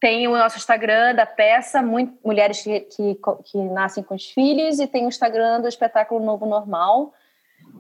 tem 0.07 0.29
o 0.29 0.37
nosso 0.37 0.57
Instagram 0.57 1.17
da 1.17 1.27
peça, 1.27 1.83
muito, 1.83 2.17
Mulheres 2.25 2.63
que, 2.63 2.79
que, 2.79 3.19
que 3.45 3.59
Nascem 3.59 4.05
com 4.05 4.15
os 4.15 4.27
Filhos, 4.27 4.79
e 4.79 4.87
tem 4.87 5.05
o 5.05 5.09
Instagram 5.09 5.61
do 5.61 5.67
espetáculo 5.67 6.25
Novo 6.25 6.47
Normal. 6.47 7.13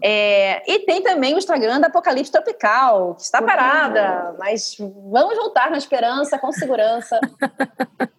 É, 0.03 0.61
e 0.69 0.81
tem 0.81 1.05
também 1.05 1.35
o 1.35 1.39
Instagram 1.39 1.79
da 1.79 1.87
Apocalipse 1.87 2.33
Tropical, 2.33 3.15
que 3.15 3.23
está 3.23 3.39
Por 3.39 3.47
parada, 3.47 4.35
mas 4.41 4.77
vamos 5.09 5.37
voltar 5.37 5.71
na 5.71 5.79
esperança, 5.79 6.37
com 6.37 6.51
segurança. 6.51 7.21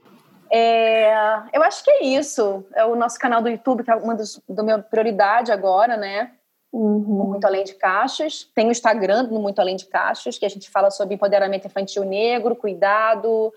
É, 0.49 1.11
eu 1.51 1.61
acho 1.61 1.83
que 1.83 1.91
é 1.91 2.05
isso. 2.05 2.65
É 2.73 2.85
o 2.85 2.95
nosso 2.95 3.19
canal 3.19 3.41
do 3.41 3.49
YouTube, 3.49 3.83
que 3.83 3.91
é 3.91 3.95
uma 3.95 4.15
dos, 4.15 4.41
da 4.47 4.63
minha 4.63 4.79
prioridade 4.79 5.51
agora, 5.51 5.97
né? 5.97 6.31
Uhum. 6.71 7.31
Muito 7.31 7.43
Além 7.43 7.65
de 7.65 7.73
Caixas. 7.73 8.49
Tem 8.55 8.65
o 8.65 8.71
Instagram 8.71 9.25
do 9.25 9.41
Muito 9.41 9.59
Além 9.59 9.75
de 9.75 9.85
Caixas, 9.85 10.37
que 10.37 10.45
a 10.45 10.49
gente 10.49 10.69
fala 10.69 10.89
sobre 10.89 11.15
empoderamento 11.15 11.67
infantil 11.67 12.05
negro, 12.05 12.55
cuidado, 12.55 13.51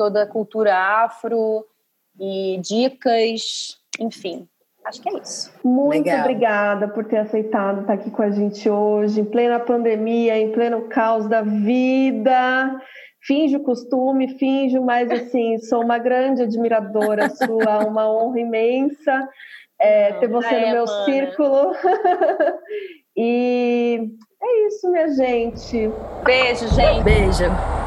toda 0.00 0.22
a 0.22 0.26
cultura 0.26 0.74
afro 0.74 1.62
e 2.18 2.58
dicas, 2.62 3.78
enfim. 4.00 4.48
Acho 4.82 5.02
que 5.02 5.10
é 5.10 5.18
isso. 5.18 5.52
Muito 5.62 6.06
Legal. 6.06 6.20
obrigada 6.20 6.88
por 6.88 7.04
ter 7.04 7.18
aceitado 7.18 7.82
estar 7.82 7.92
aqui 7.92 8.10
com 8.10 8.22
a 8.22 8.30
gente 8.30 8.70
hoje, 8.70 9.20
em 9.20 9.26
plena 9.26 9.60
pandemia, 9.60 10.38
em 10.38 10.52
pleno 10.52 10.88
caos 10.88 11.28
da 11.28 11.42
vida. 11.42 12.80
Finge 13.20 13.56
o 13.56 13.62
costume, 13.62 14.38
finjo, 14.38 14.80
mas 14.82 15.10
assim, 15.10 15.58
sou 15.58 15.84
uma 15.84 15.98
grande 15.98 16.44
admiradora 16.44 17.28
sua, 17.36 17.86
uma 17.86 18.10
honra 18.10 18.40
imensa 18.40 19.28
é, 19.78 20.14
ter 20.14 20.28
você 20.28 20.60
no 20.60 20.66
é, 20.66 20.72
meu 20.72 20.86
mana. 20.86 21.04
círculo. 21.04 21.72
e 23.14 24.08
é 24.42 24.66
isso, 24.66 24.90
minha 24.90 25.08
gente. 25.08 25.90
Beijo, 26.24 26.66
gente. 26.68 27.04
Beijo. 27.04 27.79